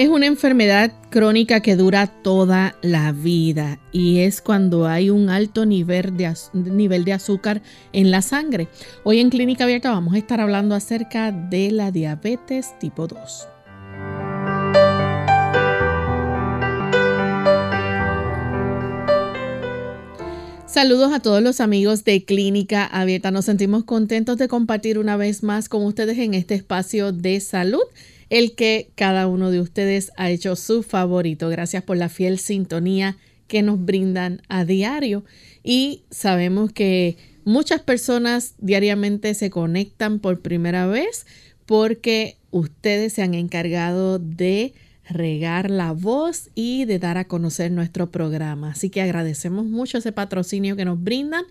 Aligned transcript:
Es 0.00 0.08
una 0.08 0.24
enfermedad 0.24 0.92
crónica 1.10 1.60
que 1.60 1.76
dura 1.76 2.06
toda 2.06 2.74
la 2.80 3.12
vida 3.12 3.78
y 3.92 4.20
es 4.20 4.40
cuando 4.40 4.86
hay 4.86 5.10
un 5.10 5.28
alto 5.28 5.66
nivel 5.66 6.16
de, 6.16 6.34
nivel 6.54 7.04
de 7.04 7.12
azúcar 7.12 7.60
en 7.92 8.10
la 8.10 8.22
sangre. 8.22 8.68
Hoy 9.04 9.20
en 9.20 9.28
Clínica 9.28 9.64
Abierta 9.64 9.90
vamos 9.90 10.14
a 10.14 10.16
estar 10.16 10.40
hablando 10.40 10.74
acerca 10.74 11.32
de 11.32 11.70
la 11.70 11.90
diabetes 11.90 12.78
tipo 12.78 13.08
2. 13.08 13.46
Saludos 20.64 21.12
a 21.12 21.20
todos 21.20 21.42
los 21.42 21.60
amigos 21.60 22.04
de 22.04 22.24
Clínica 22.24 22.86
Abierta. 22.86 23.30
Nos 23.30 23.44
sentimos 23.44 23.84
contentos 23.84 24.38
de 24.38 24.48
compartir 24.48 24.98
una 24.98 25.18
vez 25.18 25.42
más 25.42 25.68
con 25.68 25.84
ustedes 25.84 26.16
en 26.16 26.32
este 26.32 26.54
espacio 26.54 27.12
de 27.12 27.38
salud 27.40 27.82
el 28.30 28.54
que 28.54 28.90
cada 28.94 29.26
uno 29.26 29.50
de 29.50 29.60
ustedes 29.60 30.12
ha 30.16 30.30
hecho 30.30 30.56
su 30.56 30.82
favorito. 30.82 31.48
Gracias 31.48 31.82
por 31.82 31.96
la 31.96 32.08
fiel 32.08 32.38
sintonía 32.38 33.16
que 33.48 33.62
nos 33.62 33.84
brindan 33.84 34.40
a 34.48 34.64
diario 34.64 35.24
y 35.64 36.04
sabemos 36.10 36.72
que 36.72 37.16
muchas 37.44 37.82
personas 37.82 38.54
diariamente 38.58 39.34
se 39.34 39.50
conectan 39.50 40.20
por 40.20 40.40
primera 40.40 40.86
vez 40.86 41.26
porque 41.66 42.36
ustedes 42.52 43.12
se 43.12 43.22
han 43.22 43.34
encargado 43.34 44.20
de 44.20 44.72
regar 45.10 45.70
la 45.70 45.92
voz 45.92 46.50
y 46.54 46.84
de 46.84 46.98
dar 46.98 47.18
a 47.18 47.26
conocer 47.26 47.70
nuestro 47.70 48.10
programa. 48.10 48.70
Así 48.70 48.90
que 48.90 49.02
agradecemos 49.02 49.66
mucho 49.66 49.98
ese 49.98 50.12
patrocinio 50.12 50.76
que 50.76 50.84
nos 50.84 51.02
brindan 51.02 51.44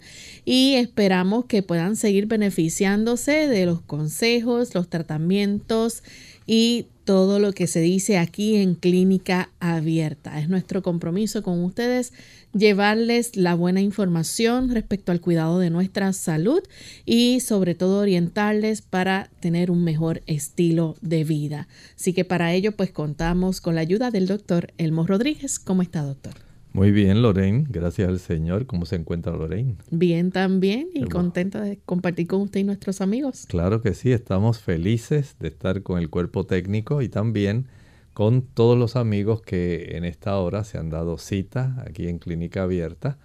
y 0.46 0.76
esperamos 0.76 1.46
que 1.46 1.64
puedan 1.64 1.96
seguir 1.96 2.26
beneficiándose 2.28 3.48
de 3.48 3.66
los 3.66 3.82
consejos, 3.82 4.74
los 4.74 4.90
tratamientos, 4.90 6.04
y 6.52 6.88
todo 7.10 7.40
lo 7.40 7.54
que 7.54 7.66
se 7.66 7.80
dice 7.80 8.20
aquí 8.20 8.58
en 8.58 8.76
Clínica 8.76 9.50
Abierta. 9.60 10.40
Es 10.40 10.48
nuestro 10.48 10.84
compromiso 10.84 11.42
con 11.42 11.64
ustedes 11.64 12.14
llevarles 12.54 13.36
la 13.36 13.56
buena 13.56 13.82
información 13.82 14.70
respecto 14.70 15.12
al 15.12 15.20
cuidado 15.20 15.58
de 15.58 15.72
nuestra 15.72 16.14
salud 16.14 16.62
y 17.08 17.40
sobre 17.40 17.74
todo 17.74 18.02
orientarles 18.02 18.84
para 18.84 19.32
tener 19.40 19.72
un 19.72 19.84
mejor 19.84 20.22
estilo 20.28 20.98
de 21.02 21.24
vida. 21.24 21.68
Así 21.96 22.14
que 22.14 22.26
para 22.26 22.54
ello 22.54 22.74
pues 22.74 22.92
contamos 22.92 23.60
con 23.60 23.74
la 23.74 23.82
ayuda 23.82 24.12
del 24.12 24.28
doctor 24.28 24.72
Elmo 24.78 25.08
Rodríguez. 25.08 25.58
¿Cómo 25.58 25.82
está 25.82 26.04
doctor? 26.04 26.49
Muy 26.74 26.92
bien, 26.92 27.22
Lorraine. 27.22 27.66
Gracias 27.68 28.08
al 28.08 28.20
Señor. 28.20 28.66
¿Cómo 28.66 28.86
se 28.86 28.96
encuentra 28.96 29.34
Lorraine? 29.34 29.76
Bien 29.90 30.32
también 30.32 30.90
y 30.94 31.06
contenta 31.06 31.62
de 31.62 31.80
compartir 31.86 32.28
con 32.28 32.42
usted 32.42 32.60
y 32.60 32.64
nuestros 32.64 33.02
amigos. 33.02 33.46
Claro 33.48 33.82
que 33.82 33.94
sí, 33.94 34.12
estamos 34.12 34.60
felices 34.60 35.36
de 35.40 35.48
estar 35.48 35.82
con 35.82 36.00
el 36.00 36.10
cuerpo 36.10 36.46
técnico 36.46 37.02
y 37.02 37.10
también 37.10 37.68
con 38.14 38.42
todos 38.42 38.78
los 38.78 38.96
amigos 38.96 39.42
que 39.42 39.96
en 39.98 40.06
esta 40.06 40.38
hora 40.38 40.64
se 40.64 40.78
han 40.78 40.90
dado 40.90 41.18
cita 41.18 41.84
aquí 41.88 42.08
en 42.08 42.20
Clínica 42.20 42.64
Abierta. 42.64 43.18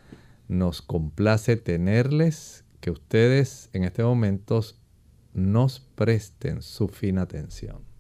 Nos 0.49 0.83
complace 0.83 1.57
tenerles, 1.57 2.65
que 2.81 2.91
ustedes 2.91 3.71
en 3.73 3.85
este 3.85 4.03
momento 4.03 4.61
nos 5.33 5.81
presten 5.81 6.63
su 6.63 6.89
fina 6.89 7.23
atención. 7.23 7.94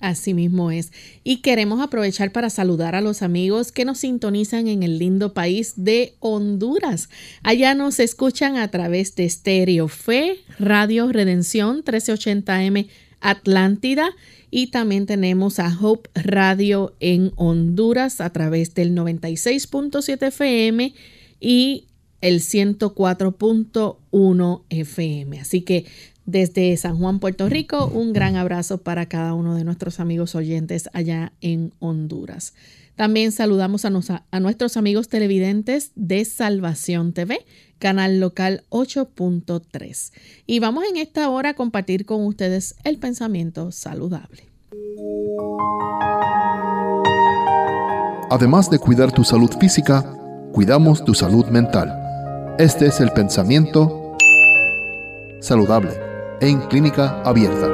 Así 0.00 0.34
mismo 0.34 0.72
es. 0.72 0.90
Y 1.22 1.42
queremos 1.42 1.80
aprovechar 1.80 2.32
para 2.32 2.50
saludar 2.50 2.96
a 2.96 3.00
los 3.00 3.22
amigos 3.22 3.70
que 3.70 3.84
nos 3.84 3.98
sintonizan 3.98 4.66
en 4.66 4.82
el 4.82 4.98
lindo 4.98 5.32
país 5.32 5.74
de 5.76 6.16
Honduras. 6.18 7.08
Allá 7.44 7.74
nos 7.74 8.00
escuchan 8.00 8.56
a 8.56 8.66
través 8.68 9.14
de 9.14 9.30
Stereo 9.30 9.86
Fe, 9.86 10.40
Radio 10.58 11.12
Redención 11.12 11.84
1380M 11.84 12.88
Atlántida 13.20 14.10
y 14.50 14.66
también 14.66 15.06
tenemos 15.06 15.60
a 15.60 15.72
Hope 15.80 16.10
Radio 16.14 16.96
en 16.98 17.30
Honduras 17.36 18.20
a 18.20 18.30
través 18.30 18.74
del 18.74 18.96
96.7 18.96 20.26
FM 20.26 20.92
y 21.40 21.86
el 22.20 22.40
104.1 22.40 24.62
FM. 24.68 25.40
Así 25.40 25.62
que 25.62 25.86
desde 26.24 26.76
San 26.76 26.98
Juan, 26.98 27.18
Puerto 27.18 27.48
Rico, 27.48 27.86
un 27.86 28.12
gran 28.12 28.36
abrazo 28.36 28.78
para 28.78 29.06
cada 29.06 29.34
uno 29.34 29.54
de 29.54 29.64
nuestros 29.64 30.00
amigos 30.00 30.34
oyentes 30.34 30.88
allá 30.92 31.32
en 31.40 31.72
Honduras. 31.80 32.54
También 32.94 33.32
saludamos 33.32 33.84
a, 33.84 33.90
nuestros 34.40 34.76
amigos 34.76 35.08
televidentes 35.08 35.92
de 35.94 36.24
Salvación 36.24 37.12
TV, 37.12 37.44
canal 37.78 38.20
local 38.20 38.64
8.3. 38.68 40.12
Y 40.46 40.60
vamos 40.60 40.84
en 40.88 40.98
esta 40.98 41.28
hora 41.30 41.50
a 41.50 41.54
compartir 41.54 42.04
con 42.04 42.24
ustedes 42.26 42.76
el 42.84 42.98
pensamiento 42.98 43.72
saludable. 43.72 44.48
Además 48.30 48.70
de 48.70 48.78
cuidar 48.78 49.10
tu 49.12 49.24
salud 49.24 49.50
física, 49.58 50.16
cuidamos 50.52 51.04
tu 51.04 51.14
salud 51.14 51.46
mental. 51.46 51.98
Este 52.58 52.86
es 52.86 53.00
el 53.00 53.10
pensamiento 53.10 54.16
saludable 55.40 56.11
en 56.42 56.58
clínica 56.62 57.22
abierta. 57.22 57.68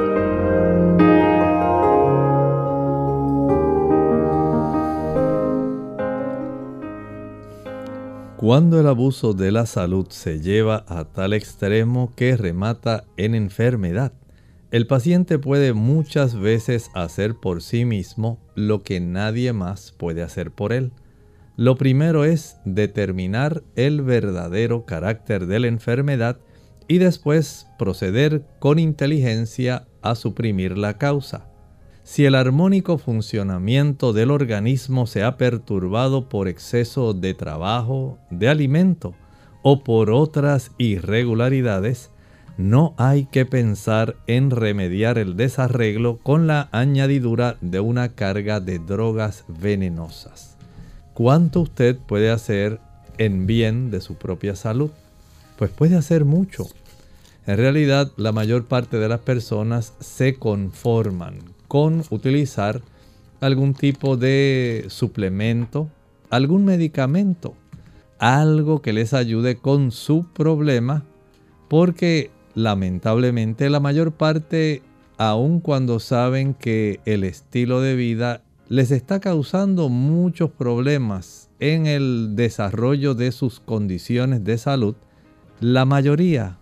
Cuando 8.37 8.79
el 8.79 8.85
abuso 8.85 9.33
de 9.33 9.51
la 9.51 9.65
salud 9.65 10.05
se 10.11 10.39
lleva 10.39 10.85
a 10.87 11.05
tal 11.05 11.33
extremo 11.33 12.13
que 12.15 12.37
remata 12.37 13.05
en 13.17 13.33
enfermedad, 13.33 14.13
el 14.69 14.85
paciente 14.85 15.39
puede 15.39 15.73
muchas 15.73 16.35
veces 16.35 16.91
hacer 16.93 17.33
por 17.33 17.63
sí 17.63 17.85
mismo 17.85 18.37
lo 18.53 18.83
que 18.83 18.99
nadie 18.99 19.51
más 19.51 19.95
puede 19.97 20.21
hacer 20.21 20.51
por 20.51 20.73
él. 20.73 20.91
Lo 21.57 21.75
primero 21.75 22.23
es 22.23 22.57
determinar 22.65 23.63
el 23.75 24.03
verdadero 24.03 24.85
carácter 24.85 25.47
de 25.47 25.59
la 25.59 25.67
enfermedad 25.67 26.37
y 26.89 26.97
después 26.97 27.67
proceder 27.77 28.43
con 28.57 28.79
inteligencia 28.79 29.87
a 30.01 30.15
suprimir 30.15 30.77
la 30.77 30.97
causa. 30.97 31.45
Si 32.03 32.25
el 32.25 32.33
armónico 32.33 32.97
funcionamiento 32.97 34.11
del 34.11 34.31
organismo 34.31 35.05
se 35.05 35.23
ha 35.23 35.37
perturbado 35.37 36.27
por 36.27 36.47
exceso 36.47 37.13
de 37.13 37.35
trabajo, 37.35 38.17
de 38.31 38.49
alimento 38.49 39.13
o 39.61 39.83
por 39.83 40.09
otras 40.09 40.71
irregularidades, 40.79 42.09
no 42.57 42.95
hay 42.97 43.25
que 43.25 43.45
pensar 43.45 44.15
en 44.25 44.49
remediar 44.49 45.19
el 45.19 45.37
desarreglo 45.37 46.17
con 46.17 46.47
la 46.47 46.69
añadidura 46.71 47.57
de 47.61 47.79
una 47.79 48.09
carga 48.15 48.59
de 48.59 48.79
drogas 48.79 49.45
venenosas. 49.47 50.57
¿Cuánto 51.13 51.61
usted 51.61 51.99
puede 51.99 52.31
hacer 52.31 52.79
en 53.19 53.45
bien 53.45 53.91
de 53.91 54.01
su 54.01 54.15
propia 54.15 54.55
salud? 54.55 54.89
Pues 55.59 55.71
puede 55.71 55.97
hacer 55.97 56.23
mucho. 56.23 56.67
En 57.45 57.57
realidad, 57.57 58.13
la 58.15 58.31
mayor 58.31 58.67
parte 58.67 58.97
de 58.97 59.09
las 59.09 59.19
personas 59.19 59.93
se 59.99 60.35
conforman 60.35 61.39
con 61.67 62.01
utilizar 62.11 62.81
algún 63.41 63.73
tipo 63.73 64.15
de 64.15 64.85
suplemento, 64.87 65.89
algún 66.29 66.63
medicamento, 66.63 67.55
algo 68.19 68.81
que 68.81 68.93
les 68.93 69.13
ayude 69.13 69.57
con 69.57 69.91
su 69.91 70.27
problema, 70.31 71.03
porque 71.67 72.31
lamentablemente 72.55 73.69
la 73.69 73.81
mayor 73.81 74.13
parte, 74.13 74.81
aun 75.17 75.59
cuando 75.59 75.99
saben 75.99 76.53
que 76.53 77.01
el 77.03 77.25
estilo 77.25 77.81
de 77.81 77.97
vida 77.97 78.43
les 78.69 78.91
está 78.91 79.19
causando 79.19 79.89
muchos 79.89 80.51
problemas 80.51 81.49
en 81.59 81.85
el 81.85 82.37
desarrollo 82.37 83.13
de 83.13 83.33
sus 83.33 83.59
condiciones 83.59 84.45
de 84.45 84.57
salud, 84.57 84.95
la 85.59 85.85
mayoría 85.85 86.57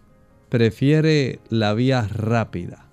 prefiere 0.49 1.39
la 1.49 1.73
vía 1.73 2.07
rápida. 2.07 2.85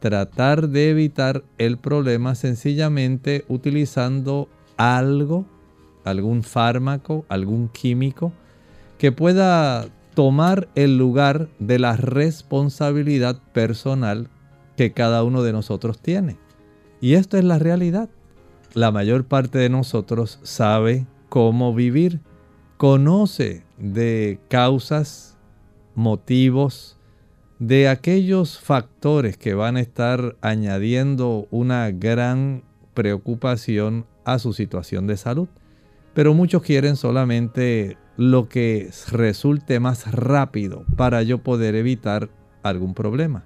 Tratar 0.00 0.68
de 0.68 0.90
evitar 0.90 1.44
el 1.58 1.78
problema 1.78 2.34
sencillamente 2.34 3.44
utilizando 3.48 4.48
algo, 4.76 5.46
algún 6.04 6.42
fármaco, 6.42 7.24
algún 7.28 7.68
químico 7.68 8.32
que 8.98 9.12
pueda 9.12 9.86
tomar 10.14 10.68
el 10.74 10.98
lugar 10.98 11.48
de 11.58 11.78
la 11.78 11.96
responsabilidad 11.96 13.40
personal 13.52 14.28
que 14.76 14.92
cada 14.92 15.24
uno 15.24 15.42
de 15.42 15.52
nosotros 15.52 16.00
tiene. 16.00 16.36
Y 17.00 17.14
esto 17.14 17.38
es 17.38 17.44
la 17.44 17.58
realidad. 17.58 18.08
La 18.74 18.90
mayor 18.90 19.24
parte 19.24 19.58
de 19.58 19.68
nosotros 19.68 20.40
sabe 20.42 21.06
cómo 21.28 21.74
vivir, 21.74 22.20
conoce 22.76 23.62
de 23.78 24.38
causas, 24.48 25.33
motivos, 25.94 26.98
de 27.58 27.88
aquellos 27.88 28.58
factores 28.58 29.36
que 29.36 29.54
van 29.54 29.76
a 29.76 29.80
estar 29.80 30.36
añadiendo 30.40 31.46
una 31.50 31.90
gran 31.90 32.64
preocupación 32.94 34.06
a 34.24 34.38
su 34.38 34.52
situación 34.52 35.06
de 35.06 35.16
salud. 35.16 35.48
Pero 36.14 36.34
muchos 36.34 36.62
quieren 36.62 36.96
solamente 36.96 37.96
lo 38.16 38.48
que 38.48 38.90
resulte 39.10 39.80
más 39.80 40.10
rápido 40.12 40.84
para 40.96 41.22
yo 41.22 41.38
poder 41.38 41.74
evitar 41.74 42.30
algún 42.62 42.94
problema. 42.94 43.44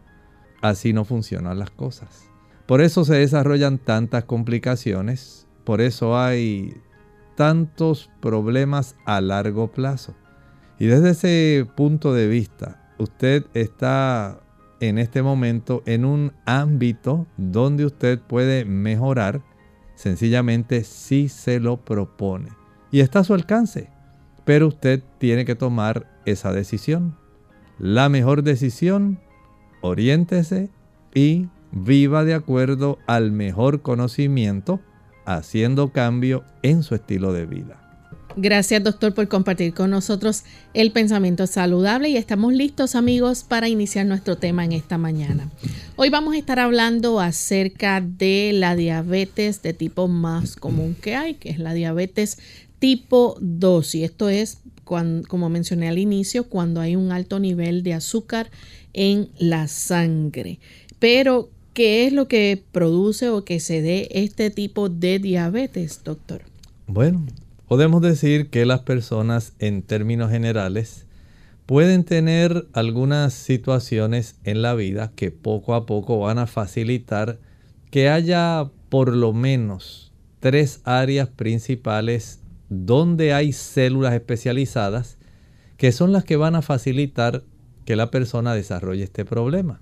Así 0.60 0.92
no 0.92 1.04
funcionan 1.04 1.58
las 1.58 1.70
cosas. 1.70 2.28
Por 2.66 2.80
eso 2.80 3.04
se 3.04 3.14
desarrollan 3.14 3.78
tantas 3.78 4.24
complicaciones, 4.24 5.46
por 5.64 5.80
eso 5.80 6.18
hay 6.18 6.74
tantos 7.34 8.10
problemas 8.20 8.96
a 9.06 9.20
largo 9.20 9.68
plazo. 9.68 10.14
Y 10.78 10.86
desde 10.86 11.10
ese 11.10 11.66
punto 11.74 12.12
de 12.14 12.28
vista, 12.28 12.92
usted 12.98 13.46
está 13.54 14.40
en 14.80 14.98
este 14.98 15.22
momento 15.22 15.82
en 15.86 16.04
un 16.04 16.32
ámbito 16.46 17.26
donde 17.36 17.84
usted 17.84 18.20
puede 18.20 18.64
mejorar 18.64 19.42
sencillamente 19.96 20.84
si 20.84 21.28
se 21.28 21.58
lo 21.58 21.78
propone. 21.78 22.50
Y 22.92 23.00
está 23.00 23.20
a 23.20 23.24
su 23.24 23.34
alcance, 23.34 23.90
pero 24.44 24.68
usted 24.68 25.02
tiene 25.18 25.44
que 25.44 25.56
tomar 25.56 26.06
esa 26.24 26.52
decisión. 26.52 27.16
La 27.78 28.08
mejor 28.08 28.44
decisión, 28.44 29.18
oriéntese 29.80 30.70
y 31.12 31.48
viva 31.72 32.24
de 32.24 32.34
acuerdo 32.34 32.98
al 33.06 33.32
mejor 33.32 33.82
conocimiento, 33.82 34.80
haciendo 35.26 35.92
cambio 35.92 36.44
en 36.62 36.82
su 36.82 36.94
estilo 36.94 37.32
de 37.32 37.46
vida. 37.46 37.87
Gracias 38.40 38.84
doctor 38.84 39.14
por 39.14 39.26
compartir 39.26 39.74
con 39.74 39.90
nosotros 39.90 40.44
el 40.72 40.92
pensamiento 40.92 41.48
saludable 41.48 42.08
y 42.08 42.16
estamos 42.16 42.52
listos 42.52 42.94
amigos 42.94 43.42
para 43.42 43.68
iniciar 43.68 44.06
nuestro 44.06 44.36
tema 44.36 44.64
en 44.64 44.70
esta 44.70 44.96
mañana. 44.96 45.50
Hoy 45.96 46.08
vamos 46.08 46.34
a 46.34 46.38
estar 46.38 46.60
hablando 46.60 47.18
acerca 47.18 48.00
de 48.00 48.52
la 48.54 48.76
diabetes 48.76 49.60
de 49.62 49.72
tipo 49.72 50.06
más 50.06 50.54
común 50.54 50.94
que 51.02 51.16
hay, 51.16 51.34
que 51.34 51.50
es 51.50 51.58
la 51.58 51.74
diabetes 51.74 52.38
tipo 52.78 53.36
2 53.40 53.96
y 53.96 54.04
esto 54.04 54.28
es 54.28 54.58
como 54.84 55.48
mencioné 55.48 55.88
al 55.88 55.98
inicio 55.98 56.44
cuando 56.44 56.80
hay 56.80 56.94
un 56.94 57.10
alto 57.10 57.40
nivel 57.40 57.82
de 57.82 57.94
azúcar 57.94 58.52
en 58.92 59.30
la 59.40 59.66
sangre. 59.66 60.60
Pero 61.00 61.50
¿qué 61.74 62.06
es 62.06 62.12
lo 62.12 62.28
que 62.28 62.62
produce 62.70 63.30
o 63.30 63.44
que 63.44 63.58
se 63.58 63.82
dé 63.82 64.06
este 64.12 64.50
tipo 64.50 64.88
de 64.88 65.18
diabetes, 65.18 66.02
doctor? 66.04 66.42
Bueno, 66.86 67.26
Podemos 67.68 68.00
decir 68.00 68.48
que 68.48 68.64
las 68.64 68.80
personas 68.80 69.52
en 69.58 69.82
términos 69.82 70.30
generales 70.30 71.06
pueden 71.66 72.04
tener 72.04 72.66
algunas 72.72 73.34
situaciones 73.34 74.36
en 74.44 74.62
la 74.62 74.74
vida 74.74 75.12
que 75.14 75.30
poco 75.30 75.74
a 75.74 75.84
poco 75.84 76.18
van 76.18 76.38
a 76.38 76.46
facilitar 76.46 77.38
que 77.90 78.08
haya 78.08 78.70
por 78.88 79.14
lo 79.14 79.34
menos 79.34 80.14
tres 80.40 80.80
áreas 80.84 81.28
principales 81.28 82.40
donde 82.70 83.34
hay 83.34 83.52
células 83.52 84.14
especializadas 84.14 85.18
que 85.76 85.92
son 85.92 86.10
las 86.10 86.24
que 86.24 86.36
van 86.36 86.54
a 86.54 86.62
facilitar 86.62 87.44
que 87.84 87.96
la 87.96 88.10
persona 88.10 88.54
desarrolle 88.54 89.04
este 89.04 89.26
problema. 89.26 89.78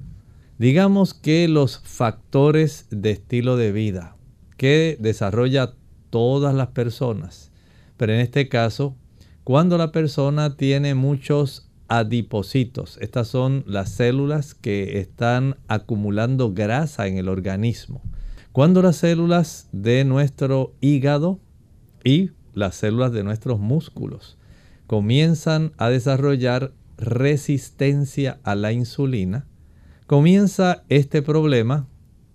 Digamos 0.58 1.14
que 1.14 1.46
los 1.46 1.78
factores 1.84 2.86
de 2.90 3.12
estilo 3.12 3.56
de 3.56 3.70
vida 3.70 4.16
que 4.56 4.96
desarrolla 4.98 5.74
todas 6.10 6.52
las 6.52 6.68
personas 6.68 7.52
pero 7.96 8.12
en 8.12 8.20
este 8.20 8.48
caso, 8.48 8.96
cuando 9.44 9.78
la 9.78 9.92
persona 9.92 10.56
tiene 10.56 10.94
muchos 10.94 11.68
adipocitos, 11.88 12.98
estas 13.00 13.28
son 13.28 13.64
las 13.66 13.90
células 13.90 14.54
que 14.54 14.98
están 14.98 15.56
acumulando 15.68 16.52
grasa 16.52 17.06
en 17.06 17.16
el 17.16 17.28
organismo. 17.28 18.02
Cuando 18.52 18.82
las 18.82 18.96
células 18.96 19.68
de 19.72 20.04
nuestro 20.04 20.74
hígado 20.80 21.40
y 22.02 22.30
las 22.54 22.74
células 22.74 23.12
de 23.12 23.22
nuestros 23.22 23.60
músculos 23.60 24.38
comienzan 24.86 25.72
a 25.76 25.90
desarrollar 25.90 26.72
resistencia 26.96 28.40
a 28.42 28.54
la 28.54 28.72
insulina, 28.72 29.46
comienza 30.06 30.84
este 30.88 31.22
problema 31.22 31.86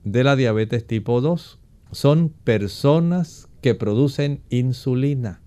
de 0.03 0.23
la 0.23 0.35
diabetes 0.35 0.85
tipo 0.85 1.21
2. 1.21 1.59
Son 1.91 2.29
personas 2.29 3.49
que 3.61 3.75
producen 3.75 4.41
insulina. 4.49 5.40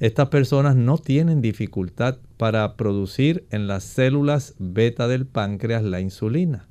Estas 0.00 0.30
personas 0.30 0.76
no 0.76 0.96
tienen 0.96 1.42
dificultad 1.42 2.16
para 2.38 2.76
producir 2.76 3.44
en 3.50 3.66
las 3.66 3.84
células 3.84 4.54
beta 4.58 5.08
del 5.08 5.26
páncreas 5.26 5.82
la 5.82 6.00
insulina. 6.00 6.68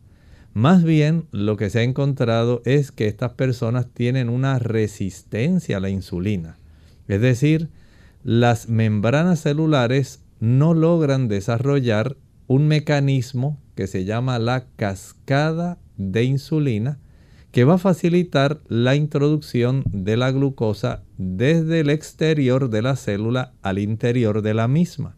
Más 0.55 0.83
bien 0.83 1.27
lo 1.31 1.55
que 1.55 1.69
se 1.69 1.79
ha 1.79 1.83
encontrado 1.83 2.63
es 2.65 2.91
que 2.91 3.05
estas 3.05 3.33
personas 3.33 3.85
tienen 3.93 4.29
una 4.29 4.57
resistencia 4.57 5.77
a 5.77 5.79
la 5.79 5.91
insulina. 5.91 6.57
Es 7.07 7.21
decir, 7.21 7.69
las 8.23 8.67
membranas 8.67 9.41
celulares 9.41 10.23
no 10.39 10.73
logran 10.73 11.27
desarrollar 11.27 12.17
un 12.47 12.67
mecanismo 12.67 13.61
que 13.75 13.85
se 13.85 14.05
llama 14.05 14.39
la 14.39 14.65
cascada 14.75 15.77
de 15.97 16.23
insulina 16.23 16.97
que 17.59 17.65
va 17.65 17.73
a 17.73 17.77
facilitar 17.77 18.61
la 18.69 18.95
introducción 18.95 19.83
de 19.91 20.15
la 20.15 20.31
glucosa 20.31 21.03
desde 21.17 21.81
el 21.81 21.89
exterior 21.89 22.69
de 22.69 22.81
la 22.81 22.95
célula 22.95 23.51
al 23.61 23.79
interior 23.79 24.41
de 24.41 24.53
la 24.53 24.69
misma. 24.69 25.17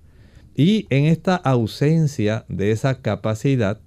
Y 0.56 0.88
en 0.90 1.06
esta 1.06 1.36
ausencia 1.36 2.46
de 2.50 2.72
esa 2.72 3.00
capacidad, 3.04 3.80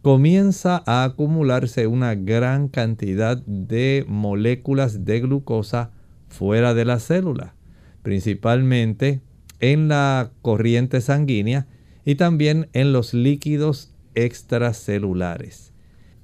comienza 0.00 0.82
a 0.84 1.04
acumularse 1.04 1.86
una 1.86 2.16
gran 2.16 2.66
cantidad 2.66 3.36
de 3.46 4.04
moléculas 4.08 5.04
de 5.04 5.20
glucosa 5.20 5.92
fuera 6.26 6.74
de 6.74 6.84
la 6.84 6.98
célula, 6.98 7.54
principalmente 8.02 9.20
en 9.60 9.86
la 9.86 10.32
corriente 10.42 11.00
sanguínea 11.00 11.68
y 12.04 12.16
también 12.16 12.68
en 12.72 12.92
los 12.92 13.14
líquidos 13.14 13.94
extracelulares. 14.16 15.72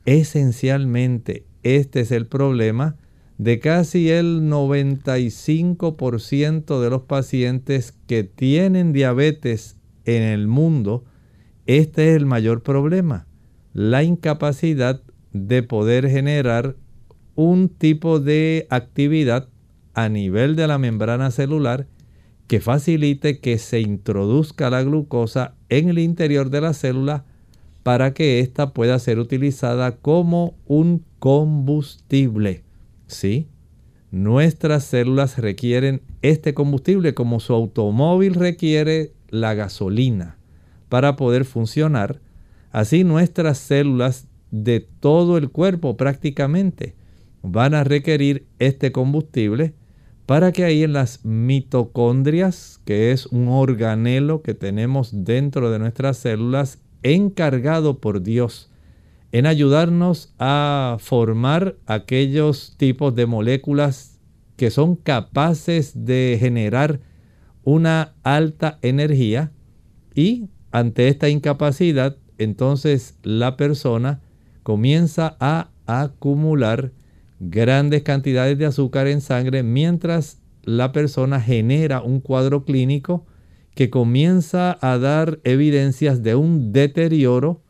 Esencialmente 0.07 1.48
este 1.63 2.01
es 2.01 2.11
el 2.11 2.27
problema 2.27 2.97
de 3.39 3.59
casi 3.61 4.11
el 4.11 4.43
95% 4.43 6.81
de 6.81 6.91
los 6.91 7.03
pacientes 7.03 7.95
que 8.07 8.25
tienen 8.25 8.93
diabetes 8.93 9.77
en 10.05 10.23
el 10.23 10.49
mundo. 10.49 11.05
Este 11.67 12.11
es 12.11 12.17
el 12.17 12.27
mayor 12.27 12.63
problema, 12.63 13.29
la 13.73 14.03
incapacidad 14.03 15.01
de 15.33 15.63
poder 15.63 16.11
generar 16.11 16.75
un 17.37 17.69
tipo 17.69 18.19
de 18.19 18.67
actividad 18.71 19.49
a 19.95 20.09
nivel 20.09 20.57
de 20.57 20.67
la 20.67 20.79
membrana 20.79 21.31
celular 21.31 21.87
que 22.49 22.61
facilite 22.61 23.39
que 23.39 23.59
se 23.59 23.81
introduzca 23.81 24.71
la 24.71 24.83
glucosa 24.83 25.55
en 25.69 25.91
el 25.91 25.99
interior 25.99 26.51
de 26.51 26.63
la 26.63 26.73
célula 26.73 27.27
para 27.83 28.15
que 28.15 28.41
ésta 28.41 28.73
pueda 28.73 28.99
ser 28.99 29.19
utilizada 29.19 29.97
como 29.97 30.55
un 30.67 31.05
combustible. 31.19 32.63
¿Sí? 33.07 33.49
Nuestras 34.11 34.85
células 34.85 35.39
requieren 35.39 36.03
este 36.23 36.55
combustible 36.55 37.15
como 37.15 37.41
su 37.41 37.53
automóvil 37.53 38.35
requiere 38.35 39.13
la 39.29 39.55
gasolina 39.55 40.37
para 40.89 41.17
poder 41.17 41.45
funcionar. 41.45 42.21
Así 42.71 43.05
nuestras 43.05 43.59
células 43.59 44.27
de 44.51 44.81
todo 44.81 45.37
el 45.37 45.51
cuerpo 45.51 45.97
prácticamente 45.97 46.95
van 47.43 47.75
a 47.75 47.85
requerir 47.85 48.47
este 48.59 48.93
combustible 48.93 49.75
para 50.27 50.53
que 50.53 50.65
ahí 50.65 50.83
en 50.83 50.93
las 50.93 51.25
mitocondrias, 51.25 52.81
que 52.85 53.13
es 53.13 53.27
un 53.27 53.49
organelo 53.49 54.43
que 54.43 54.55
tenemos 54.55 55.25
dentro 55.25 55.71
de 55.71 55.79
nuestras 55.79 56.19
células 56.19 56.79
encargado 57.03 57.99
por 57.99 58.23
Dios 58.23 58.71
en 59.33 59.47
ayudarnos 59.47 60.33
a 60.39 60.97
formar 61.01 61.77
aquellos 61.87 62.75
tipos 62.77 63.15
de 63.15 63.27
moléculas 63.27 64.19
que 64.57 64.71
son 64.71 64.97
capaces 64.97 66.05
de 66.07 66.37
generar 66.41 67.01
una 67.63 68.15
alta 68.23 68.79
energía 68.83 69.53
y 70.15 70.49
ante 70.73 71.09
esta 71.09 71.29
incapacidad 71.29 72.17
entonces 72.39 73.19
la 73.23 73.57
persona 73.57 74.21
comienza 74.63 75.37
a 75.41 75.71
acumular 75.87 76.93
grandes 77.41 78.03
cantidades 78.03 78.59
de 78.59 78.67
azúcar 78.67 79.07
en 79.07 79.21
sangre 79.21 79.63
mientras 79.63 80.41
la 80.63 80.93
persona 80.93 81.41
genera 81.41 82.03
un 82.03 82.21
cuadro 82.21 82.65
clínico 82.65 83.27
que 83.79 83.91
comienza 83.91 84.77
a 84.81 84.99
dar 84.99 85.39
evidencias 85.45 86.25
de 86.25 86.35
un 86.35 86.73
deterioro, 86.73 87.63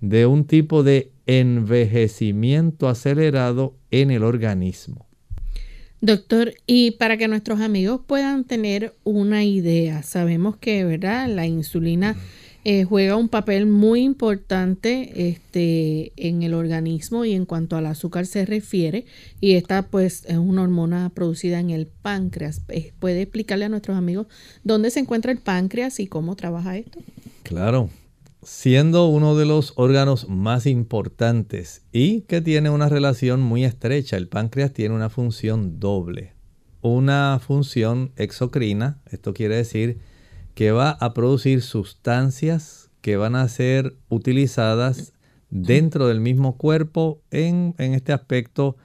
de 0.00 0.24
un 0.24 0.44
tipo 0.44 0.84
de 0.84 1.10
envejecimiento 1.26 2.88
acelerado 2.88 3.74
en 3.90 4.12
el 4.12 4.22
organismo. 4.22 5.08
Doctor, 6.00 6.54
y 6.68 6.92
para 6.92 7.16
que 7.16 7.26
nuestros 7.26 7.60
amigos 7.60 8.00
puedan 8.06 8.44
tener 8.44 8.94
una 9.02 9.42
idea, 9.42 10.04
sabemos 10.04 10.56
que, 10.56 10.84
¿verdad? 10.84 11.26
La 11.28 11.46
insulina 11.48 12.14
eh, 12.68 12.82
juega 12.82 13.14
un 13.14 13.28
papel 13.28 13.64
muy 13.64 14.00
importante 14.00 15.28
este, 15.28 16.12
en 16.16 16.42
el 16.42 16.52
organismo 16.52 17.24
y 17.24 17.32
en 17.32 17.44
cuanto 17.46 17.76
al 17.76 17.86
azúcar 17.86 18.26
se 18.26 18.44
refiere. 18.44 19.06
Y 19.40 19.52
esta 19.52 19.82
pues 19.82 20.24
es 20.24 20.36
una 20.36 20.62
hormona 20.62 21.12
producida 21.14 21.60
en 21.60 21.70
el 21.70 21.86
páncreas. 21.86 22.62
Eh, 22.70 22.92
¿Puede 22.98 23.22
explicarle 23.22 23.66
a 23.66 23.68
nuestros 23.68 23.96
amigos 23.96 24.26
dónde 24.64 24.90
se 24.90 24.98
encuentra 24.98 25.30
el 25.30 25.38
páncreas 25.38 26.00
y 26.00 26.08
cómo 26.08 26.34
trabaja 26.34 26.76
esto? 26.76 26.98
Claro, 27.44 27.88
siendo 28.42 29.06
uno 29.06 29.36
de 29.36 29.44
los 29.44 29.72
órganos 29.76 30.28
más 30.28 30.66
importantes 30.66 31.82
y 31.92 32.22
que 32.22 32.40
tiene 32.40 32.68
una 32.70 32.88
relación 32.88 33.42
muy 33.42 33.64
estrecha, 33.64 34.16
el 34.16 34.26
páncreas 34.26 34.72
tiene 34.72 34.92
una 34.92 35.08
función 35.08 35.78
doble. 35.78 36.32
Una 36.80 37.40
función 37.40 38.10
exocrina, 38.16 38.98
esto 39.08 39.34
quiere 39.34 39.54
decir 39.54 40.00
que 40.56 40.72
va 40.72 40.88
a 40.88 41.12
producir 41.12 41.60
sustancias 41.60 42.90
que 43.02 43.18
van 43.18 43.36
a 43.36 43.46
ser 43.46 43.98
utilizadas 44.08 45.12
dentro 45.50 46.08
del 46.08 46.20
mismo 46.20 46.56
cuerpo 46.56 47.20
en, 47.30 47.74
este 47.76 48.14
aspecto 48.14 48.78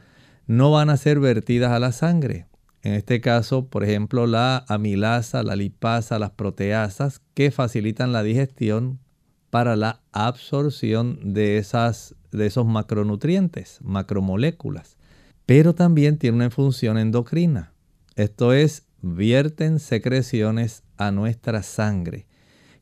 no 0.47 0.71
van 0.71 0.89
a 0.89 0.97
ser 0.97 1.21
vertidas 1.21 1.71
a 1.71 1.79
la 1.79 1.93
sangre. 1.93 2.45
En 2.81 2.93
este 2.93 3.21
caso, 3.21 3.67
por 3.67 3.85
ejemplo, 3.85 4.27
la 4.27 4.65
amilasa, 4.67 5.43
la 5.43 5.55
lipasa, 5.55 6.19
las 6.19 6.31
proteasas 6.31 7.21
que 7.33 7.51
facilitan 7.51 8.11
la 8.11 8.21
digestión 8.21 8.99
para 9.49 9.77
la 9.77 10.01
absorción 10.11 11.33
de, 11.33 11.57
esas, 11.57 12.15
de 12.33 12.47
esos 12.47 12.65
macronutrientes, 12.65 13.79
macromoléculas. 13.81 14.97
Pero 15.45 15.73
también 15.73 16.17
tiene 16.17 16.35
una 16.35 16.49
función 16.49 16.97
endocrina. 16.97 17.71
Esto 18.17 18.51
es, 18.51 18.87
vierten 19.01 19.79
secreciones 19.79 20.83
a 20.97 21.11
nuestra 21.11 21.63
sangre. 21.63 22.27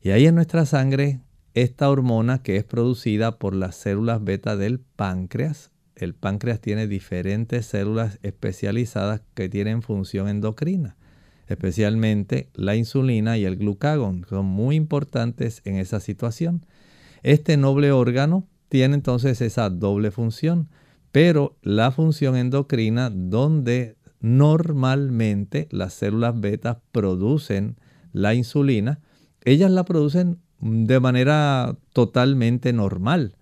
Y 0.02 0.10
ahí 0.10 0.26
en 0.26 0.34
nuestra 0.34 0.66
sangre, 0.66 1.20
esta 1.54 1.90
hormona 1.90 2.42
que 2.42 2.56
es 2.56 2.64
producida 2.64 3.38
por 3.38 3.54
las 3.54 3.76
células 3.76 4.22
beta 4.22 4.56
del 4.56 4.80
páncreas, 4.80 5.70
el 5.96 6.14
páncreas 6.14 6.60
tiene 6.60 6.86
diferentes 6.86 7.66
células 7.66 8.18
especializadas 8.22 9.20
que 9.34 9.48
tienen 9.48 9.82
función 9.82 10.28
endocrina, 10.28 10.96
especialmente 11.46 12.48
la 12.54 12.76
insulina 12.76 13.36
y 13.36 13.44
el 13.44 13.56
glucagón, 13.56 14.24
son 14.28 14.46
muy 14.46 14.76
importantes 14.76 15.60
en 15.64 15.76
esa 15.76 16.00
situación. 16.00 16.64
Este 17.22 17.56
noble 17.56 17.92
órgano 17.92 18.46
tiene 18.68 18.94
entonces 18.94 19.40
esa 19.42 19.68
doble 19.68 20.10
función, 20.10 20.70
pero 21.12 21.58
la 21.62 21.90
función 21.90 22.36
endocrina 22.36 23.10
donde 23.10 23.96
normalmente 24.20 25.68
las 25.70 25.94
células 25.94 26.38
beta 26.40 26.80
producen 26.92 27.76
la 28.12 28.34
insulina, 28.34 29.00
ellas 29.44 29.70
la 29.70 29.84
producen 29.84 30.38
de 30.60 31.00
manera 31.00 31.76
totalmente 31.92 32.72
normal. 32.72 33.36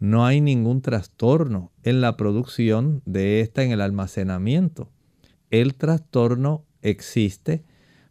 No 0.00 0.26
hay 0.26 0.40
ningún 0.40 0.82
trastorno 0.82 1.70
en 1.82 2.00
la 2.00 2.16
producción 2.16 3.02
de 3.04 3.40
esta 3.40 3.62
en 3.62 3.70
el 3.70 3.80
almacenamiento. 3.80 4.90
El 5.50 5.74
trastorno 5.74 6.64
existe 6.80 7.62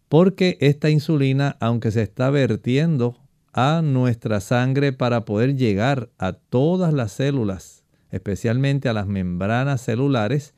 porque 0.08 0.58
esta 0.62 0.90
insulina, 0.90 1.58
aunque 1.60 1.92
se 1.92 2.02
está 2.02 2.30
vertiendo 2.30 3.18
a 3.54 3.82
nuestra 3.82 4.40
sangre 4.40 4.94
para 4.94 5.26
poder 5.26 5.56
llegar 5.56 6.10
a 6.18 6.34
todas 6.34 6.94
las 6.94 7.14
células, 7.14 7.84
especialmente 8.10 8.90
a 8.90 8.94
las 8.94 9.08
membranas 9.08 9.82
celulares, 9.82 10.54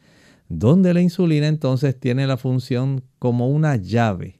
donde 0.60 0.94
la 0.94 1.02
insulina 1.02 1.48
entonces 1.48 2.00
tiene 2.00 2.28
la 2.28 2.38
función 2.38 3.04
como 3.18 3.50
una 3.50 3.76
llave. 3.76 4.40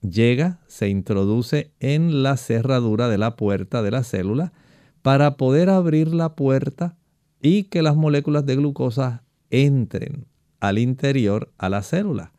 Llega, 0.00 0.60
se 0.66 0.88
introduce 0.88 1.70
en 1.80 2.22
la 2.22 2.38
cerradura 2.38 3.08
de 3.08 3.18
la 3.18 3.36
puerta 3.36 3.82
de 3.82 3.90
la 3.90 4.02
célula 4.02 4.54
para 5.02 5.36
poder 5.36 5.68
abrir 5.68 6.14
la 6.14 6.34
puerta 6.34 6.96
y 7.42 7.64
que 7.64 7.82
las 7.82 7.94
moléculas 7.94 8.46
de 8.46 8.56
glucosa 8.56 9.22
entren 9.50 10.26
al 10.60 10.78
interior 10.78 11.52
a 11.58 11.68
la 11.68 11.82
célula, 11.82 12.32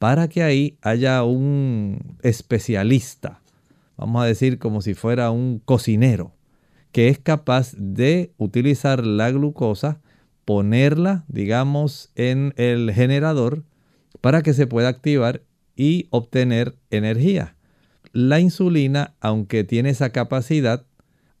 para 0.00 0.28
que 0.28 0.42
ahí 0.42 0.76
haya 0.82 1.22
un 1.22 2.16
especialista, 2.22 3.42
vamos 3.96 4.22
a 4.22 4.26
decir 4.26 4.58
como 4.58 4.82
si 4.82 4.94
fuera 4.94 5.30
un 5.30 5.60
cocinero, 5.64 6.32
que 6.90 7.08
es 7.08 7.18
capaz 7.18 7.74
de 7.76 8.32
utilizar 8.38 9.06
la 9.06 9.30
glucosa, 9.30 10.00
ponerla, 10.46 11.24
digamos, 11.28 12.10
en 12.14 12.54
el 12.56 12.92
generador 12.94 13.64
para 14.22 14.42
que 14.42 14.54
se 14.54 14.66
pueda 14.66 14.88
activar 14.88 15.42
y 15.74 16.06
obtener 16.10 16.78
energía. 16.90 17.56
La 18.12 18.40
insulina, 18.40 19.14
aunque 19.20 19.64
tiene 19.64 19.90
esa 19.90 20.10
capacidad, 20.10 20.86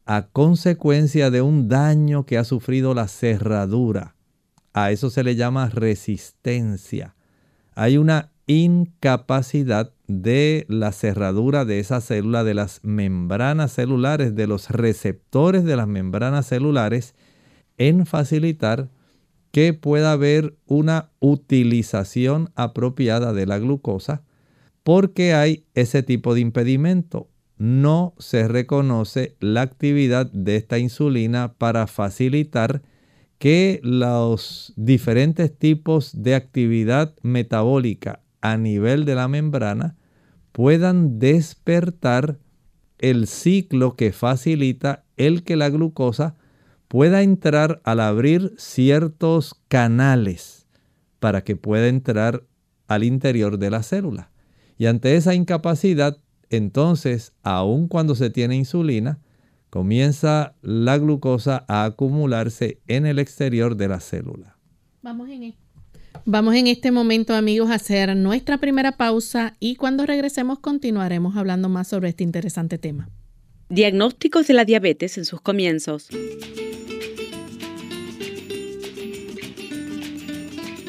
a 0.04 0.26
consecuencia 0.26 1.30
de 1.30 1.40
un 1.40 1.68
daño 1.68 2.26
que 2.26 2.36
ha 2.36 2.44
sufrido 2.44 2.94
la 2.94 3.08
cerradura, 3.08 4.16
a 4.74 4.90
eso 4.90 5.08
se 5.08 5.24
le 5.24 5.36
llama 5.36 5.70
resistencia. 5.70 7.14
Hay 7.74 7.98
una 7.98 8.32
incapacidad 8.46 9.92
de 10.08 10.66
la 10.68 10.92
cerradura 10.92 11.64
de 11.64 11.78
esa 11.78 12.00
célula, 12.00 12.42
de 12.42 12.54
las 12.54 12.80
membranas 12.82 13.72
celulares, 13.72 14.34
de 14.34 14.46
los 14.46 14.68
receptores 14.70 15.64
de 15.64 15.76
las 15.76 15.86
membranas 15.86 16.46
celulares, 16.46 17.14
en 17.78 18.04
facilitar 18.04 18.88
que 19.56 19.72
pueda 19.72 20.12
haber 20.12 20.54
una 20.66 21.12
utilización 21.18 22.50
apropiada 22.56 23.32
de 23.32 23.46
la 23.46 23.58
glucosa 23.58 24.22
porque 24.82 25.32
hay 25.32 25.64
ese 25.72 26.02
tipo 26.02 26.34
de 26.34 26.40
impedimento. 26.40 27.30
No 27.56 28.12
se 28.18 28.48
reconoce 28.48 29.34
la 29.40 29.62
actividad 29.62 30.30
de 30.30 30.56
esta 30.56 30.78
insulina 30.78 31.54
para 31.54 31.86
facilitar 31.86 32.82
que 33.38 33.80
los 33.82 34.74
diferentes 34.76 35.58
tipos 35.58 36.22
de 36.22 36.34
actividad 36.34 37.14
metabólica 37.22 38.20
a 38.42 38.58
nivel 38.58 39.06
de 39.06 39.14
la 39.14 39.26
membrana 39.26 39.96
puedan 40.52 41.18
despertar 41.18 42.38
el 42.98 43.26
ciclo 43.26 43.96
que 43.96 44.12
facilita 44.12 45.06
el 45.16 45.44
que 45.44 45.56
la 45.56 45.70
glucosa 45.70 46.36
pueda 46.88 47.22
entrar 47.22 47.80
al 47.84 48.00
abrir 48.00 48.54
ciertos 48.58 49.54
canales 49.68 50.66
para 51.18 51.42
que 51.42 51.56
pueda 51.56 51.88
entrar 51.88 52.44
al 52.86 53.04
interior 53.04 53.58
de 53.58 53.70
la 53.70 53.82
célula. 53.82 54.30
Y 54.78 54.86
ante 54.86 55.16
esa 55.16 55.34
incapacidad, 55.34 56.18
entonces, 56.50 57.32
aun 57.42 57.88
cuando 57.88 58.14
se 58.14 58.30
tiene 58.30 58.56
insulina, 58.56 59.18
comienza 59.70 60.54
la 60.62 60.98
glucosa 60.98 61.64
a 61.68 61.84
acumularse 61.84 62.80
en 62.86 63.06
el 63.06 63.18
exterior 63.18 63.76
de 63.76 63.88
la 63.88 64.00
célula. 64.00 64.56
Vamos 65.02 65.28
en, 65.28 65.42
e-, 65.42 65.56
Vamos 66.24 66.54
en 66.54 66.66
este 66.66 66.90
momento, 66.90 67.34
amigos, 67.34 67.70
a 67.70 67.74
hacer 67.74 68.16
nuestra 68.16 68.58
primera 68.58 68.92
pausa 68.92 69.56
y 69.58 69.76
cuando 69.76 70.06
regresemos 70.06 70.60
continuaremos 70.60 71.36
hablando 71.36 71.68
más 71.68 71.88
sobre 71.88 72.10
este 72.10 72.24
interesante 72.24 72.78
tema. 72.78 73.08
Diagnósticos 73.68 74.46
de 74.46 74.54
la 74.54 74.64
diabetes 74.64 75.18
en 75.18 75.24
sus 75.24 75.40
comienzos. 75.40 76.08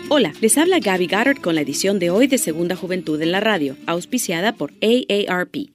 Hola, 0.10 0.32
les 0.42 0.60
habla 0.60 0.78
Gaby 0.78 1.08
Goddard 1.08 1.42
con 1.42 1.56
la 1.56 1.62
edición 1.62 1.98
de 1.98 2.12
hoy 2.12 2.28
de 2.28 2.38
Segunda 2.38 2.76
Juventud 2.76 3.20
en 3.20 3.32
la 3.32 3.40
Radio, 3.40 3.76
auspiciada 3.88 4.54
por 4.54 4.74
AARP. 4.84 5.72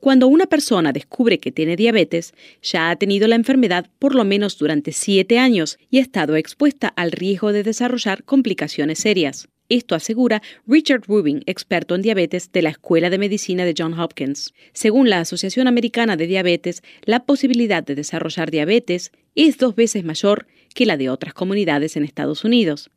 Cuando 0.00 0.28
una 0.28 0.44
persona 0.44 0.92
descubre 0.92 1.40
que 1.40 1.50
tiene 1.50 1.76
diabetes, 1.76 2.34
ya 2.62 2.90
ha 2.90 2.96
tenido 2.96 3.26
la 3.26 3.34
enfermedad 3.34 3.86
por 3.98 4.14
lo 4.14 4.24
menos 4.24 4.58
durante 4.58 4.92
siete 4.92 5.38
años 5.38 5.78
y 5.90 5.96
ha 5.96 6.02
estado 6.02 6.36
expuesta 6.36 6.88
al 6.88 7.10
riesgo 7.10 7.52
de 7.52 7.62
desarrollar 7.62 8.22
complicaciones 8.24 8.98
serias. 8.98 9.48
Esto 9.68 9.94
asegura 9.94 10.40
Richard 10.66 11.02
Rubin, 11.06 11.42
experto 11.44 11.94
en 11.94 12.00
diabetes 12.00 12.50
de 12.52 12.62
la 12.62 12.70
Escuela 12.70 13.10
de 13.10 13.18
Medicina 13.18 13.66
de 13.66 13.74
Johns 13.76 13.98
Hopkins. 13.98 14.54
Según 14.72 15.10
la 15.10 15.20
Asociación 15.20 15.68
Americana 15.68 16.16
de 16.16 16.26
Diabetes, 16.26 16.82
la 17.04 17.26
posibilidad 17.26 17.84
de 17.84 17.94
desarrollar 17.94 18.50
diabetes 18.50 19.12
es 19.34 19.58
dos 19.58 19.74
veces 19.74 20.04
mayor 20.04 20.46
que 20.74 20.86
la 20.86 20.96
de 20.96 21.10
otras 21.10 21.34
comunidades 21.34 21.96
en 21.96 22.04
Estados 22.04 22.44
Unidos. 22.44 22.90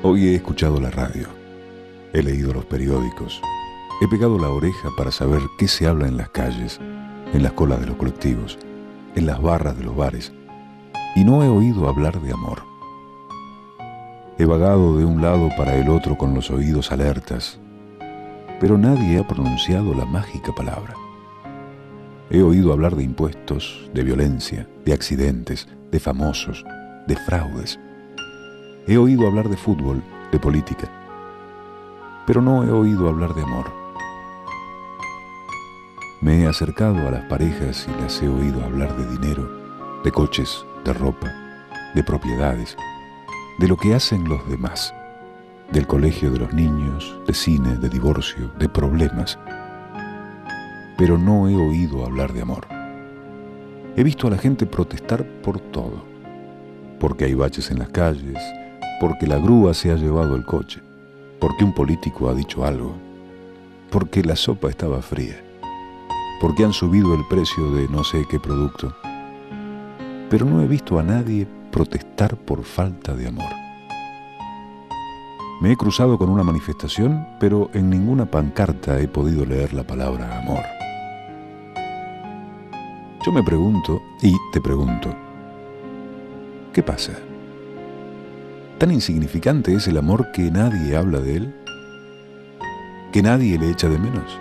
Hoy 0.05 0.29
he 0.29 0.35
escuchado 0.37 0.81
la 0.81 0.91
radio, 0.91 1.29
he 2.15 2.23
leído 2.23 2.55
los 2.55 2.65
periódicos, 2.65 3.43
he 4.01 4.09
pegado 4.09 4.39
la 4.39 4.49
oreja 4.49 4.89
para 4.97 5.13
saber 5.13 5.43
qué 5.59 5.69
se 5.69 5.87
habla 5.87 6.09
en 6.09 6.17
las 6.17 6.31
calles 6.31 6.81
en 7.33 7.43
las 7.43 7.53
colas 7.53 7.81
de 7.81 7.87
los 7.87 7.97
colectivos, 7.97 8.59
en 9.15 9.27
las 9.27 9.41
barras 9.41 9.77
de 9.77 9.85
los 9.85 9.97
bares, 9.97 10.33
y 11.15 11.25
no 11.25 11.43
he 11.43 11.49
oído 11.49 11.89
hablar 11.89 12.21
de 12.21 12.33
amor. 12.33 12.63
He 14.39 14.45
vagado 14.45 14.97
de 14.97 15.05
un 15.05 15.21
lado 15.21 15.51
para 15.57 15.75
el 15.77 15.89
otro 15.89 16.17
con 16.17 16.35
los 16.35 16.51
oídos 16.51 16.91
alertas, 16.91 17.59
pero 18.61 18.79
nadie 18.79 19.19
ha 19.19 19.27
pronunciado 19.27 19.95
la 19.95 20.05
mágica 20.05 20.53
palabra. 20.53 20.95
He 22.31 22.43
oído 22.43 22.73
hablar 22.73 22.97
de 22.97 23.03
impuestos, 23.03 23.91
de 23.93 24.05
violencia, 24.05 24.67
de 24.85 24.93
accidentes, 24.93 25.69
de 25.91 26.01
famosos, 26.01 26.65
de 27.07 27.17
fraudes. 27.17 27.79
He 28.87 28.97
oído 28.97 29.27
hablar 29.27 29.49
de 29.49 29.57
fútbol, 29.57 30.03
de 30.33 30.39
política, 30.39 30.91
pero 32.27 32.41
no 32.41 32.65
he 32.65 32.71
oído 32.71 33.09
hablar 33.09 33.35
de 33.35 33.43
amor. 33.43 33.82
Me 36.23 36.41
he 36.41 36.47
acercado 36.47 37.09
a 37.09 37.11
las 37.11 37.25
parejas 37.25 37.89
y 37.89 38.01
las 38.01 38.23
he 38.23 38.29
oído 38.29 38.63
hablar 38.63 38.97
de 38.97 39.19
dinero, 39.19 39.51
de 40.05 40.13
coches, 40.13 40.65
de 40.85 40.93
ropa, 40.93 41.35
de 41.97 42.05
propiedades, 42.05 42.77
de 43.59 43.67
lo 43.67 43.77
que 43.77 43.93
hacen 43.93 44.29
los 44.29 44.49
demás, 44.49 44.95
del 45.73 45.89
colegio 45.89 46.31
de 46.31 46.39
los 46.39 46.55
niños, 46.55 47.19
de 47.27 47.35
cine, 47.35 47.77
de 47.77 47.89
divorcio, 47.89 48.53
de 48.57 48.69
problemas. 48.69 49.37
Pero 50.97 51.19
no 51.19 51.49
he 51.49 51.57
oído 51.57 52.07
hablar 52.07 52.33
de 52.33 52.43
amor. 52.43 52.69
He 53.97 54.05
visto 54.05 54.29
a 54.29 54.31
la 54.31 54.39
gente 54.39 54.65
protestar 54.65 55.25
por 55.43 55.59
todo, 55.59 56.05
porque 57.01 57.25
hay 57.25 57.35
baches 57.35 57.73
en 57.73 57.81
las 57.81 57.89
calles, 57.89 58.39
porque 59.01 59.27
la 59.27 59.39
grúa 59.39 59.75
se 59.75 59.91
ha 59.91 59.97
llevado 59.97 60.37
el 60.37 60.45
coche, 60.45 60.83
porque 61.41 61.65
un 61.65 61.75
político 61.75 62.29
ha 62.29 62.35
dicho 62.35 62.65
algo, 62.65 62.95
porque 63.91 64.23
la 64.23 64.37
sopa 64.37 64.71
estaba 64.71 65.03
fría 65.03 65.43
porque 66.43 66.65
han 66.65 66.73
subido 66.73 67.15
el 67.15 67.25
precio 67.25 67.71
de 67.71 67.89
no 67.89 68.03
sé 68.03 68.27
qué 68.29 68.41
producto. 68.41 68.93
Pero 70.29 70.45
no 70.45 70.61
he 70.61 70.67
visto 70.67 70.99
a 70.99 71.05
nadie 71.05 71.47
protestar 71.71 72.37
por 72.37 72.65
falta 72.65 73.15
de 73.15 73.29
amor. 73.29 73.53
Me 75.61 75.71
he 75.71 75.77
cruzado 75.77 76.19
con 76.19 76.29
una 76.29 76.43
manifestación, 76.43 77.25
pero 77.39 77.71
en 77.75 77.89
ninguna 77.89 78.29
pancarta 78.29 78.99
he 78.99 79.07
podido 79.07 79.47
leer 79.47 79.73
la 79.73 79.87
palabra 79.87 80.41
amor. 80.41 80.65
Yo 83.25 83.31
me 83.31 83.45
pregunto, 83.45 84.03
y 84.21 84.35
te 84.53 84.61
pregunto, 84.61 85.15
¿qué 86.73 86.83
pasa? 86.83 87.13
¿Tan 88.79 88.91
insignificante 88.91 89.77
es 89.77 89.87
el 89.87 89.97
amor 89.97 90.33
que 90.33 90.51
nadie 90.51 90.97
habla 90.97 91.21
de 91.21 91.37
él? 91.37 91.55
¿Que 93.13 93.23
nadie 93.23 93.57
le 93.61 93.71
echa 93.71 93.89
de 93.89 94.01
menos? 94.01 94.41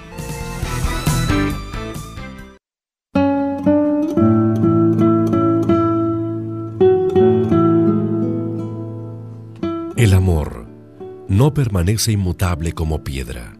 permanece 11.53 12.11
inmutable 12.11 12.73
como 12.73 13.03
piedra. 13.03 13.57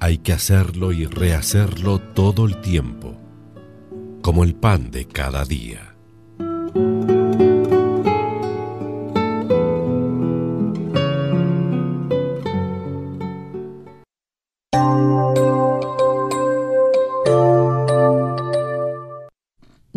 Hay 0.00 0.18
que 0.18 0.32
hacerlo 0.32 0.92
y 0.92 1.06
rehacerlo 1.06 1.98
todo 2.00 2.46
el 2.46 2.60
tiempo, 2.60 3.16
como 4.22 4.44
el 4.44 4.54
pan 4.54 4.90
de 4.90 5.06
cada 5.06 5.44
día. 5.44 5.91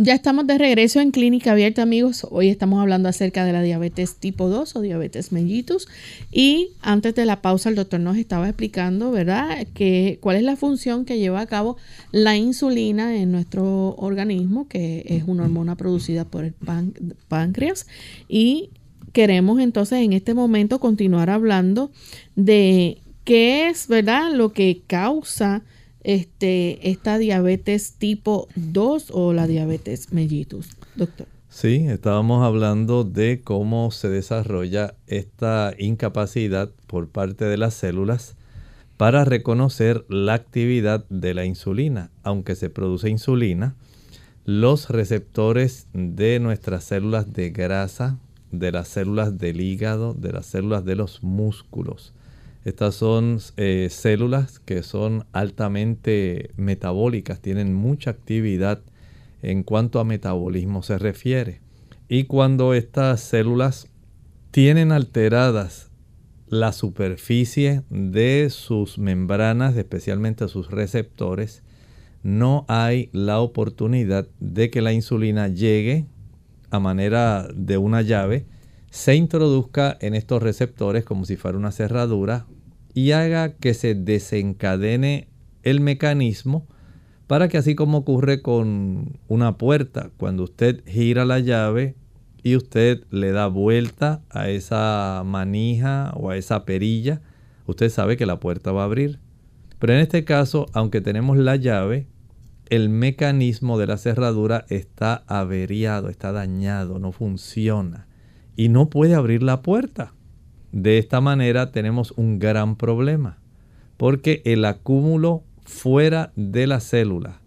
Ya 0.05 0.13
estamos 0.13 0.45
de 0.45 0.59
regreso 0.59 0.99
en 0.99 1.09
Clínica 1.09 1.53
Abierta, 1.53 1.81
amigos. 1.81 2.27
Hoy 2.29 2.49
estamos 2.49 2.79
hablando 2.79 3.09
acerca 3.09 3.43
de 3.43 3.51
la 3.51 3.63
diabetes 3.63 4.17
tipo 4.17 4.49
2 4.49 4.75
o 4.75 4.81
diabetes 4.81 5.31
mellitus. 5.31 5.87
Y 6.31 6.69
antes 6.83 7.15
de 7.15 7.25
la 7.25 7.41
pausa, 7.41 7.69
el 7.69 7.75
doctor 7.75 7.99
nos 7.99 8.15
estaba 8.15 8.47
explicando, 8.47 9.09
¿verdad?, 9.09 9.65
que, 9.73 10.19
cuál 10.21 10.37
es 10.37 10.43
la 10.43 10.57
función 10.57 11.05
que 11.05 11.17
lleva 11.17 11.39
a 11.39 11.47
cabo 11.47 11.77
la 12.11 12.37
insulina 12.37 13.17
en 13.17 13.31
nuestro 13.31 13.95
organismo, 13.95 14.67
que 14.67 15.03
es 15.07 15.23
una 15.25 15.45
hormona 15.45 15.75
producida 15.75 16.23
por 16.23 16.45
el 16.45 16.53
páncreas. 17.27 17.87
Y 18.29 18.69
queremos 19.11 19.59
entonces 19.59 20.03
en 20.03 20.13
este 20.13 20.35
momento 20.35 20.79
continuar 20.79 21.31
hablando 21.31 21.89
de 22.35 22.99
qué 23.23 23.69
es, 23.69 23.87
¿verdad?, 23.87 24.31
lo 24.31 24.53
que 24.53 24.83
causa 24.85 25.63
este, 26.05 26.89
esta 26.89 27.17
diabetes 27.17 27.95
tipo 27.97 28.47
2 28.55 29.09
o 29.11 29.33
la 29.33 29.47
diabetes 29.47 30.13
mellitus, 30.13 30.69
doctor. 30.95 31.27
Sí, 31.49 31.85
estábamos 31.87 32.43
hablando 32.43 33.03
de 33.03 33.41
cómo 33.43 33.89
se 33.89 34.09
desarrolla 34.09 34.95
esta 35.07 35.73
incapacidad 35.77 36.69
por 36.85 37.09
parte 37.09 37.45
de 37.45 37.57
las 37.57 37.73
células 37.73 38.35
para 38.97 39.25
reconocer 39.25 40.05
la 40.07 40.33
actividad 40.33 41.05
de 41.09 41.33
la 41.33 41.45
insulina. 41.45 42.11
Aunque 42.23 42.55
se 42.55 42.69
produce 42.69 43.09
insulina, 43.09 43.75
los 44.45 44.89
receptores 44.89 45.87
de 45.93 46.39
nuestras 46.39 46.83
células 46.83 47.33
de 47.33 47.49
grasa, 47.49 48.19
de 48.51 48.71
las 48.71 48.89
células 48.89 49.37
del 49.37 49.59
hígado, 49.59 50.13
de 50.13 50.33
las 50.33 50.45
células 50.45 50.85
de 50.85 50.95
los 50.95 51.23
músculos, 51.23 52.13
estas 52.65 52.95
son 52.95 53.37
eh, 53.57 53.89
células 53.91 54.59
que 54.59 54.81
son 54.81 55.25
altamente 55.33 56.49
metabólicas, 56.57 57.39
tienen 57.39 57.75
mucha 57.75 58.09
actividad 58.09 58.81
en 59.43 59.61
cuanto 59.61 59.99
a 59.99 60.03
metabolismo 60.03 60.81
se 60.81 60.97
refiere. 60.97 61.61
Y 62.09 62.23
cuando 62.23 62.73
estas 62.73 63.21
células 63.21 63.87
tienen 64.49 64.91
alteradas 64.91 65.91
la 66.47 66.71
superficie 66.71 67.83
de 67.91 68.49
sus 68.49 68.97
membranas, 68.97 69.77
especialmente 69.77 70.47
sus 70.47 70.71
receptores, 70.71 71.61
no 72.23 72.65
hay 72.67 73.09
la 73.11 73.41
oportunidad 73.41 74.27
de 74.39 74.71
que 74.71 74.81
la 74.81 74.91
insulina 74.91 75.49
llegue 75.49 76.05
a 76.71 76.79
manera 76.79 77.47
de 77.53 77.77
una 77.77 78.01
llave 78.01 78.47
se 78.89 79.13
introduzca 79.13 79.97
en 79.99 80.15
estos 80.15 80.41
receptores 80.41 81.03
como 81.03 81.25
si 81.25 81.35
fuera 81.35 81.57
una 81.57 81.71
cerradura 81.71 82.47
y 82.95 83.11
haga 83.11 83.53
que 83.57 83.75
se 83.75 83.93
desencadene 83.93 85.27
el 85.61 85.81
mecanismo 85.81 86.65
para 87.27 87.49
que 87.49 87.57
así 87.57 87.75
como 87.75 87.99
ocurre 87.99 88.41
con 88.41 89.19
una 89.27 89.57
puerta, 89.57 90.11
cuando 90.17 90.43
usted 90.43 90.83
gira 90.85 91.25
la 91.25 91.39
llave 91.39 91.95
y 92.41 92.55
usted 92.55 93.03
le 93.11 93.31
da 93.31 93.47
vuelta 93.47 94.21
a 94.29 94.49
esa 94.49 95.23
manija 95.25 96.13
o 96.15 96.29
a 96.29 96.37
esa 96.37 96.65
perilla, 96.65 97.21
usted 97.65 97.89
sabe 97.89 98.15
que 98.15 98.25
la 98.25 98.39
puerta 98.39 98.71
va 98.71 98.83
a 98.83 98.85
abrir. 98.85 99.19
Pero 99.79 99.93
en 99.93 99.99
este 99.99 100.23
caso, 100.23 100.67
aunque 100.71 101.01
tenemos 101.01 101.37
la 101.37 101.57
llave, 101.57 102.07
el 102.69 102.89
mecanismo 102.89 103.77
de 103.77 103.87
la 103.87 103.97
cerradura 103.97 104.65
está 104.69 105.23
averiado, 105.27 106.09
está 106.09 106.31
dañado, 106.31 106.97
no 106.99 107.11
funciona 107.11 108.07
y 108.55 108.69
no 108.69 108.89
puede 108.89 109.15
abrir 109.15 109.43
la 109.43 109.61
puerta. 109.61 110.14
De 110.75 110.97
esta 110.97 111.21
manera 111.21 111.71
tenemos 111.71 112.11
un 112.17 112.37
gran 112.37 112.75
problema, 112.75 113.37
porque 113.95 114.41
el 114.43 114.65
acúmulo 114.65 115.45
fuera 115.63 116.33
de 116.35 116.67
la 116.67 116.81
célula 116.81 117.39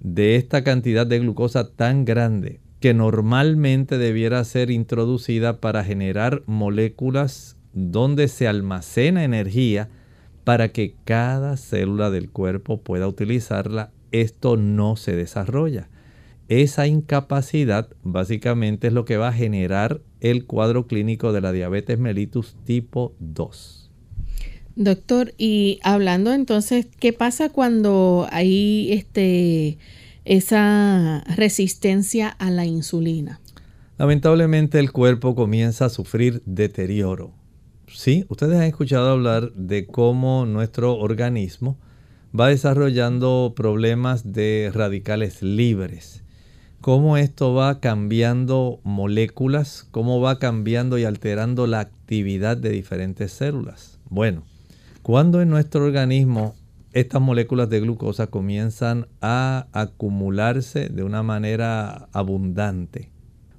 de 0.00 0.34
esta 0.34 0.64
cantidad 0.64 1.06
de 1.06 1.20
glucosa 1.20 1.70
tan 1.70 2.04
grande 2.04 2.58
que 2.80 2.92
normalmente 2.92 3.98
debiera 3.98 4.42
ser 4.42 4.72
introducida 4.72 5.60
para 5.60 5.84
generar 5.84 6.42
moléculas 6.46 7.56
donde 7.72 8.26
se 8.26 8.48
almacena 8.48 9.22
energía 9.22 9.88
para 10.42 10.70
que 10.70 10.96
cada 11.04 11.56
célula 11.56 12.10
del 12.10 12.30
cuerpo 12.30 12.80
pueda 12.80 13.06
utilizarla, 13.06 13.92
esto 14.10 14.56
no 14.56 14.96
se 14.96 15.14
desarrolla. 15.14 15.88
Esa 16.48 16.88
incapacidad 16.88 17.90
básicamente 18.02 18.88
es 18.88 18.92
lo 18.92 19.04
que 19.04 19.18
va 19.18 19.28
a 19.28 19.32
generar 19.32 20.00
el 20.22 20.46
cuadro 20.46 20.86
clínico 20.86 21.32
de 21.32 21.40
la 21.40 21.50
diabetes 21.50 21.98
mellitus 21.98 22.54
tipo 22.64 23.14
2. 23.18 23.90
Doctor, 24.76 25.34
y 25.36 25.80
hablando 25.82 26.32
entonces, 26.32 26.86
¿qué 26.98 27.12
pasa 27.12 27.50
cuando 27.50 28.26
hay 28.30 28.92
este, 28.92 29.78
esa 30.24 31.24
resistencia 31.36 32.28
a 32.28 32.50
la 32.50 32.64
insulina? 32.64 33.40
Lamentablemente 33.98 34.78
el 34.78 34.92
cuerpo 34.92 35.34
comienza 35.34 35.86
a 35.86 35.90
sufrir 35.90 36.40
deterioro. 36.46 37.34
Sí, 37.88 38.24
ustedes 38.28 38.56
han 38.56 38.62
escuchado 38.62 39.10
hablar 39.10 39.52
de 39.52 39.86
cómo 39.86 40.46
nuestro 40.46 40.96
organismo 40.96 41.76
va 42.38 42.48
desarrollando 42.48 43.52
problemas 43.56 44.32
de 44.32 44.70
radicales 44.72 45.42
libres 45.42 46.21
cómo 46.82 47.16
esto 47.16 47.54
va 47.54 47.78
cambiando 47.78 48.80
moléculas, 48.82 49.86
cómo 49.92 50.20
va 50.20 50.40
cambiando 50.40 50.98
y 50.98 51.04
alterando 51.04 51.68
la 51.68 51.78
actividad 51.78 52.56
de 52.56 52.70
diferentes 52.70 53.30
células. 53.32 54.00
Bueno, 54.10 54.42
cuando 55.02 55.40
en 55.40 55.48
nuestro 55.48 55.84
organismo 55.84 56.56
estas 56.92 57.22
moléculas 57.22 57.70
de 57.70 57.80
glucosa 57.80 58.26
comienzan 58.26 59.06
a 59.20 59.68
acumularse 59.72 60.88
de 60.88 61.04
una 61.04 61.22
manera 61.22 62.08
abundante, 62.12 63.10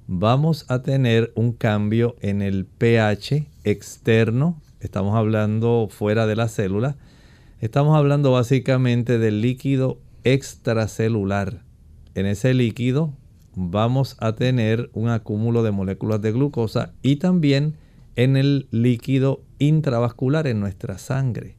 vamos 0.06 0.66
a 0.68 0.82
tener 0.82 1.32
un 1.34 1.52
cambio 1.52 2.16
en 2.20 2.42
el 2.42 2.66
pH 2.66 3.46
externo, 3.64 4.60
estamos 4.80 5.16
hablando 5.16 5.88
fuera 5.90 6.26
de 6.26 6.36
la 6.36 6.48
célula, 6.48 6.98
estamos 7.62 7.96
hablando 7.96 8.32
básicamente 8.32 9.18
del 9.18 9.40
líquido 9.40 9.98
extracelular 10.24 11.63
en 12.14 12.26
ese 12.26 12.54
líquido 12.54 13.12
vamos 13.56 14.16
a 14.20 14.32
tener 14.32 14.90
un 14.92 15.08
acúmulo 15.08 15.62
de 15.62 15.70
moléculas 15.70 16.20
de 16.20 16.32
glucosa 16.32 16.92
y 17.02 17.16
también 17.16 17.76
en 18.16 18.36
el 18.36 18.68
líquido 18.70 19.42
intravascular 19.58 20.46
en 20.46 20.60
nuestra 20.60 20.98
sangre. 20.98 21.56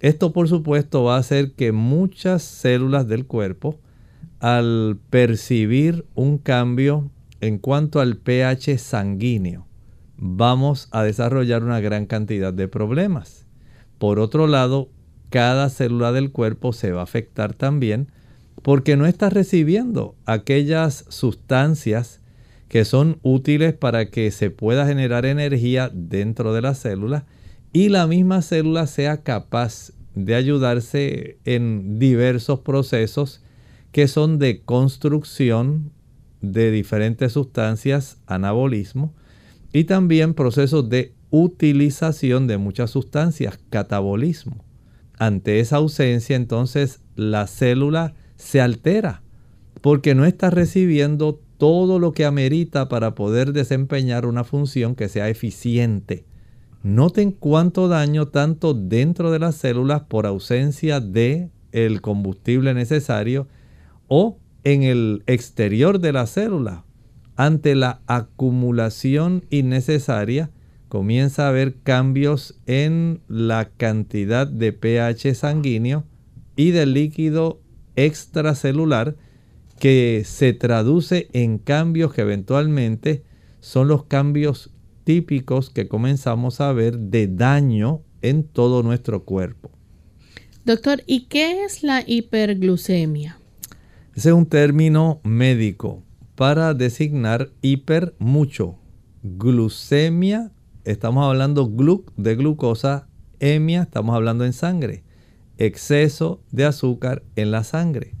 Esto 0.00 0.32
por 0.32 0.48
supuesto 0.48 1.04
va 1.04 1.16
a 1.16 1.20
hacer 1.20 1.52
que 1.52 1.72
muchas 1.72 2.42
células 2.42 3.08
del 3.08 3.26
cuerpo 3.26 3.78
al 4.40 4.98
percibir 5.10 6.04
un 6.14 6.38
cambio 6.38 7.10
en 7.40 7.58
cuanto 7.58 8.00
al 8.00 8.16
pH 8.16 8.78
sanguíneo, 8.78 9.66
vamos 10.16 10.88
a 10.92 11.02
desarrollar 11.02 11.62
una 11.62 11.80
gran 11.80 12.06
cantidad 12.06 12.52
de 12.52 12.68
problemas. 12.68 13.46
Por 13.98 14.18
otro 14.18 14.46
lado, 14.46 14.88
cada 15.30 15.68
célula 15.68 16.12
del 16.12 16.30
cuerpo 16.30 16.72
se 16.72 16.92
va 16.92 17.00
a 17.00 17.04
afectar 17.04 17.54
también 17.54 18.08
porque 18.64 18.96
no 18.96 19.04
está 19.04 19.28
recibiendo 19.28 20.16
aquellas 20.24 21.04
sustancias 21.10 22.22
que 22.68 22.86
son 22.86 23.18
útiles 23.22 23.74
para 23.74 24.06
que 24.06 24.30
se 24.30 24.48
pueda 24.48 24.86
generar 24.86 25.26
energía 25.26 25.90
dentro 25.92 26.54
de 26.54 26.62
la 26.62 26.74
célula 26.74 27.26
y 27.74 27.90
la 27.90 28.06
misma 28.06 28.40
célula 28.40 28.86
sea 28.86 29.18
capaz 29.18 29.92
de 30.14 30.34
ayudarse 30.34 31.36
en 31.44 31.98
diversos 31.98 32.60
procesos 32.60 33.42
que 33.92 34.08
son 34.08 34.38
de 34.38 34.62
construcción 34.62 35.92
de 36.40 36.70
diferentes 36.70 37.32
sustancias, 37.32 38.16
anabolismo, 38.26 39.12
y 39.74 39.84
también 39.84 40.32
procesos 40.32 40.88
de 40.88 41.12
utilización 41.28 42.46
de 42.46 42.56
muchas 42.56 42.92
sustancias, 42.92 43.58
catabolismo. 43.68 44.64
Ante 45.18 45.60
esa 45.60 45.76
ausencia, 45.76 46.34
entonces, 46.34 47.00
la 47.14 47.46
célula 47.46 48.14
se 48.36 48.60
altera 48.60 49.22
porque 49.80 50.14
no 50.14 50.24
está 50.24 50.48
recibiendo 50.48 51.40
todo 51.58 51.98
lo 51.98 52.12
que 52.12 52.24
amerita 52.24 52.88
para 52.88 53.14
poder 53.14 53.52
desempeñar 53.52 54.26
una 54.26 54.44
función 54.44 54.94
que 54.94 55.08
sea 55.08 55.28
eficiente. 55.28 56.24
Noten 56.82 57.32
cuánto 57.32 57.88
daño 57.88 58.28
tanto 58.28 58.74
dentro 58.74 59.30
de 59.30 59.38
las 59.38 59.56
células 59.56 60.02
por 60.02 60.26
ausencia 60.26 61.00
de 61.00 61.50
el 61.72 62.00
combustible 62.00 62.72
necesario 62.72 63.48
o 64.08 64.38
en 64.64 64.82
el 64.82 65.22
exterior 65.26 65.98
de 66.00 66.12
la 66.12 66.26
célula. 66.26 66.84
Ante 67.36 67.74
la 67.74 68.00
acumulación 68.06 69.44
innecesaria 69.50 70.50
comienza 70.88 71.46
a 71.46 71.48
haber 71.48 71.76
cambios 71.82 72.58
en 72.66 73.20
la 73.28 73.70
cantidad 73.76 74.46
de 74.46 74.72
pH 74.72 75.34
sanguíneo 75.34 76.04
y 76.56 76.70
del 76.70 76.92
líquido 76.92 77.60
extracelular 77.96 79.16
que 79.78 80.22
se 80.24 80.52
traduce 80.52 81.28
en 81.32 81.58
cambios 81.58 82.12
que 82.12 82.22
eventualmente 82.22 83.24
son 83.60 83.88
los 83.88 84.04
cambios 84.04 84.70
típicos 85.04 85.70
que 85.70 85.88
comenzamos 85.88 86.60
a 86.60 86.72
ver 86.72 86.98
de 86.98 87.28
daño 87.28 88.02
en 88.22 88.44
todo 88.44 88.82
nuestro 88.82 89.24
cuerpo. 89.24 89.70
Doctor, 90.64 91.02
¿y 91.06 91.26
qué 91.26 91.64
es 91.64 91.82
la 91.82 92.02
hiperglucemia? 92.06 93.38
Ese 94.14 94.30
es 94.30 94.34
un 94.34 94.46
término 94.46 95.20
médico 95.24 96.02
para 96.36 96.72
designar 96.72 97.50
hiper 97.60 98.14
mucho. 98.18 98.78
Glucemia, 99.22 100.52
estamos 100.84 101.26
hablando 101.26 101.70
de 102.16 102.36
glucosa, 102.36 103.08
emia, 103.40 103.82
estamos 103.82 104.14
hablando 104.14 104.44
en 104.44 104.52
sangre 104.52 105.03
exceso 105.58 106.42
de 106.50 106.64
azúcar 106.64 107.22
en 107.36 107.50
la 107.50 107.64
sangre. 107.64 108.14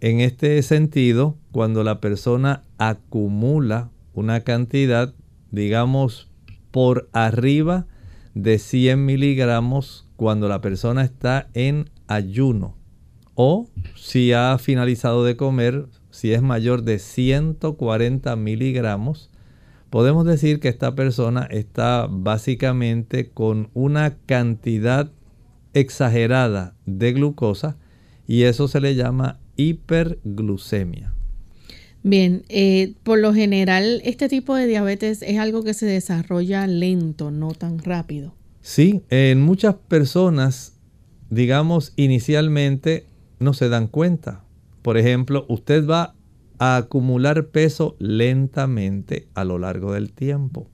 En 0.00 0.20
este 0.20 0.60
sentido, 0.62 1.36
cuando 1.52 1.84
la 1.84 2.00
persona 2.00 2.62
acumula 2.78 3.90
una 4.14 4.40
cantidad, 4.40 5.14
digamos, 5.50 6.30
por 6.70 7.08
arriba 7.12 7.86
de 8.34 8.58
100 8.58 9.04
miligramos 9.04 10.08
cuando 10.16 10.48
la 10.48 10.60
persona 10.60 11.04
está 11.04 11.48
en 11.54 11.90
ayuno, 12.08 12.76
o 13.34 13.68
si 13.94 14.32
ha 14.32 14.58
finalizado 14.58 15.24
de 15.24 15.36
comer, 15.36 15.86
si 16.10 16.32
es 16.32 16.42
mayor 16.42 16.82
de 16.82 16.98
140 16.98 18.36
miligramos, 18.36 19.30
podemos 19.90 20.24
decir 20.24 20.60
que 20.60 20.68
esta 20.68 20.94
persona 20.94 21.46
está 21.50 22.06
básicamente 22.10 23.30
con 23.30 23.70
una 23.72 24.16
cantidad 24.26 25.10
exagerada 25.74 26.74
de 26.86 27.12
glucosa 27.12 27.76
y 28.26 28.42
eso 28.42 28.68
se 28.68 28.80
le 28.80 28.94
llama 28.94 29.40
hiperglucemia. 29.56 31.14
Bien, 32.02 32.42
eh, 32.48 32.94
por 33.04 33.18
lo 33.18 33.32
general 33.32 34.00
este 34.04 34.28
tipo 34.28 34.56
de 34.56 34.66
diabetes 34.66 35.22
es 35.22 35.38
algo 35.38 35.62
que 35.62 35.74
se 35.74 35.86
desarrolla 35.86 36.66
lento, 36.66 37.30
no 37.30 37.52
tan 37.52 37.78
rápido. 37.78 38.34
Sí, 38.60 39.02
en 39.08 39.40
muchas 39.40 39.74
personas, 39.74 40.78
digamos, 41.30 41.92
inicialmente 41.96 43.06
no 43.38 43.54
se 43.54 43.68
dan 43.68 43.86
cuenta. 43.86 44.44
Por 44.82 44.98
ejemplo, 44.98 45.46
usted 45.48 45.86
va 45.86 46.14
a 46.58 46.76
acumular 46.76 47.48
peso 47.48 47.96
lentamente 47.98 49.28
a 49.34 49.44
lo 49.44 49.58
largo 49.58 49.92
del 49.92 50.12
tiempo. 50.12 50.68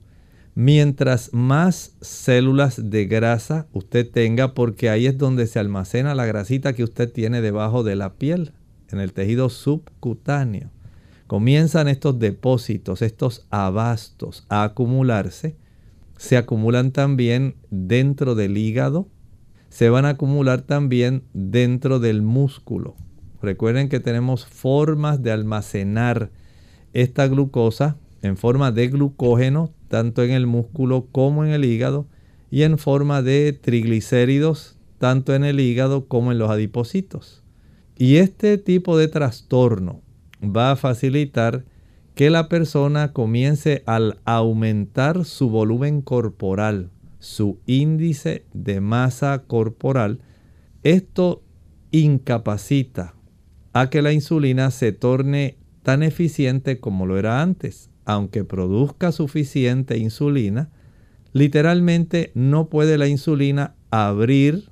Mientras 0.61 1.33
más 1.33 1.95
células 2.01 2.89
de 2.89 3.05
grasa 3.05 3.67
usted 3.71 4.11
tenga, 4.11 4.53
porque 4.53 4.89
ahí 4.89 5.05
es 5.05 5.17
donde 5.17 5.47
se 5.47 5.57
almacena 5.57 6.15
la 6.15 6.25
grasita 6.25 6.73
que 6.73 6.83
usted 6.83 7.09
tiene 7.09 7.39
debajo 7.39 7.81
de 7.81 7.95
la 7.95 8.15
piel, 8.15 8.51
en 8.91 8.99
el 8.99 9.13
tejido 9.13 9.47
subcutáneo. 9.47 10.69
Comienzan 11.27 11.87
estos 11.87 12.19
depósitos, 12.19 13.01
estos 13.01 13.47
abastos 13.49 14.45
a 14.49 14.63
acumularse. 14.63 15.55
se 16.17 16.35
acumulan 16.35 16.91
también 16.91 17.55
dentro 17.69 18.35
del 18.35 18.57
hígado, 18.57 19.07
se 19.69 19.89
van 19.89 20.03
a 20.03 20.09
acumular 20.09 20.63
también 20.63 21.23
dentro 21.31 22.01
del 22.01 22.21
músculo. 22.21 22.97
Recuerden 23.41 23.87
que 23.87 24.01
tenemos 24.01 24.45
formas 24.45 25.23
de 25.23 25.31
almacenar 25.31 26.31
esta 26.91 27.27
glucosa 27.27 27.95
en 28.21 28.37
forma 28.37 28.71
de 28.71 28.87
glucógeno, 28.87 29.73
tanto 29.87 30.23
en 30.23 30.31
el 30.31 30.47
músculo 30.47 31.07
como 31.11 31.45
en 31.45 31.51
el 31.51 31.65
hígado, 31.65 32.07
y 32.51 32.63
en 32.63 32.77
forma 32.77 33.21
de 33.21 33.53
triglicéridos, 33.53 34.77
tanto 34.97 35.35
en 35.35 35.43
el 35.43 35.59
hígado 35.59 36.07
como 36.07 36.31
en 36.31 36.39
los 36.39 36.49
adipocitos. 36.49 37.43
Y 37.97 38.17
este 38.17 38.57
tipo 38.57 38.97
de 38.97 39.07
trastorno 39.07 40.01
va 40.43 40.71
a 40.71 40.75
facilitar 40.75 41.65
que 42.15 42.29
la 42.29 42.49
persona 42.49 43.13
comience 43.13 43.83
al 43.85 44.19
aumentar 44.25 45.25
su 45.25 45.49
volumen 45.49 46.01
corporal, 46.01 46.89
su 47.19 47.59
índice 47.65 48.45
de 48.53 48.81
masa 48.81 49.43
corporal. 49.47 50.19
Esto 50.83 51.43
incapacita 51.91 53.15
a 53.73 53.89
que 53.89 54.01
la 54.01 54.11
insulina 54.11 54.71
se 54.71 54.91
torne 54.91 55.57
tan 55.83 56.03
eficiente 56.03 56.79
como 56.79 57.05
lo 57.05 57.17
era 57.17 57.41
antes. 57.41 57.89
Aunque 58.09 58.43
produzca 58.43 59.11
suficiente 59.11 59.99
insulina, 59.99 60.71
literalmente 61.31 62.31
no 62.33 62.67
puede 62.67 62.97
la 62.97 63.07
insulina 63.07 63.75
abrir 63.91 64.71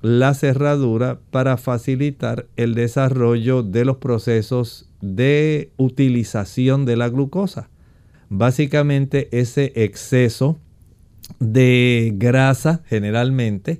la 0.00 0.34
cerradura 0.34 1.20
para 1.30 1.58
facilitar 1.58 2.48
el 2.56 2.74
desarrollo 2.74 3.62
de 3.62 3.84
los 3.84 3.98
procesos 3.98 4.90
de 5.00 5.70
utilización 5.76 6.84
de 6.84 6.96
la 6.96 7.08
glucosa. 7.08 7.70
Básicamente 8.30 9.28
ese 9.30 9.72
exceso 9.76 10.58
de 11.38 12.12
grasa 12.16 12.82
generalmente 12.86 13.78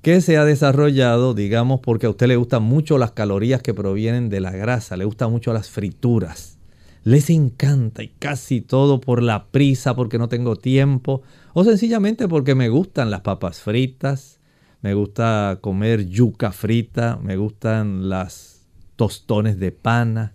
que 0.00 0.22
se 0.22 0.38
ha 0.38 0.46
desarrollado, 0.46 1.34
digamos, 1.34 1.80
porque 1.80 2.06
a 2.06 2.10
usted 2.10 2.28
le 2.28 2.36
gustan 2.36 2.62
mucho 2.62 2.96
las 2.96 3.10
calorías 3.10 3.60
que 3.60 3.74
provienen 3.74 4.30
de 4.30 4.40
la 4.40 4.52
grasa, 4.52 4.96
le 4.96 5.04
gustan 5.04 5.30
mucho 5.30 5.52
las 5.52 5.68
frituras. 5.68 6.56
Les 7.02 7.30
encanta 7.30 8.02
y 8.02 8.08
casi 8.08 8.60
todo 8.60 9.00
por 9.00 9.22
la 9.22 9.46
prisa, 9.46 9.94
porque 9.94 10.18
no 10.18 10.28
tengo 10.28 10.56
tiempo, 10.56 11.22
o 11.54 11.64
sencillamente 11.64 12.28
porque 12.28 12.54
me 12.54 12.68
gustan 12.68 13.10
las 13.10 13.22
papas 13.22 13.60
fritas, 13.60 14.38
me 14.82 14.94
gusta 14.94 15.58
comer 15.60 16.08
yuca 16.08 16.52
frita, 16.52 17.18
me 17.22 17.36
gustan 17.36 18.08
las 18.08 18.66
tostones 18.96 19.58
de 19.58 19.72
pana, 19.72 20.34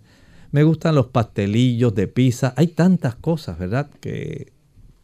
me 0.50 0.64
gustan 0.64 0.94
los 0.94 1.06
pastelillos 1.06 1.94
de 1.94 2.08
pizza. 2.08 2.52
Hay 2.56 2.68
tantas 2.68 3.14
cosas, 3.14 3.58
¿verdad?, 3.58 3.90
que 4.00 4.52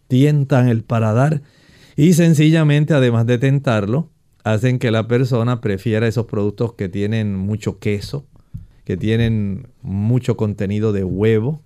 tientan 0.09 0.69
el 0.69 0.83
paladar 0.83 1.43
y 1.97 2.15
sencillamente, 2.15 2.95
además 2.95 3.27
de 3.27 3.39
tentarlo, 3.39 4.11
hacen 4.45 4.79
que 4.79 4.91
la 4.91 5.07
persona 5.07 5.61
prefiera 5.61 6.09
esos 6.09 6.27
productos 6.27 6.75
que 6.75 6.89
tienen 6.89 7.37
mucho 7.37 7.79
queso, 7.79 8.27
que 8.85 8.97
tienen 8.97 9.69
mucho 9.83 10.37
contenido 10.37 10.93
de 10.93 11.05
huevo, 11.05 11.63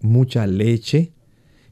mucha 0.00 0.46
leche. 0.46 1.12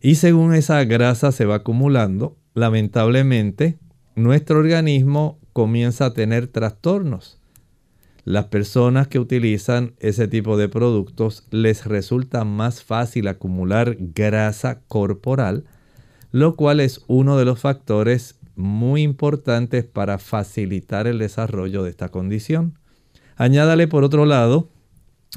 Y 0.01 0.15
según 0.17 0.55
esa 0.55 0.85
grasa 0.85 1.33
se 1.33 1.45
va 1.45 1.57
acumulando, 1.57 2.37
lamentablemente 2.55 3.79
nuestro 4.15 4.59
organismo 4.59 5.39
comienza 5.53 6.07
a 6.07 6.15
tener 6.15 6.49
trastornos. 6.49 7.39
Las 8.25 8.47
personas 8.47 9.09
que 9.09 9.19
utilizan 9.19 9.95
ese 10.01 10.29
tipo 10.29 10.57
de 10.57 10.69
productos 10.69 11.47
les 11.51 11.87
resulta 11.87 12.45
más 12.45 12.83
fácil 12.83 13.27
acumular 13.27 13.97
grasa 13.99 14.81
corporal, 14.87 15.65
lo 16.31 16.55
cual 16.57 16.81
es 16.81 17.03
uno 17.07 17.39
de 17.39 17.47
los 17.47 17.61
factores 17.61 18.39
muy 18.55 19.03
importantes 19.03 19.85
para 19.85 20.19
facilitar 20.19 21.07
el 21.07 21.19
desarrollo 21.19 21.83
de 21.85 21.91
esta 21.91 22.11
condición. 22.11 22.79
Añádale 23.37 23.89
por 23.89 24.05
otro 24.05 24.27
lado 24.27 24.69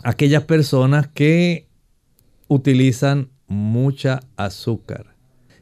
aquellas 0.04 0.44
personas 0.44 1.08
que 1.08 1.68
utilizan 2.48 3.30
mucha 3.48 4.22
azúcar. 4.38 5.16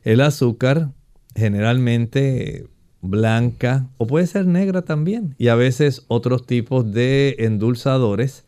El 0.04 0.22
azúcar 0.22 0.92
generalmente 1.36 2.68
blanca 3.02 3.88
o 3.98 4.08
puede 4.08 4.28
ser 4.28 4.46
negra 4.46 4.82
también 4.82 5.36
y 5.38 5.48
a 5.48 5.56
veces 5.56 6.04
otros 6.08 6.46
tipos 6.46 6.92
de 6.92 7.36
endulzadores 7.39 8.46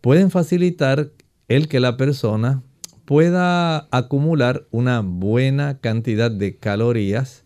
pueden 0.00 0.30
facilitar 0.30 1.10
el 1.48 1.68
que 1.68 1.80
la 1.80 1.96
persona 1.96 2.62
pueda 3.04 3.86
acumular 3.90 4.66
una 4.70 5.00
buena 5.00 5.78
cantidad 5.78 6.30
de 6.30 6.56
calorías 6.56 7.44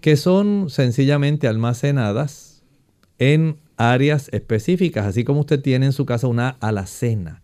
que 0.00 0.16
son 0.16 0.70
sencillamente 0.70 1.48
almacenadas 1.48 2.62
en 3.18 3.58
áreas 3.80 4.28
específicas, 4.32 5.06
así 5.06 5.24
como 5.24 5.40
usted 5.40 5.60
tiene 5.60 5.86
en 5.86 5.92
su 5.92 6.04
casa 6.04 6.26
una 6.26 6.50
alacena. 6.60 7.42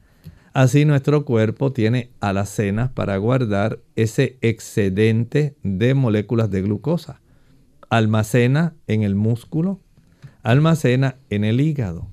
Así 0.53 0.85
nuestro 0.85 1.25
cuerpo 1.25 1.73
tiene 1.73 2.11
alacenas 2.21 2.91
para 2.91 3.17
guardar 3.17 3.81
ese 3.95 4.39
excedente 4.41 5.57
de 5.63 5.95
moléculas 5.95 6.51
de 6.51 6.63
glucosa. 6.63 7.21
Almacena 7.89 8.75
en 8.87 9.03
el 9.03 9.15
músculo, 9.15 9.81
almacena 10.43 11.17
en 11.31 11.45
el 11.45 11.61
hígado. 11.61 12.09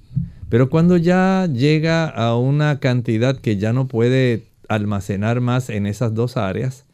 Pero 0.49 0.69
cuando 0.69 0.97
ya 0.97 1.47
llega 1.51 2.07
a 2.07 2.37
una 2.37 2.79
cantidad 2.79 3.37
que 3.37 3.57
ya 3.57 3.73
no 3.73 3.87
puede 3.87 4.47
almacenar 4.69 5.41
más 5.41 5.69
en 5.69 5.85
esas 5.85 6.13
dos 6.13 6.37
áreas, 6.37 6.85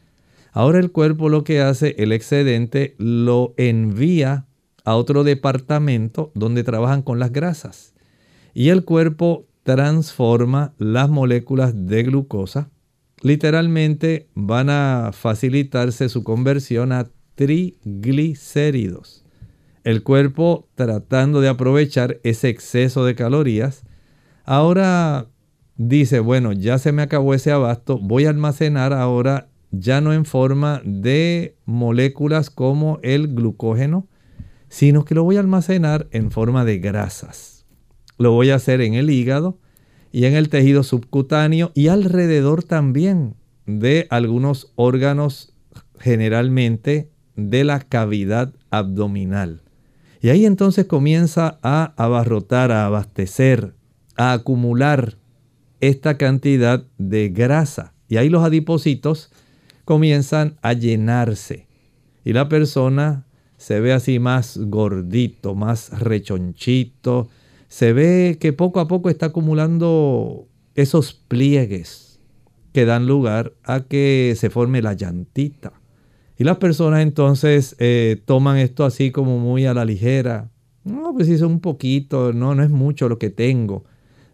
Ahora 0.52 0.80
el 0.80 0.92
cuerpo 0.92 1.30
lo 1.30 1.44
que 1.44 1.62
hace, 1.62 1.96
el 2.00 2.12
excedente 2.12 2.96
lo 2.98 3.54
envía 3.58 4.48
a 4.86 4.96
otro 4.96 5.24
departamento 5.24 6.32
donde 6.36 6.64
trabajan 6.64 7.02
con 7.02 7.20
las 7.20 7.32
grasas. 7.32 7.94
Y 8.54 8.70
el 8.70 8.84
cuerpo 8.86 9.46
transforma 9.64 10.74
las 10.78 11.10
moléculas 11.10 11.88
de 11.88 12.04
glucosa. 12.04 12.70
Literalmente 13.22 14.28
van 14.34 14.70
a 14.70 15.12
facilitarse 15.14 16.10
su 16.10 16.24
conversión 16.24 16.92
a 16.92 17.10
triglicéridos. 17.36 19.24
El 19.84 20.04
cuerpo 20.04 20.68
tratando 20.76 21.42
de 21.42 21.50
aprovechar 21.50 22.20
ese 22.24 22.50
exceso 22.50 23.06
de 23.06 23.16
calorías. 23.16 23.84
Ahora 24.44 25.28
dice, 25.78 26.20
bueno, 26.20 26.52
ya 26.52 26.78
se 26.78 26.92
me 26.92 27.02
acabó 27.02 27.34
ese 27.34 27.52
abasto, 27.52 27.98
voy 27.98 28.26
a 28.26 28.30
almacenar 28.30 28.94
ahora 28.94 29.50
ya 29.72 30.02
no 30.02 30.14
en 30.14 30.26
forma 30.26 30.82
de 30.84 31.56
moléculas 31.66 32.50
como 32.50 33.00
el 33.04 33.34
glucógeno, 33.34 34.08
sino 34.70 35.04
que 35.04 35.16
lo 35.16 35.24
voy 35.24 35.38
a 35.38 35.42
almacenar 35.42 36.08
en 36.12 36.32
forma 36.32 36.64
de 36.64 36.80
grasas. 36.80 37.66
Lo 38.18 38.32
voy 38.32 38.52
a 38.52 38.56
hacer 38.56 38.82
en 38.82 38.94
el 38.94 39.10
hígado 39.10 39.58
y 40.12 40.26
en 40.26 40.36
el 40.36 40.50
tejido 40.50 40.84
subcutáneo 40.84 41.72
y 41.74 41.88
alrededor 41.88 42.64
también 42.64 43.36
de 43.66 44.08
algunos 44.10 44.72
órganos 44.76 45.54
generalmente 46.00 47.10
de 47.36 47.64
la 47.64 47.80
cavidad 47.80 48.54
abdominal. 48.70 49.62
Y 50.22 50.30
ahí 50.30 50.46
entonces 50.46 50.86
comienza 50.86 51.60
a 51.64 51.94
abarrotar, 51.96 52.72
a 52.72 52.86
abastecer, 52.86 53.74
a 54.18 54.34
acumular 54.34 55.18
esta 55.80 56.18
cantidad 56.18 56.86
de 56.98 57.30
grasa. 57.30 57.94
Y 58.10 58.18
ahí 58.18 58.30
los 58.30 58.44
adipocitos 58.44 59.32
comienzan 59.86 60.58
a 60.62 60.74
llenarse. 60.74 61.68
Y 62.26 62.34
la 62.34 62.50
persona 62.50 63.26
se 63.60 63.82
ve 63.82 63.92
así 63.92 64.20
más 64.20 64.58
gordito, 64.58 65.54
más 65.54 66.00
rechonchito. 66.00 67.28
Se 67.68 67.92
ve 67.92 68.38
que 68.40 68.54
poco 68.54 68.80
a 68.80 68.88
poco 68.88 69.10
está 69.10 69.28
acumulando 69.28 70.48
esos 70.76 71.14
pliegues 71.14 72.22
que 72.72 72.86
dan 72.86 73.06
lugar 73.06 73.52
a 73.66 73.82
que 73.82 74.34
se 74.38 74.50
forme 74.50 74.82
la 74.82 74.94
llantita. 74.94 75.74
Y 76.38 76.46
las 76.46 76.56
personas 76.58 77.02
entonces 77.02 77.76
eh, 77.80 78.22
toman 78.24 78.58
esto 78.58 78.86
así 78.86 79.12
como 79.12 79.40
muy 79.40 79.66
a 79.66 79.74
la 79.74 79.84
ligera. 79.84 80.50
No, 80.86 81.14
pues 81.14 81.28
es 81.28 81.42
un 81.42 81.60
poquito, 81.60 82.32
no, 82.32 82.56
no 82.56 82.64
es 82.64 82.70
mucho 82.70 83.10
lo 83.10 83.20
que 83.20 83.30
tengo. 83.30 83.84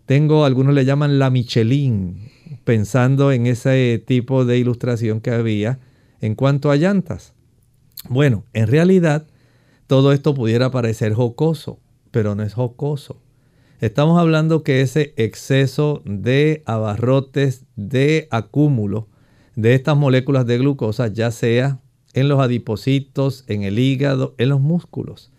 Tengo, 0.05 0.45
algunos 0.45 0.75
le 0.75 0.85
llaman 0.85 1.17
la 1.17 1.31
Michelin, 1.31 2.29
pensando 2.63 3.31
en 3.31 3.47
ese 3.47 4.03
tipo 4.05 4.45
de 4.45 4.59
ilustración 4.59 5.19
que 5.19 5.31
había 5.31 5.79
en 6.21 6.35
cuanto 6.35 6.69
a 6.69 6.75
llantas. 6.75 7.34
Bueno, 8.09 8.45
en 8.53 8.67
realidad 8.67 9.25
todo 9.87 10.11
esto 10.13 10.33
pudiera 10.35 10.69
parecer 10.71 11.13
jocoso, 11.13 11.79
pero 12.11 12.35
no 12.35 12.43
es 12.43 12.53
jocoso. 12.53 13.21
Estamos 13.81 14.19
hablando 14.19 14.63
que 14.63 14.81
ese 14.81 15.13
exceso 15.17 16.01
de 16.05 16.63
abarrotes, 16.65 17.65
de 17.75 18.27
acúmulo 18.31 19.07
de 19.55 19.73
estas 19.73 19.97
moléculas 19.97 20.45
de 20.45 20.57
glucosa, 20.57 21.07
ya 21.07 21.31
sea 21.31 21.79
en 22.13 22.29
los 22.29 22.39
adipocitos, 22.39 23.43
en 23.47 23.63
el 23.63 23.79
hígado, 23.79 24.35
en 24.37 24.49
los 24.49 24.61
músculos, 24.61 25.31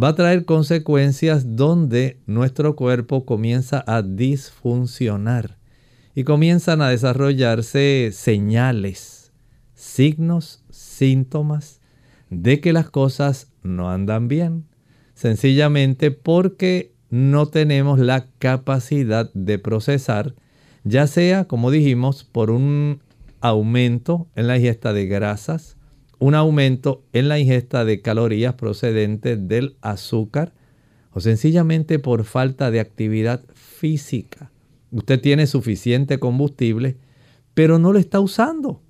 va 0.00 0.08
a 0.08 0.14
traer 0.14 0.44
consecuencias 0.44 1.56
donde 1.56 2.20
nuestro 2.26 2.76
cuerpo 2.76 3.24
comienza 3.24 3.82
a 3.86 4.02
disfuncionar 4.02 5.58
y 6.14 6.24
comienzan 6.24 6.82
a 6.82 6.88
desarrollarse 6.88 8.10
señales, 8.12 9.32
signos, 9.74 10.62
síntomas 10.70 11.81
de 12.32 12.60
que 12.60 12.72
las 12.72 12.88
cosas 12.88 13.52
no 13.62 13.90
andan 13.90 14.26
bien. 14.26 14.64
Sencillamente 15.14 16.10
porque 16.10 16.94
no 17.10 17.46
tenemos 17.46 17.98
la 17.98 18.26
capacidad 18.38 19.30
de 19.34 19.58
procesar, 19.58 20.34
ya 20.82 21.06
sea, 21.06 21.44
como 21.44 21.70
dijimos, 21.70 22.24
por 22.24 22.50
un 22.50 23.02
aumento 23.42 24.28
en 24.34 24.46
la 24.46 24.56
ingesta 24.56 24.94
de 24.94 25.06
grasas, 25.06 25.76
un 26.18 26.34
aumento 26.34 27.04
en 27.12 27.28
la 27.28 27.38
ingesta 27.38 27.84
de 27.84 28.00
calorías 28.00 28.54
procedentes 28.54 29.46
del 29.46 29.76
azúcar 29.82 30.54
o 31.12 31.20
sencillamente 31.20 31.98
por 31.98 32.24
falta 32.24 32.70
de 32.70 32.80
actividad 32.80 33.44
física. 33.52 34.50
Usted 34.90 35.20
tiene 35.20 35.46
suficiente 35.46 36.18
combustible, 36.18 36.96
pero 37.52 37.78
no 37.78 37.92
lo 37.92 37.98
está 37.98 38.20
usando. 38.20 38.80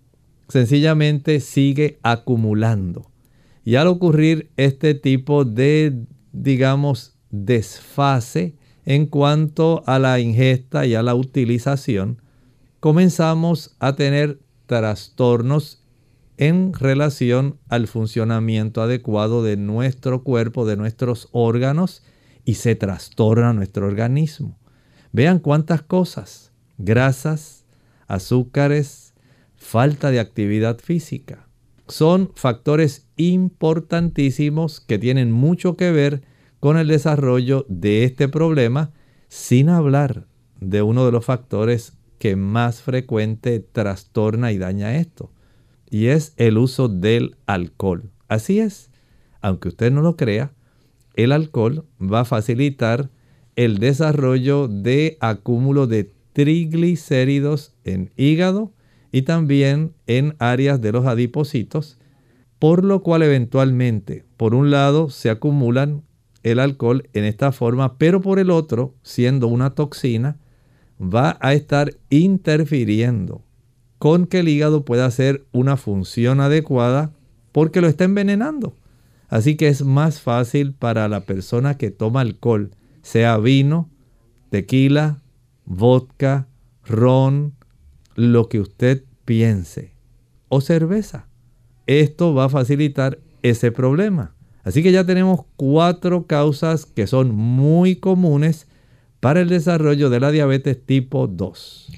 Sencillamente 0.48 1.40
sigue 1.40 1.98
acumulando. 2.02 3.11
Y 3.64 3.76
al 3.76 3.86
ocurrir 3.86 4.50
este 4.56 4.94
tipo 4.94 5.44
de, 5.44 6.04
digamos, 6.32 7.16
desfase 7.30 8.56
en 8.84 9.06
cuanto 9.06 9.84
a 9.86 9.98
la 9.98 10.18
ingesta 10.18 10.86
y 10.86 10.94
a 10.94 11.02
la 11.02 11.14
utilización, 11.14 12.20
comenzamos 12.80 13.76
a 13.78 13.94
tener 13.94 14.40
trastornos 14.66 15.84
en 16.36 16.72
relación 16.72 17.58
al 17.68 17.86
funcionamiento 17.86 18.82
adecuado 18.82 19.44
de 19.44 19.56
nuestro 19.56 20.24
cuerpo, 20.24 20.66
de 20.66 20.76
nuestros 20.76 21.28
órganos, 21.30 22.02
y 22.44 22.54
se 22.54 22.74
trastorna 22.74 23.52
nuestro 23.52 23.86
organismo. 23.86 24.58
Vean 25.12 25.38
cuántas 25.38 25.82
cosas, 25.82 26.50
grasas, 26.78 27.64
azúcares, 28.08 29.14
falta 29.54 30.10
de 30.10 30.18
actividad 30.18 30.78
física. 30.78 31.46
Son 31.88 32.30
factores 32.34 33.06
importantísimos 33.16 34.80
que 34.80 34.98
tienen 34.98 35.32
mucho 35.32 35.76
que 35.76 35.90
ver 35.90 36.22
con 36.60 36.76
el 36.76 36.88
desarrollo 36.88 37.66
de 37.68 38.04
este 38.04 38.28
problema, 38.28 38.92
sin 39.28 39.68
hablar 39.68 40.26
de 40.60 40.82
uno 40.82 41.04
de 41.04 41.12
los 41.12 41.24
factores 41.24 41.94
que 42.18 42.36
más 42.36 42.82
frecuente 42.82 43.58
trastorna 43.58 44.52
y 44.52 44.58
daña 44.58 44.96
esto, 44.96 45.32
y 45.90 46.06
es 46.06 46.34
el 46.36 46.58
uso 46.58 46.88
del 46.88 47.36
alcohol. 47.46 48.10
Así 48.28 48.60
es, 48.60 48.90
aunque 49.40 49.68
usted 49.68 49.90
no 49.90 50.02
lo 50.02 50.16
crea, 50.16 50.52
el 51.14 51.32
alcohol 51.32 51.84
va 52.00 52.20
a 52.20 52.24
facilitar 52.24 53.10
el 53.56 53.78
desarrollo 53.78 54.68
de 54.68 55.18
acúmulo 55.20 55.86
de 55.86 56.12
triglicéridos 56.32 57.74
en 57.84 58.12
hígado 58.16 58.72
y 59.12 59.22
también 59.22 59.92
en 60.06 60.34
áreas 60.38 60.80
de 60.80 60.90
los 60.90 61.06
adipocitos, 61.06 61.98
por 62.58 62.84
lo 62.84 63.02
cual 63.02 63.22
eventualmente, 63.22 64.24
por 64.36 64.54
un 64.54 64.70
lado, 64.70 65.10
se 65.10 65.30
acumulan 65.30 66.02
el 66.42 66.58
alcohol 66.58 67.08
en 67.12 67.24
esta 67.24 67.52
forma, 67.52 67.98
pero 67.98 68.20
por 68.20 68.38
el 68.38 68.50
otro, 68.50 68.94
siendo 69.02 69.46
una 69.46 69.70
toxina, 69.70 70.38
va 71.00 71.36
a 71.40 71.52
estar 71.52 71.94
interfiriendo 72.10 73.42
con 73.98 74.26
que 74.26 74.40
el 74.40 74.48
hígado 74.48 74.84
pueda 74.84 75.06
hacer 75.06 75.44
una 75.52 75.76
función 75.76 76.40
adecuada 76.40 77.12
porque 77.52 77.80
lo 77.80 77.86
está 77.86 78.04
envenenando. 78.04 78.74
Así 79.28 79.56
que 79.56 79.68
es 79.68 79.84
más 79.84 80.20
fácil 80.20 80.72
para 80.72 81.08
la 81.08 81.20
persona 81.20 81.76
que 81.76 81.90
toma 81.90 82.20
alcohol, 82.20 82.70
sea 83.02 83.38
vino, 83.38 83.88
tequila, 84.50 85.22
vodka, 85.64 86.48
ron, 86.84 87.54
lo 88.14 88.48
que 88.48 88.60
usted 88.60 89.04
piense, 89.24 89.94
o 90.48 90.60
cerveza. 90.60 91.28
Esto 91.86 92.34
va 92.34 92.44
a 92.44 92.48
facilitar 92.48 93.18
ese 93.42 93.72
problema. 93.72 94.34
Así 94.64 94.82
que 94.82 94.92
ya 94.92 95.04
tenemos 95.04 95.40
cuatro 95.56 96.26
causas 96.26 96.86
que 96.86 97.06
son 97.06 97.34
muy 97.34 97.96
comunes 97.96 98.66
para 99.20 99.40
el 99.40 99.48
desarrollo 99.48 100.10
de 100.10 100.20
la 100.20 100.30
diabetes 100.30 100.84
tipo 100.84 101.26
2. 101.26 101.90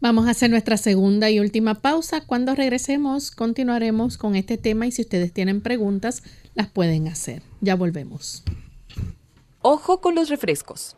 Vamos 0.00 0.28
a 0.28 0.30
hacer 0.30 0.50
nuestra 0.50 0.76
segunda 0.76 1.28
y 1.30 1.40
última 1.40 1.76
pausa. 1.76 2.24
Cuando 2.24 2.54
regresemos 2.54 3.30
continuaremos 3.32 4.16
con 4.16 4.36
este 4.36 4.56
tema 4.56 4.86
y 4.86 4.92
si 4.92 5.02
ustedes 5.02 5.32
tienen 5.32 5.60
preguntas 5.60 6.22
las 6.54 6.68
pueden 6.68 7.08
hacer. 7.08 7.42
Ya 7.60 7.74
volvemos. 7.74 8.44
Ojo 9.60 10.00
con 10.00 10.14
los 10.14 10.28
refrescos. 10.28 10.97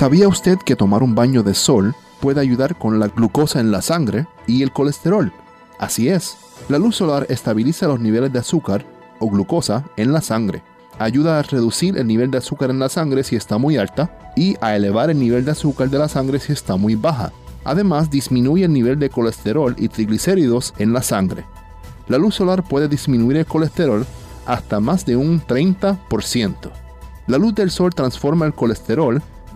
¿Sabía 0.00 0.28
usted 0.28 0.56
que 0.56 0.76
tomar 0.76 1.02
un 1.02 1.14
baño 1.14 1.42
de 1.42 1.52
sol 1.52 1.94
puede 2.20 2.40
ayudar 2.40 2.78
con 2.78 2.98
la 2.98 3.08
glucosa 3.08 3.60
en 3.60 3.70
la 3.70 3.82
sangre 3.82 4.26
y 4.46 4.62
el 4.62 4.72
colesterol? 4.72 5.30
Así 5.78 6.08
es, 6.08 6.38
la 6.70 6.78
luz 6.78 6.96
solar 6.96 7.26
estabiliza 7.28 7.86
los 7.86 8.00
niveles 8.00 8.32
de 8.32 8.38
azúcar 8.38 8.86
o 9.18 9.28
glucosa 9.28 9.84
en 9.98 10.14
la 10.14 10.22
sangre. 10.22 10.62
Ayuda 10.98 11.38
a 11.38 11.42
reducir 11.42 11.98
el 11.98 12.06
nivel 12.06 12.30
de 12.30 12.38
azúcar 12.38 12.70
en 12.70 12.78
la 12.78 12.88
sangre 12.88 13.24
si 13.24 13.36
está 13.36 13.58
muy 13.58 13.76
alta 13.76 14.32
y 14.36 14.56
a 14.62 14.74
elevar 14.74 15.10
el 15.10 15.18
nivel 15.18 15.44
de 15.44 15.50
azúcar 15.50 15.90
de 15.90 15.98
la 15.98 16.08
sangre 16.08 16.40
si 16.40 16.54
está 16.54 16.76
muy 16.76 16.94
baja. 16.94 17.30
Además, 17.64 18.08
disminuye 18.08 18.64
el 18.64 18.72
nivel 18.72 18.98
de 18.98 19.10
colesterol 19.10 19.74
y 19.76 19.88
triglicéridos 19.88 20.72
en 20.78 20.94
la 20.94 21.02
sangre. 21.02 21.44
La 22.08 22.16
luz 22.16 22.36
solar 22.36 22.62
puede 22.62 22.88
disminuir 22.88 23.36
el 23.36 23.44
colesterol 23.44 24.06
hasta 24.46 24.80
más 24.80 25.04
de 25.04 25.16
un 25.16 25.42
30%. 25.42 26.54
La 27.26 27.36
luz 27.36 27.54
del 27.54 27.70
sol 27.70 27.94
transforma 27.94 28.46
el 28.46 28.54
colesterol 28.54 29.22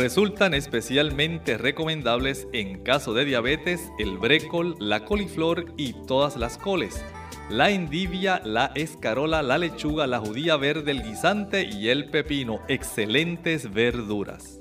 Resultan 0.00 0.54
especialmente 0.54 1.58
recomendables 1.58 2.48
en 2.54 2.82
caso 2.82 3.12
de 3.12 3.26
diabetes 3.26 3.82
el 3.98 4.16
brécol, 4.16 4.74
la 4.78 5.04
coliflor 5.04 5.74
y 5.76 5.92
todas 5.92 6.38
las 6.38 6.56
coles, 6.56 7.04
la 7.50 7.68
endivia, 7.68 8.40
la 8.42 8.72
escarola, 8.76 9.42
la 9.42 9.58
lechuga, 9.58 10.06
la 10.06 10.18
judía 10.18 10.56
verde, 10.56 10.92
el 10.92 11.02
guisante 11.02 11.68
y 11.70 11.90
el 11.90 12.08
pepino. 12.08 12.60
Excelentes 12.66 13.70
verduras. 13.74 14.58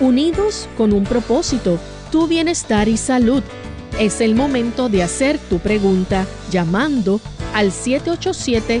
Unidos 0.00 0.70
con 0.78 0.94
un 0.94 1.04
propósito, 1.04 1.78
tu 2.10 2.28
bienestar 2.28 2.88
y 2.88 2.96
salud. 2.96 3.42
Es 4.00 4.22
el 4.22 4.34
momento 4.34 4.88
de 4.88 5.02
hacer 5.02 5.38
tu 5.38 5.58
pregunta 5.58 6.26
llamando 6.50 7.20
al 7.52 7.72
787 7.72 8.80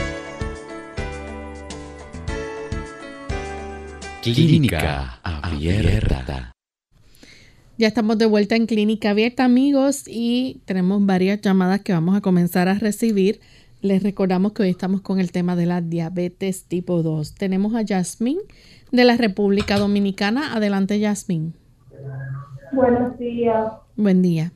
Clínica 4.21 5.19
Abierta. 5.23 6.51
Ya 7.79 7.87
estamos 7.87 8.19
de 8.19 8.27
vuelta 8.27 8.55
en 8.55 8.67
Clínica 8.67 9.09
Abierta, 9.09 9.45
amigos, 9.45 10.03
y 10.07 10.61
tenemos 10.65 11.03
varias 11.03 11.41
llamadas 11.41 11.81
que 11.81 11.91
vamos 11.91 12.15
a 12.15 12.21
comenzar 12.21 12.67
a 12.67 12.75
recibir. 12.75 13.39
Les 13.81 14.03
recordamos 14.03 14.53
que 14.53 14.61
hoy 14.61 14.69
estamos 14.69 15.01
con 15.01 15.19
el 15.19 15.31
tema 15.31 15.55
de 15.55 15.65
la 15.65 15.81
diabetes 15.81 16.65
tipo 16.65 17.01
2. 17.01 17.33
Tenemos 17.33 17.73
a 17.73 17.81
Yasmín 17.81 18.37
de 18.91 19.05
la 19.05 19.17
República 19.17 19.79
Dominicana. 19.79 20.55
Adelante, 20.55 20.99
Yasmín. 20.99 21.55
Buenos 22.73 23.17
días. 23.17 23.73
Buen 23.95 24.21
día. 24.21 24.51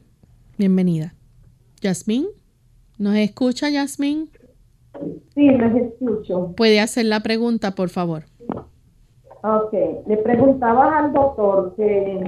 Bienvenida. 0.59 1.15
Yasmín, 1.81 2.27
¿nos 2.99 3.15
escucha, 3.15 3.71
Yasmín? 3.71 4.29
Sí, 5.33 5.49
les 5.49 5.75
escucho. 5.75 6.53
Puede 6.55 6.79
hacer 6.79 7.05
la 7.05 7.21
pregunta, 7.21 7.73
por 7.73 7.89
favor. 7.89 8.25
Ok, 9.47 9.73
le 10.07 10.17
preguntaba 10.23 10.97
al 10.97 11.13
doctor 11.13 11.75
que 11.75 12.19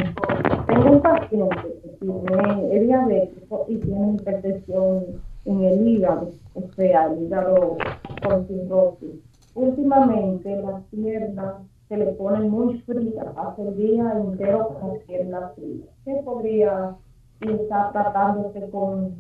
tengo 0.68 0.92
un 0.92 1.02
paciente 1.02 1.80
que 1.82 1.90
tiene 2.00 2.80
diabético 2.80 3.66
y 3.68 3.78
tiene 3.78 4.18
hipertensión 4.18 5.04
en 5.46 5.64
el 5.64 5.88
hígado, 5.88 6.30
o 6.54 6.62
sea, 6.76 7.08
el 7.08 7.24
hígado 7.24 7.78
con 8.22 8.48
cirrosis. 8.48 9.16
Últimamente 9.56 10.62
las 10.62 10.84
piernas 10.92 11.56
se 11.90 11.98
le 11.98 12.06
ponen 12.12 12.52
muy 12.52 12.82
frías, 12.82 13.26
hace 13.36 13.64
el 13.64 13.78
día 13.78 14.14
entero 14.16 14.78
con 14.80 14.94
las 14.94 15.04
piernas 15.06 15.56
frías. 15.56 15.90
¿Qué 16.06 16.22
podría 16.24 16.98
estar 17.42 17.94
tratándose 17.94 18.70
con, 18.70 19.16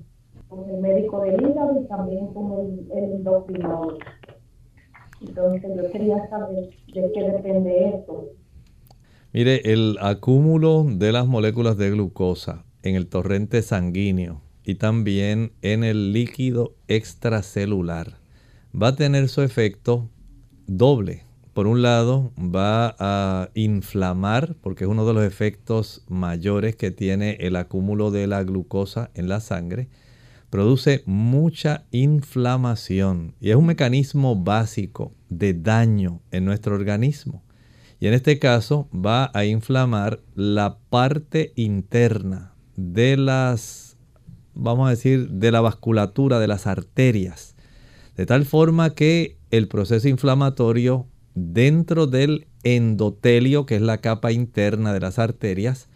con, 0.49 0.69
el 0.69 0.81
médico 0.81 1.21
del 1.21 1.41
hígado 1.41 1.81
y 1.81 1.85
también 1.87 2.27
con 2.27 2.59
el, 2.59 2.91
el 2.95 3.03
endocrinólogo? 3.13 3.97
Entonces 5.21 5.71
yo 5.75 5.91
quería 5.91 6.27
saber 6.29 6.69
de 6.93 7.11
qué 7.13 7.23
depende 7.23 7.89
esto. 7.95 8.31
Mire, 9.33 9.61
el 9.73 9.97
acúmulo 10.01 10.85
de 10.87 11.11
las 11.11 11.27
moléculas 11.27 11.77
de 11.77 11.91
glucosa 11.91 12.65
en 12.83 12.95
el 12.95 13.07
torrente 13.07 13.61
sanguíneo 13.61 14.41
y 14.63 14.75
también 14.75 15.51
en 15.61 15.83
el 15.83 16.13
líquido 16.13 16.75
extracelular 16.87 18.17
va 18.79 18.89
a 18.89 18.95
tener 18.95 19.29
su 19.29 19.41
efecto 19.41 20.09
doble. 20.67 21.23
Por 21.53 21.65
un 21.65 21.81
lado, 21.81 22.31
va 22.37 22.95
a 22.99 23.49
inflamar, 23.55 24.55
porque 24.61 24.83
es 24.83 24.89
uno 24.89 25.07
de 25.07 25.13
los 25.13 25.23
efectos 25.23 26.03
mayores 26.07 26.75
que 26.75 26.91
tiene 26.91 27.37
el 27.39 27.55
acúmulo 27.55 28.11
de 28.11 28.27
la 28.27 28.43
glucosa 28.43 29.09
en 29.15 29.27
la 29.27 29.39
sangre. 29.39 29.87
Produce 30.49 31.03
mucha 31.05 31.85
inflamación 31.91 33.35
y 33.39 33.49
es 33.49 33.55
un 33.55 33.65
mecanismo 33.65 34.35
básico 34.35 35.13
de 35.29 35.53
daño 35.53 36.21
en 36.31 36.45
nuestro 36.45 36.75
organismo. 36.75 37.43
Y 37.99 38.07
en 38.07 38.13
este 38.13 38.39
caso 38.39 38.87
va 38.93 39.31
a 39.33 39.45
inflamar 39.45 40.21
la 40.35 40.77
parte 40.89 41.51
interna 41.55 42.53
de 42.75 43.17
las 43.17 43.87
vamos 44.57 44.87
a 44.87 44.91
decir, 44.91 45.29
de 45.29 45.51
la 45.51 45.61
vasculatura 45.61 46.39
de 46.39 46.47
las 46.47 46.67
arterias. 46.67 47.55
De 48.15 48.25
tal 48.25 48.45
forma 48.45 48.93
que 48.95 49.37
el 49.51 49.67
proceso 49.67 50.07
inflamatorio 50.07 51.07
dentro 51.35 52.07
del 52.07 52.47
endotelio, 52.63 53.65
que 53.65 53.75
es 53.75 53.81
la 53.81 53.99
capa 53.99 54.31
interna 54.31 54.93
de 54.93 54.99
las 54.99 55.19
arterias, 55.19 55.89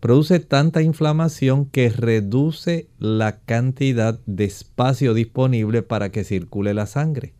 produce 0.00 0.40
tanta 0.40 0.82
inflamación 0.82 1.66
que 1.66 1.88
reduce 1.88 2.88
la 2.98 3.40
cantidad 3.40 4.20
de 4.26 4.44
espacio 4.44 5.14
disponible 5.14 5.82
para 5.82 6.10
que 6.10 6.24
circule 6.24 6.74
la 6.74 6.86
sangre. 6.86 7.34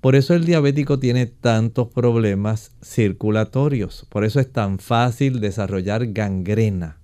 Por 0.00 0.14
eso 0.14 0.34
el 0.34 0.44
diabético 0.44 0.98
tiene 0.98 1.26
tantos 1.26 1.88
problemas 1.88 2.72
circulatorios. 2.82 4.06
Por 4.08 4.24
eso 4.24 4.40
es 4.40 4.52
tan 4.52 4.78
fácil 4.78 5.40
desarrollar 5.40 6.06
gangrena 6.12 7.00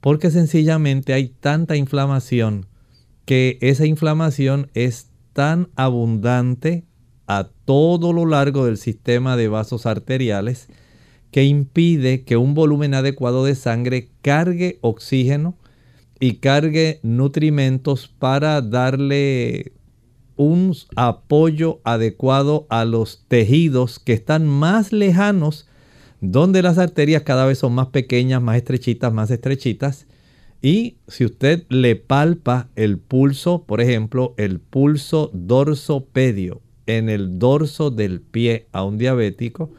porque 0.00 0.30
sencillamente 0.30 1.12
hay 1.12 1.28
tanta 1.28 1.76
inflamación 1.76 2.66
que 3.24 3.58
esa 3.60 3.86
inflamación 3.86 4.70
es 4.74 5.10
tan 5.32 5.68
abundante 5.76 6.84
a 7.26 7.48
todo 7.64 8.12
lo 8.12 8.26
largo 8.26 8.64
del 8.64 8.76
sistema 8.76 9.36
de 9.36 9.48
vasos 9.48 9.86
arteriales 9.86 10.68
que 11.30 11.44
impide 11.44 12.24
que 12.24 12.36
un 12.36 12.54
volumen 12.54 12.94
adecuado 12.94 13.44
de 13.44 13.54
sangre 13.54 14.08
cargue 14.22 14.78
oxígeno 14.80 15.56
y 16.18 16.34
cargue 16.36 17.00
nutrimentos 17.02 18.08
para 18.08 18.60
darle 18.60 19.72
un 20.36 20.74
apoyo 20.96 21.80
adecuado 21.84 22.66
a 22.70 22.84
los 22.84 23.24
tejidos 23.28 23.98
que 23.98 24.12
están 24.12 24.46
más 24.46 24.92
lejanos 24.92 25.66
donde 26.20 26.62
las 26.62 26.78
arterias 26.78 27.22
cada 27.22 27.46
vez 27.46 27.58
son 27.58 27.74
más 27.74 27.88
pequeñas, 27.88 28.42
más 28.42 28.56
estrechitas, 28.56 29.12
más 29.12 29.30
estrechitas. 29.30 30.06
Y 30.62 30.96
si 31.08 31.24
usted 31.24 31.64
le 31.70 31.96
palpa 31.96 32.68
el 32.76 32.98
pulso, 32.98 33.64
por 33.64 33.80
ejemplo, 33.80 34.34
el 34.36 34.60
pulso 34.60 35.30
dorsopédio 35.32 36.60
en 36.86 37.08
el 37.08 37.38
dorso 37.38 37.90
del 37.90 38.20
pie 38.20 38.66
a 38.72 38.84
un 38.84 38.98
diabético, 38.98 39.70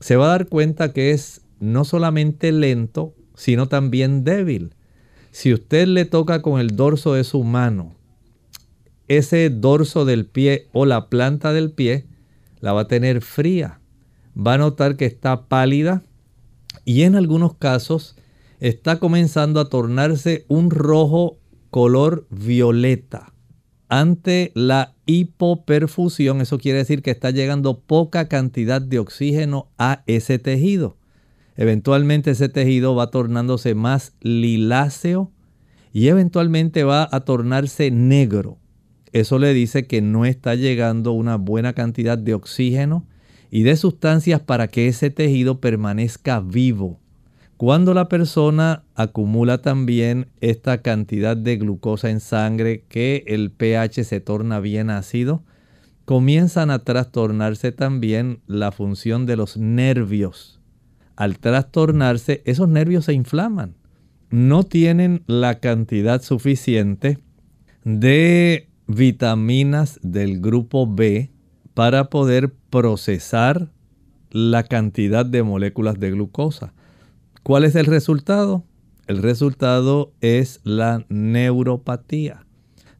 se 0.00 0.16
va 0.16 0.26
a 0.26 0.30
dar 0.30 0.48
cuenta 0.48 0.92
que 0.92 1.10
es 1.10 1.42
no 1.58 1.84
solamente 1.84 2.52
lento, 2.52 3.14
sino 3.34 3.68
también 3.68 4.24
débil. 4.24 4.74
Si 5.30 5.52
usted 5.52 5.86
le 5.86 6.04
toca 6.04 6.42
con 6.42 6.60
el 6.60 6.76
dorso 6.76 7.14
de 7.14 7.24
su 7.24 7.44
mano, 7.44 7.94
ese 9.08 9.50
dorso 9.50 10.04
del 10.04 10.26
pie 10.26 10.68
o 10.72 10.86
la 10.86 11.08
planta 11.08 11.52
del 11.52 11.70
pie, 11.70 12.06
la 12.60 12.72
va 12.72 12.82
a 12.82 12.88
tener 12.88 13.20
fría 13.22 13.80
va 14.36 14.54
a 14.54 14.58
notar 14.58 14.96
que 14.96 15.06
está 15.06 15.48
pálida 15.48 16.02
y 16.84 17.02
en 17.02 17.16
algunos 17.16 17.54
casos 17.54 18.16
está 18.60 18.98
comenzando 18.98 19.60
a 19.60 19.68
tornarse 19.68 20.44
un 20.48 20.70
rojo 20.70 21.38
color 21.70 22.26
violeta. 22.30 23.32
Ante 23.88 24.50
la 24.54 24.94
hipoperfusión, 25.06 26.40
eso 26.40 26.58
quiere 26.58 26.78
decir 26.78 27.02
que 27.02 27.12
está 27.12 27.30
llegando 27.30 27.78
poca 27.80 28.26
cantidad 28.26 28.82
de 28.82 28.98
oxígeno 28.98 29.68
a 29.78 30.02
ese 30.06 30.38
tejido. 30.38 30.96
Eventualmente 31.56 32.32
ese 32.32 32.48
tejido 32.48 32.94
va 32.94 33.10
tornándose 33.10 33.74
más 33.74 34.12
liláceo 34.20 35.30
y 35.92 36.08
eventualmente 36.08 36.84
va 36.84 37.08
a 37.10 37.20
tornarse 37.20 37.90
negro. 37.90 38.58
Eso 39.12 39.38
le 39.38 39.54
dice 39.54 39.86
que 39.86 40.02
no 40.02 40.26
está 40.26 40.54
llegando 40.56 41.12
una 41.12 41.36
buena 41.36 41.72
cantidad 41.72 42.18
de 42.18 42.34
oxígeno 42.34 43.06
y 43.50 43.62
de 43.62 43.76
sustancias 43.76 44.40
para 44.40 44.68
que 44.68 44.88
ese 44.88 45.10
tejido 45.10 45.60
permanezca 45.60 46.40
vivo. 46.40 47.00
Cuando 47.56 47.94
la 47.94 48.08
persona 48.08 48.84
acumula 48.94 49.62
también 49.62 50.28
esta 50.42 50.82
cantidad 50.82 51.38
de 51.38 51.56
glucosa 51.56 52.10
en 52.10 52.20
sangre 52.20 52.84
que 52.90 53.24
el 53.26 53.50
pH 53.50 54.04
se 54.04 54.20
torna 54.20 54.60
bien 54.60 54.90
ácido, 54.90 55.42
comienzan 56.04 56.70
a 56.70 56.80
trastornarse 56.80 57.72
también 57.72 58.40
la 58.46 58.72
función 58.72 59.24
de 59.24 59.36
los 59.36 59.56
nervios. 59.56 60.60
Al 61.16 61.38
trastornarse, 61.38 62.42
esos 62.44 62.68
nervios 62.68 63.06
se 63.06 63.14
inflaman. 63.14 63.74
No 64.28 64.62
tienen 64.64 65.22
la 65.26 65.58
cantidad 65.58 66.20
suficiente 66.20 67.20
de 67.84 68.68
vitaminas 68.86 69.98
del 70.02 70.42
grupo 70.42 70.86
B 70.86 71.30
para 71.72 72.10
poder 72.10 72.52
procesar 72.68 73.70
la 74.30 74.62
cantidad 74.62 75.24
de 75.24 75.42
moléculas 75.42 75.98
de 75.98 76.10
glucosa. 76.10 76.74
¿Cuál 77.46 77.62
es 77.62 77.76
el 77.76 77.86
resultado? 77.86 78.64
El 79.06 79.22
resultado 79.22 80.12
es 80.20 80.58
la 80.64 81.06
neuropatía. 81.08 82.44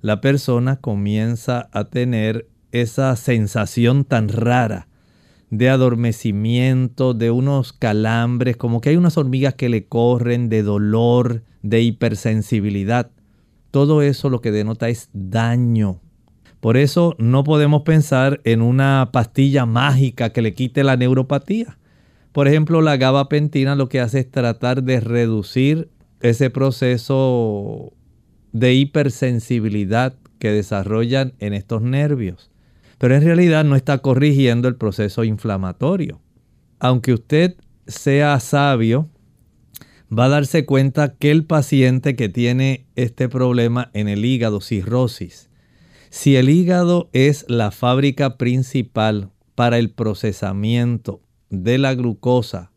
La 0.03 0.21
persona 0.21 0.77
comienza 0.77 1.69
a 1.73 1.87
tener 1.87 2.47
esa 2.71 3.17
sensación 3.17 4.05
tan 4.05 4.29
rara 4.29 4.87
de 5.51 5.69
adormecimiento, 5.69 7.13
de 7.13 7.33
unos 7.33 7.73
calambres, 7.73 8.57
como 8.57 8.81
que 8.81 8.91
hay 8.91 8.97
unas 8.97 9.19
hormigas 9.19 9.55
que 9.55 9.69
le 9.69 9.87
corren, 9.87 10.49
de 10.49 10.63
dolor, 10.63 11.43
de 11.63 11.83
hipersensibilidad. 11.83 13.11
Todo 13.73 14.01
eso 14.01 14.31
lo 14.31 14.41
que 14.41 14.53
denota 14.53 14.89
es 14.89 15.11
daño 15.13 16.01
por 16.61 16.77
eso 16.77 17.15
no 17.19 17.45
podemos 17.45 17.83
pensar 17.83 18.41
en 18.45 18.61
una 18.63 19.11
pastilla 19.13 19.67
mágica 19.67 20.31
que 20.31 20.43
le 20.43 20.55
quite 20.55 20.83
la 20.83 20.97
neuropatía. 20.97 21.79
Por 22.37 22.49
ejemplo, 22.49 22.83
la 22.83 22.99
gabapentina 22.99 23.77
lo 23.77 23.89
que 23.89 23.99
hace 23.99 24.19
es 24.19 24.31
tratar 24.31 24.83
de 24.83 25.01
reducir 25.01 25.89
ese 26.21 26.51
proceso 26.51 27.95
de 28.53 28.75
hipersensibilidad 28.75 30.19
que 30.39 30.51
desarrollan 30.51 31.33
en 31.39 31.55
estos 31.55 31.81
nervios. 31.81 32.51
Pero 32.99 33.15
en 33.15 33.23
realidad 33.23 33.65
no 33.65 33.75
está 33.75 34.01
corrigiendo 34.01 34.69
el 34.69 34.77
proceso 34.77 35.25
inflamatorio. 35.25 36.21
Aunque 36.79 37.15
usted 37.15 37.57
sea 37.87 38.39
sabio, 38.39 39.09
va 40.13 40.27
a 40.27 40.29
darse 40.29 40.67
cuenta 40.67 41.15
que 41.15 41.31
el 41.31 41.47
paciente 41.47 42.17
que 42.17 42.29
tiene 42.29 42.85
este 42.97 43.31
problema 43.31 43.91
en 43.95 44.09
el 44.09 44.27
hígado, 44.27 44.61
cirrosis, 44.61 45.49
si 46.11 46.37
el 46.37 46.51
hígado 46.51 47.09
es 47.15 47.47
la 47.49 47.71
fábrica 47.71 48.37
principal 48.37 49.31
para 49.55 49.79
el 49.79 49.89
procesamiento 49.89 51.23
de 51.51 51.79
la 51.79 51.95
glucosa, 51.95 52.71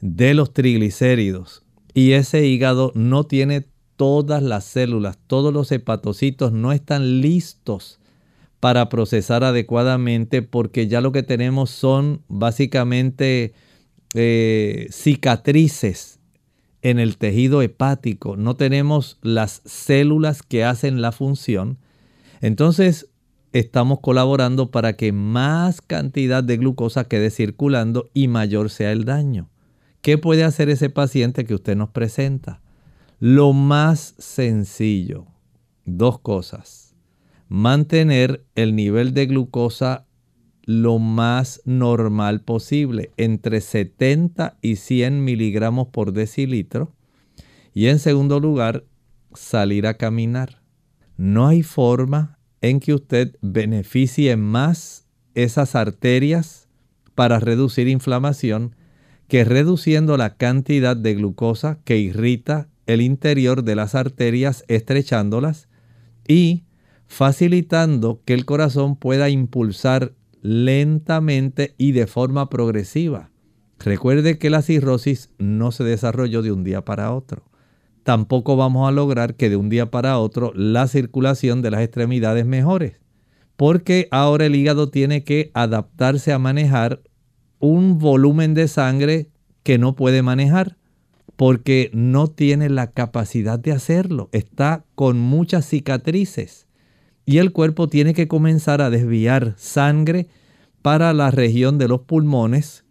de 0.00 0.34
los 0.34 0.52
triglicéridos, 0.52 1.62
y 1.94 2.12
ese 2.12 2.46
hígado 2.46 2.92
no 2.94 3.24
tiene 3.24 3.66
todas 3.96 4.42
las 4.42 4.64
células, 4.64 5.18
todos 5.26 5.52
los 5.52 5.70
hepatocitos 5.72 6.52
no 6.52 6.72
están 6.72 7.20
listos 7.20 8.00
para 8.60 8.88
procesar 8.88 9.44
adecuadamente 9.44 10.42
porque 10.42 10.86
ya 10.86 11.00
lo 11.00 11.12
que 11.12 11.22
tenemos 11.22 11.70
son 11.70 12.22
básicamente 12.28 13.54
eh, 14.14 14.86
cicatrices 14.90 16.18
en 16.82 16.98
el 16.98 17.18
tejido 17.18 17.60
hepático, 17.60 18.36
no 18.36 18.56
tenemos 18.56 19.18
las 19.22 19.60
células 19.66 20.42
que 20.42 20.64
hacen 20.64 21.02
la 21.02 21.12
función. 21.12 21.78
Entonces 22.40 23.09
estamos 23.52 24.00
colaborando 24.00 24.70
para 24.70 24.94
que 24.94 25.12
más 25.12 25.80
cantidad 25.80 26.44
de 26.44 26.56
glucosa 26.56 27.04
quede 27.04 27.30
circulando 27.30 28.10
y 28.14 28.28
mayor 28.28 28.70
sea 28.70 28.92
el 28.92 29.04
daño. 29.04 29.48
¿Qué 30.02 30.18
puede 30.18 30.44
hacer 30.44 30.70
ese 30.70 30.88
paciente 30.88 31.44
que 31.44 31.54
usted 31.54 31.76
nos 31.76 31.90
presenta? 31.90 32.62
Lo 33.18 33.52
más 33.52 34.14
sencillo, 34.18 35.26
dos 35.84 36.18
cosas. 36.20 36.94
Mantener 37.48 38.46
el 38.54 38.74
nivel 38.74 39.12
de 39.12 39.26
glucosa 39.26 40.06
lo 40.64 40.98
más 40.98 41.60
normal 41.64 42.42
posible, 42.42 43.10
entre 43.16 43.60
70 43.60 44.56
y 44.62 44.76
100 44.76 45.24
miligramos 45.24 45.88
por 45.88 46.12
decilitro. 46.12 46.94
Y 47.74 47.86
en 47.88 47.98
segundo 47.98 48.40
lugar, 48.40 48.84
salir 49.34 49.86
a 49.86 49.94
caminar. 49.94 50.62
No 51.16 51.48
hay 51.48 51.62
forma 51.62 52.39
en 52.62 52.80
que 52.80 52.94
usted 52.94 53.36
beneficie 53.40 54.36
más 54.36 55.06
esas 55.34 55.74
arterias 55.74 56.68
para 57.14 57.40
reducir 57.40 57.88
inflamación 57.88 58.74
que 59.28 59.44
reduciendo 59.44 60.16
la 60.16 60.36
cantidad 60.36 60.96
de 60.96 61.14
glucosa 61.14 61.78
que 61.84 61.98
irrita 61.98 62.68
el 62.86 63.00
interior 63.00 63.62
de 63.62 63.76
las 63.76 63.94
arterias 63.94 64.64
estrechándolas 64.66 65.68
y 66.26 66.64
facilitando 67.06 68.22
que 68.24 68.34
el 68.34 68.44
corazón 68.44 68.96
pueda 68.96 69.28
impulsar 69.30 70.14
lentamente 70.42 71.74
y 71.78 71.92
de 71.92 72.06
forma 72.06 72.48
progresiva. 72.50 73.30
Recuerde 73.78 74.38
que 74.38 74.50
la 74.50 74.62
cirrosis 74.62 75.30
no 75.38 75.72
se 75.72 75.84
desarrolló 75.84 76.42
de 76.42 76.52
un 76.52 76.64
día 76.64 76.84
para 76.84 77.12
otro. 77.12 77.49
Tampoco 78.02 78.56
vamos 78.56 78.88
a 78.88 78.92
lograr 78.92 79.34
que 79.34 79.50
de 79.50 79.56
un 79.56 79.68
día 79.68 79.90
para 79.90 80.18
otro 80.18 80.52
la 80.54 80.86
circulación 80.88 81.62
de 81.62 81.70
las 81.70 81.82
extremidades 81.82 82.46
mejore, 82.46 82.96
porque 83.56 84.08
ahora 84.10 84.46
el 84.46 84.54
hígado 84.54 84.88
tiene 84.88 85.22
que 85.22 85.50
adaptarse 85.54 86.32
a 86.32 86.38
manejar 86.38 87.02
un 87.58 87.98
volumen 87.98 88.54
de 88.54 88.68
sangre 88.68 89.28
que 89.62 89.78
no 89.78 89.94
puede 89.94 90.22
manejar, 90.22 90.78
porque 91.36 91.90
no 91.92 92.26
tiene 92.26 92.68
la 92.68 92.90
capacidad 92.90 93.58
de 93.58 93.72
hacerlo. 93.72 94.28
Está 94.32 94.84
con 94.94 95.18
muchas 95.18 95.66
cicatrices 95.66 96.66
y 97.24 97.38
el 97.38 97.52
cuerpo 97.52 97.88
tiene 97.88 98.14
que 98.14 98.28
comenzar 98.28 98.82
a 98.82 98.90
desviar 98.90 99.54
sangre 99.56 100.28
para 100.82 101.12
la 101.12 101.30
región 101.30 101.78
de 101.78 101.88
los 101.88 102.00
pulmones, 102.00 102.84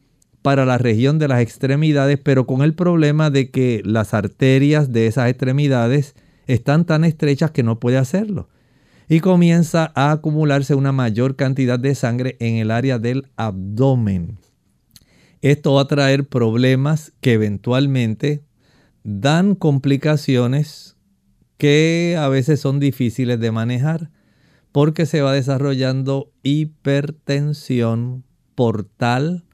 para 0.49 0.65
la 0.65 0.79
región 0.79 1.19
de 1.19 1.27
las 1.27 1.41
extremidades, 1.41 2.17
pero 2.17 2.47
con 2.47 2.63
el 2.63 2.73
problema 2.73 3.29
de 3.29 3.51
que 3.51 3.83
las 3.85 4.15
arterias 4.15 4.91
de 4.91 5.05
esas 5.05 5.29
extremidades 5.29 6.15
están 6.47 6.85
tan 6.85 7.03
estrechas 7.03 7.51
que 7.51 7.61
no 7.61 7.79
puede 7.79 7.97
hacerlo. 7.99 8.49
Y 9.07 9.19
comienza 9.19 9.91
a 9.93 10.09
acumularse 10.09 10.73
una 10.73 10.91
mayor 10.91 11.35
cantidad 11.35 11.77
de 11.77 11.93
sangre 11.93 12.35
en 12.39 12.55
el 12.55 12.71
área 12.71 12.97
del 12.97 13.27
abdomen. 13.35 14.39
Esto 15.43 15.75
va 15.75 15.81
a 15.81 15.87
traer 15.87 16.27
problemas 16.27 17.13
que 17.21 17.33
eventualmente 17.33 18.41
dan 19.03 19.53
complicaciones 19.53 20.97
que 21.59 22.17
a 22.19 22.27
veces 22.27 22.59
son 22.59 22.79
difíciles 22.79 23.39
de 23.39 23.51
manejar 23.51 24.09
porque 24.71 25.05
se 25.05 25.21
va 25.21 25.31
desarrollando 25.31 26.31
hipertensión 26.41 28.23
portal, 28.55 29.45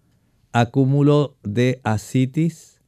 acúmulo 0.56 1.36
de 1.44 1.82
asitis, 1.84 2.80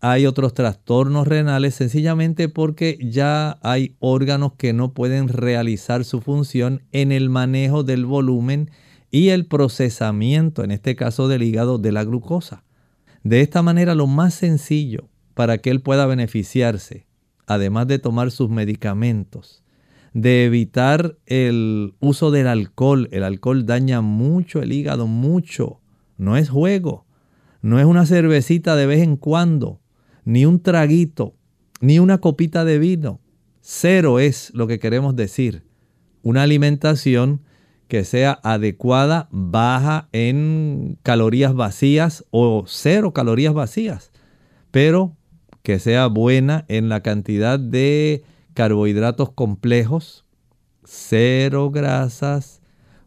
hay 0.00 0.24
otros 0.24 0.54
trastornos 0.54 1.28
renales 1.28 1.74
sencillamente 1.74 2.48
porque 2.48 2.96
ya 2.98 3.58
hay 3.60 3.94
órganos 3.98 4.54
que 4.54 4.72
no 4.72 4.94
pueden 4.94 5.28
realizar 5.28 6.06
su 6.06 6.22
función 6.22 6.80
en 6.92 7.12
el 7.12 7.28
manejo 7.28 7.82
del 7.84 8.06
volumen 8.06 8.70
y 9.10 9.28
el 9.28 9.44
procesamiento, 9.44 10.64
en 10.64 10.70
este 10.70 10.96
caso 10.96 11.28
del 11.28 11.42
hígado, 11.42 11.76
de 11.76 11.92
la 11.92 12.04
glucosa. 12.04 12.64
De 13.22 13.42
esta 13.42 13.60
manera, 13.60 13.94
lo 13.94 14.06
más 14.06 14.32
sencillo 14.32 15.10
para 15.34 15.58
que 15.58 15.68
él 15.68 15.82
pueda 15.82 16.06
beneficiarse, 16.06 17.04
además 17.46 17.86
de 17.86 17.98
tomar 17.98 18.30
sus 18.30 18.48
medicamentos, 18.48 19.62
de 20.14 20.46
evitar 20.46 21.18
el 21.26 21.92
uso 22.00 22.30
del 22.30 22.46
alcohol. 22.46 23.10
El 23.12 23.24
alcohol 23.24 23.66
daña 23.66 24.00
mucho 24.00 24.62
el 24.62 24.72
hígado, 24.72 25.06
mucho. 25.06 25.82
No 26.16 26.36
es 26.36 26.48
juego, 26.48 27.06
no 27.62 27.78
es 27.78 27.86
una 27.86 28.06
cervecita 28.06 28.76
de 28.76 28.86
vez 28.86 29.02
en 29.02 29.16
cuando, 29.16 29.80
ni 30.24 30.46
un 30.46 30.60
traguito, 30.60 31.34
ni 31.80 31.98
una 31.98 32.18
copita 32.18 32.64
de 32.64 32.78
vino. 32.78 33.20
Cero 33.60 34.18
es 34.18 34.50
lo 34.54 34.66
que 34.66 34.78
queremos 34.78 35.16
decir. 35.16 35.64
Una 36.22 36.42
alimentación 36.42 37.42
que 37.88 38.04
sea 38.04 38.38
adecuada, 38.44 39.28
baja 39.32 40.08
en 40.12 40.96
calorías 41.02 41.54
vacías 41.54 42.24
o 42.30 42.64
cero 42.66 43.12
calorías 43.12 43.52
vacías, 43.52 44.12
pero 44.70 45.16
que 45.62 45.78
sea 45.78 46.06
buena 46.06 46.64
en 46.68 46.88
la 46.88 47.02
cantidad 47.02 47.58
de 47.58 48.22
carbohidratos 48.54 49.32
complejos, 49.32 50.24
cero 50.84 51.70
grasas, 51.70 52.62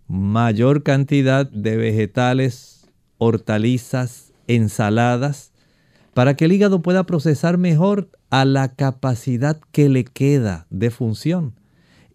mayor 0.08 0.84
cantidad 0.84 1.50
de 1.50 1.78
vegetales, 1.78 2.92
hortalizas, 3.18 4.33
ensaladas, 4.48 5.52
para 6.14 6.36
que 6.36 6.46
el 6.46 6.52
hígado 6.52 6.82
pueda 6.82 7.06
procesar 7.06 7.58
mejor 7.58 8.10
a 8.30 8.46
la 8.46 8.76
capacidad 8.76 9.60
que 9.72 9.90
le 9.90 10.04
queda 10.04 10.68
de 10.70 10.92
función. 10.92 11.54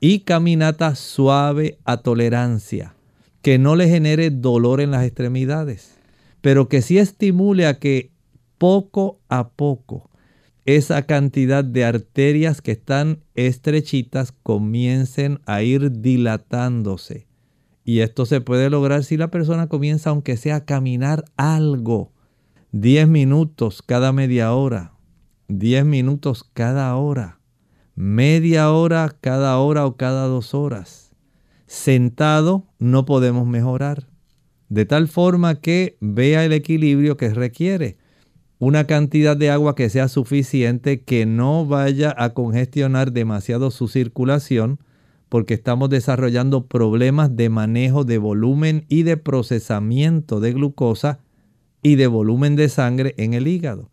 Y 0.00 0.20
caminata 0.20 0.94
suave 0.94 1.78
a 1.84 1.98
tolerancia, 1.98 2.94
que 3.42 3.58
no 3.58 3.74
le 3.74 3.88
genere 3.88 4.30
dolor 4.30 4.80
en 4.80 4.92
las 4.92 5.04
extremidades, 5.04 5.98
pero 6.40 6.68
que 6.68 6.82
sí 6.82 6.98
estimule 6.98 7.66
a 7.66 7.78
que 7.78 8.12
poco 8.58 9.20
a 9.28 9.48
poco 9.50 10.10
esa 10.66 11.06
cantidad 11.06 11.64
de 11.64 11.86
arterias 11.86 12.60
que 12.60 12.72
están 12.72 13.20
estrechitas 13.34 14.32
comiencen 14.42 15.40
a 15.46 15.62
ir 15.62 16.00
dilatándose. 16.02 17.26
Y 17.84 18.00
esto 18.00 18.26
se 18.26 18.42
puede 18.42 18.68
lograr 18.68 19.02
si 19.02 19.16
la 19.16 19.30
persona 19.30 19.68
comienza, 19.68 20.10
aunque 20.10 20.36
sea 20.36 20.56
a 20.56 20.64
caminar 20.66 21.24
algo, 21.38 22.12
10 22.72 23.08
minutos 23.08 23.80
cada 23.80 24.12
media 24.12 24.52
hora, 24.52 24.92
10 25.48 25.86
minutos 25.86 26.44
cada 26.52 26.94
hora, 26.96 27.40
media 27.94 28.70
hora 28.72 29.16
cada 29.22 29.56
hora 29.58 29.86
o 29.86 29.96
cada 29.96 30.26
dos 30.26 30.52
horas. 30.52 31.12
Sentado 31.66 32.66
no 32.78 33.06
podemos 33.06 33.46
mejorar, 33.46 34.06
de 34.68 34.84
tal 34.84 35.08
forma 35.08 35.62
que 35.62 35.96
vea 36.02 36.44
el 36.44 36.52
equilibrio 36.52 37.16
que 37.16 37.30
requiere. 37.30 37.96
Una 38.58 38.84
cantidad 38.84 39.34
de 39.34 39.48
agua 39.48 39.74
que 39.74 39.88
sea 39.88 40.08
suficiente, 40.08 41.00
que 41.00 41.24
no 41.24 41.64
vaya 41.64 42.14
a 42.18 42.34
congestionar 42.34 43.12
demasiado 43.12 43.70
su 43.70 43.88
circulación, 43.88 44.78
porque 45.30 45.54
estamos 45.54 45.88
desarrollando 45.88 46.66
problemas 46.66 47.34
de 47.34 47.48
manejo 47.48 48.04
de 48.04 48.18
volumen 48.18 48.84
y 48.90 49.04
de 49.04 49.16
procesamiento 49.16 50.38
de 50.40 50.52
glucosa 50.52 51.20
y 51.88 51.96
de 51.96 52.06
volumen 52.06 52.56
de 52.56 52.68
sangre 52.68 53.14
en 53.18 53.34
el 53.34 53.48
hígado. 53.48 53.90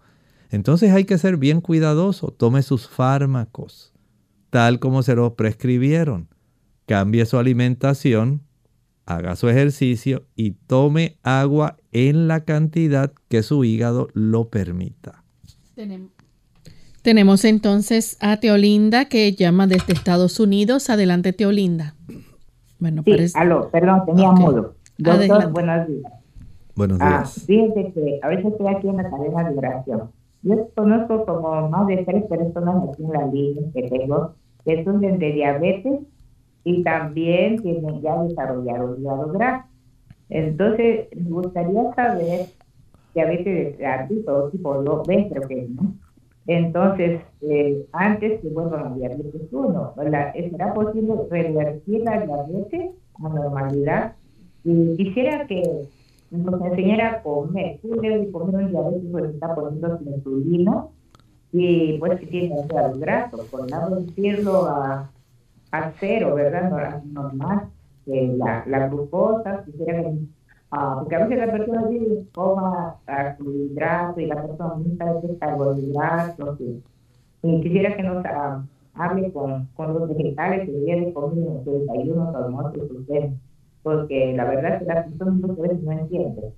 Entonces 0.51 0.91
hay 0.91 1.05
que 1.05 1.17
ser 1.17 1.37
bien 1.37 1.61
cuidadoso. 1.61 2.27
Tome 2.31 2.61
sus 2.61 2.87
fármacos 2.87 3.91
tal 4.49 4.79
como 4.79 5.03
se 5.03 5.15
los 5.15 5.33
prescribieron. 5.33 6.29
Cambie 6.85 7.25
su 7.25 7.37
alimentación 7.37 8.45
haga 9.05 9.35
su 9.35 9.49
ejercicio 9.49 10.23
y 10.35 10.51
tome 10.51 11.17
agua 11.23 11.77
en 11.91 12.27
la 12.27 12.43
cantidad 12.43 13.11
que 13.29 13.43
su 13.43 13.63
hígado 13.63 14.07
lo 14.13 14.49
permita. 14.49 15.23
Tenemos, 17.01 17.45
entonces 17.45 18.17
a 18.19 18.37
Teolinda 18.37 19.05
que 19.05 19.31
llama 19.33 19.67
desde 19.67 19.93
Estados 19.93 20.39
Unidos. 20.39 20.89
Adelante, 20.89 21.33
Teolinda. 21.33 21.95
Bueno, 22.79 23.03
sí, 23.05 23.15
aló, 23.35 23.69
perdón, 23.69 24.03
tenía 24.05 24.31
modo. 24.31 24.75
Doctor, 24.97 25.51
buenos 25.51 25.87
días. 25.87 26.11
Buenos 26.75 26.99
ah, 27.01 27.07
días. 27.07 27.37
Ah, 27.37 27.41
fíjense 27.45 27.93
que 27.93 28.19
a 28.21 28.27
veces 28.27 28.45
estoy 28.45 28.67
aquí 28.67 28.89
en 28.89 28.97
la 28.97 29.09
cadena 29.09 29.49
de 29.49 29.57
oración. 29.57 30.11
Yo 30.43 30.67
conozco 30.75 31.25
como 31.25 31.69
más 31.69 31.87
de 31.87 31.97
tres 32.05 32.25
personas 32.25 32.89
aquí 32.89 33.03
en 33.03 33.13
la 33.13 33.27
línea 33.27 33.71
que 33.73 33.83
tengo 33.83 34.33
que 34.65 34.83
sufren 34.83 35.19
de 35.19 35.31
diabetes 35.31 35.99
y 36.63 36.83
también 36.83 37.61
tienen 37.61 38.01
ya 38.01 38.21
desarrollaron 38.23 39.03
graso. 39.33 39.65
Entonces, 40.29 41.07
me 41.15 41.29
gustaría 41.29 41.93
saber 41.93 42.47
veces 43.23 43.77
de 43.77 44.23
todo 44.25 44.49
tipo 44.49 44.81
lo 44.81 45.03
ven, 45.03 45.29
creo 45.29 45.47
que 45.47 45.67
no. 45.69 45.93
Entonces, 46.47 47.21
eh, 47.41 47.85
antes 47.93 48.41
que 48.41 48.49
vuelvan 48.49 48.93
a 48.93 48.95
diabetes 48.95 49.47
1, 49.51 49.93
¿será 50.33 50.73
posible 50.73 51.13
revertir 51.29 52.03
la 52.03 52.21
diabetes 52.21 52.91
a 53.23 53.29
normalidad. 53.29 54.15
Y 54.63 54.97
quisiera 54.97 55.47
que 55.47 55.87
nos 56.37 56.61
enseñara 56.61 57.11
a 57.11 57.23
comer. 57.23 57.79
Tú 57.81 57.89
debes 58.01 58.31
comer 58.31 58.55
un 58.55 58.71
diabetes 58.71 59.03
porque 59.11 59.27
está 59.29 59.55
poniendo 59.55 59.99
insulina 60.05 60.87
y 61.51 61.97
pues 61.99 62.19
si 62.19 62.25
tiene 62.27 62.55
graso, 62.97 63.45
por 63.49 63.69
no 63.69 63.89
reducirlo 63.89 64.65
a, 64.65 65.11
a 65.71 65.91
cero, 65.99 66.35
¿verdad? 66.35 67.03
Normal, 67.03 67.69
la, 68.05 68.63
la 68.67 68.87
glucosa, 68.89 69.63
quisiera 69.63 70.01
que 70.03 70.19
Ah, 70.77 70.97
porque 70.99 71.15
a 71.15 71.25
veces 71.25 71.37
la 71.37 71.51
persona 71.53 71.87
dice 71.87 72.25
coma 72.33 72.97
carbohidratos 73.05 74.21
y 74.21 74.25
la 74.25 74.41
persona 74.41 74.75
no 74.75 74.97
sabe 74.97 75.37
carbohidratos. 75.37 76.59
Y, 76.59 76.83
y, 77.43 77.61
quisiera 77.61 77.95
que 77.95 78.03
nos 78.03 78.25
uh, 78.25 78.65
hable 78.95 79.31
con, 79.31 79.67
con, 79.75 79.93
los 79.93 80.09
vegetales 80.09 80.65
que 80.65 80.73
debería 80.73 81.05
de 81.05 81.13
comer 81.13 81.47
en 81.47 81.63
su 81.63 81.79
desayuno, 81.79 82.31
su 82.31 82.37
almuerzo 82.37 82.83
y 82.83 82.87
su 82.89 83.05
porque 83.85 84.33
la 84.35 84.45
verdad 84.45 84.73
es 84.73 84.79
que 84.79 84.85
la 84.85 85.05
persona 85.05 85.31
muchas 85.31 85.57
veces 85.57 85.83
no 85.83 85.91
entiende. 85.91 86.53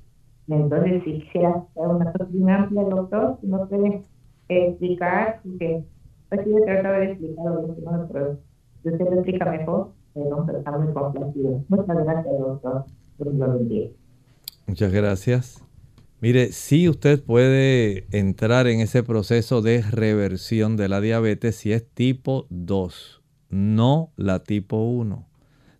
Entonces, 0.48 1.04
si 1.04 1.20
quisiera 1.20 1.50
hacer 1.50 1.88
una 1.88 2.14
solución 2.14 2.50
amplia, 2.50 2.84
doctor, 2.84 3.38
si 3.42 3.48
nos 3.48 3.68
puede 3.68 4.02
explicar, 4.48 5.42
porque 5.44 5.84
pues 6.30 6.46
yo 6.46 6.64
tratado 6.64 7.02
de 7.02 7.12
explicarlo, 7.12 7.76
pero 8.14 8.38
si 8.82 8.90
usted 8.90 9.06
lo 9.06 9.14
explica 9.16 9.52
mejor, 9.52 9.92
a 10.16 10.58
estar 10.58 10.80
muy 10.80 10.94
complacidos. 10.94 11.62
Muchas 11.68 11.98
gracias, 12.06 12.40
doctor. 12.40 12.86
Por 13.18 13.34
lo 13.34 13.60
Muchas 14.66 14.94
gracias. 14.94 15.64
Mire, 16.22 16.54
si 16.54 16.88
usted 16.88 17.22
puede 17.22 18.08
entrar 18.18 18.68
en 18.68 18.80
ese 18.80 19.04
proceso 19.04 19.62
de 19.62 19.82
reversión 19.82 20.78
de 20.78 20.88
la 20.88 21.02
diabetes 21.02 21.58
si 21.58 21.74
es 21.74 21.86
tipo 21.94 22.48
2, 22.50 23.22
no 23.50 24.14
la 24.16 24.40
tipo 24.44 24.78
1. 24.78 25.27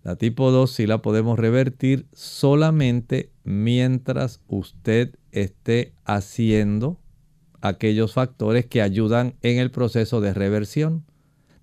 La 0.08 0.16
tipo 0.16 0.52
2 0.52 0.72
sí 0.72 0.88
la 0.88 1.02
podemos 1.02 1.38
revertir 1.38 2.08
solamente 2.14 3.30
mientras 3.44 4.40
usted 4.48 5.14
esté 5.34 5.96
haciendo 6.06 6.98
aquellos 7.60 8.14
factores 8.14 8.66
que 8.68 8.82
ayudan 8.82 9.36
en 9.42 9.58
el 9.60 9.70
proceso 9.70 10.22
de 10.22 10.34
reversión. 10.34 11.04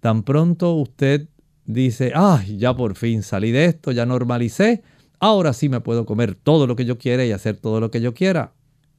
Tan 0.01 0.25
pronto 0.25 0.75
usted 0.75 1.31
dice, 1.65 2.13
ay, 2.15 2.59
ya 2.59 2.77
por 2.77 2.97
fin 2.97 3.23
salí 3.23 3.51
de 3.51 3.65
esto, 3.65 3.93
ya 3.93 4.05
normalicé, 4.05 4.83
Ahora 5.21 5.55
sí 5.55 5.71
me 5.71 5.81
puedo 5.81 6.05
comer 6.05 6.35
todo 6.35 6.67
lo 6.67 6.77
que 6.77 6.85
yo 6.85 6.99
quiera 6.99 7.25
y 7.25 7.33
hacer 7.33 7.57
todo 7.57 7.81
lo 7.81 7.91
que 7.91 8.03
yo 8.03 8.13
quiera. 8.13 8.53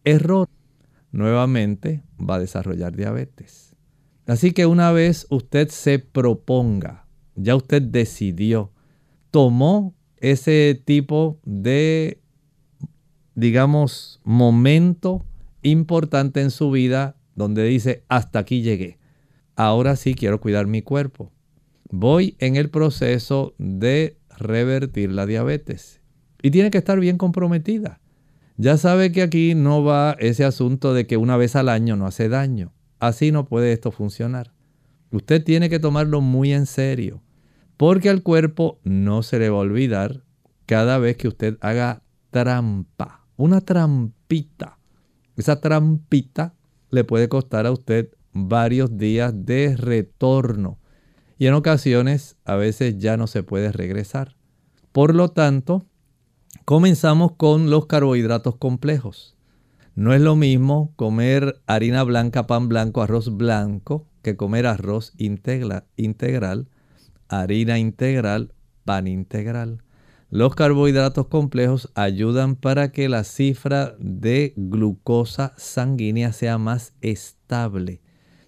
Error. 0.05 0.49
Nuevamente 1.11 2.01
va 2.19 2.37
a 2.37 2.39
desarrollar 2.39 2.95
diabetes. 2.95 3.75
Así 4.25 4.51
que 4.53 4.65
una 4.65 4.91
vez 4.91 5.27
usted 5.29 5.69
se 5.69 5.99
proponga, 5.99 7.05
ya 7.35 7.55
usted 7.55 7.83
decidió, 7.83 8.71
tomó 9.35 9.93
ese 10.15 10.81
tipo 10.85 11.41
de, 11.43 12.21
digamos, 13.33 14.21
momento 14.23 15.25
importante 15.61 16.39
en 16.39 16.51
su 16.51 16.71
vida 16.71 17.17
donde 17.35 17.65
dice, 17.65 18.05
hasta 18.07 18.39
aquí 18.39 18.61
llegué. 18.61 18.97
Ahora 19.57 19.97
sí 19.97 20.15
quiero 20.15 20.39
cuidar 20.39 20.67
mi 20.67 20.81
cuerpo. 20.81 21.33
Voy 21.91 22.37
en 22.39 22.55
el 22.55 22.69
proceso 22.69 23.55
de 23.57 24.17
revertir 24.37 25.11
la 25.11 25.25
diabetes 25.25 25.99
y 26.41 26.51
tiene 26.51 26.71
que 26.71 26.77
estar 26.77 26.97
bien 27.01 27.17
comprometida. 27.17 27.99
Ya 28.55 28.77
sabe 28.77 29.11
que 29.11 29.21
aquí 29.21 29.53
no 29.53 29.83
va 29.83 30.15
ese 30.17 30.45
asunto 30.45 30.93
de 30.93 31.07
que 31.07 31.17
una 31.17 31.35
vez 31.35 31.57
al 31.57 31.67
año 31.67 31.97
no 31.97 32.05
hace 32.07 32.29
daño. 32.29 32.71
Así 32.99 33.33
no 33.33 33.43
puede 33.43 33.73
esto 33.73 33.91
funcionar. 33.91 34.53
Usted 35.11 35.43
tiene 35.43 35.69
que 35.69 35.79
tomarlo 35.79 36.21
muy 36.21 36.53
en 36.53 36.67
serio, 36.67 37.21
porque 37.77 38.09
al 38.09 38.23
cuerpo 38.23 38.79
no 38.83 39.23
se 39.23 39.39
le 39.39 39.49
va 39.49 39.57
a 39.57 39.61
olvidar 39.61 40.23
cada 40.65 40.97
vez 40.97 41.17
que 41.17 41.27
usted 41.27 41.57
haga 41.61 42.01
trampa, 42.31 43.25
una 43.37 43.61
trampita. 43.61 44.79
Esa 45.35 45.59
trampita 45.61 46.53
le 46.89 47.03
puede 47.03 47.29
costar 47.29 47.65
a 47.65 47.71
usted 47.71 48.09
varios 48.31 48.97
días 48.97 49.33
de 49.45 49.75
retorno 49.77 50.79
y 51.37 51.47
en 51.47 51.53
ocasiones 51.53 52.37
a 52.45 52.55
veces 52.55 52.97
ya 52.97 53.17
no 53.17 53.27
se 53.27 53.43
puede 53.43 53.71
regresar. 53.71 54.35
Por 54.91 55.13
lo 55.13 55.29
tanto, 55.29 55.85
Comenzamos 56.65 57.33
con 57.33 57.69
los 57.69 57.85
carbohidratos 57.85 58.55
complejos. 58.55 59.35
No 59.93 60.15
es 60.15 60.21
lo 60.21 60.35
mismo 60.35 60.93
comer 60.95 61.61
harina 61.67 62.01
blanca, 62.01 62.47
pan 62.47 62.67
blanco, 62.69 63.03
arroz 63.03 63.37
blanco 63.37 64.07
que 64.23 64.35
comer 64.35 64.65
arroz 64.65 65.13
integral, 65.15 66.67
harina 67.27 67.79
integral, 67.79 68.53
pan 68.83 69.07
integral. 69.07 69.81
Los 70.29 70.55
carbohidratos 70.55 71.27
complejos 71.27 71.91
ayudan 71.95 72.55
para 72.55 72.91
que 72.91 73.09
la 73.09 73.23
cifra 73.23 73.95
de 73.99 74.53
glucosa 74.57 75.53
sanguínea 75.55 76.33
sea 76.33 76.57
más 76.57 76.93
estable, 77.01 78.01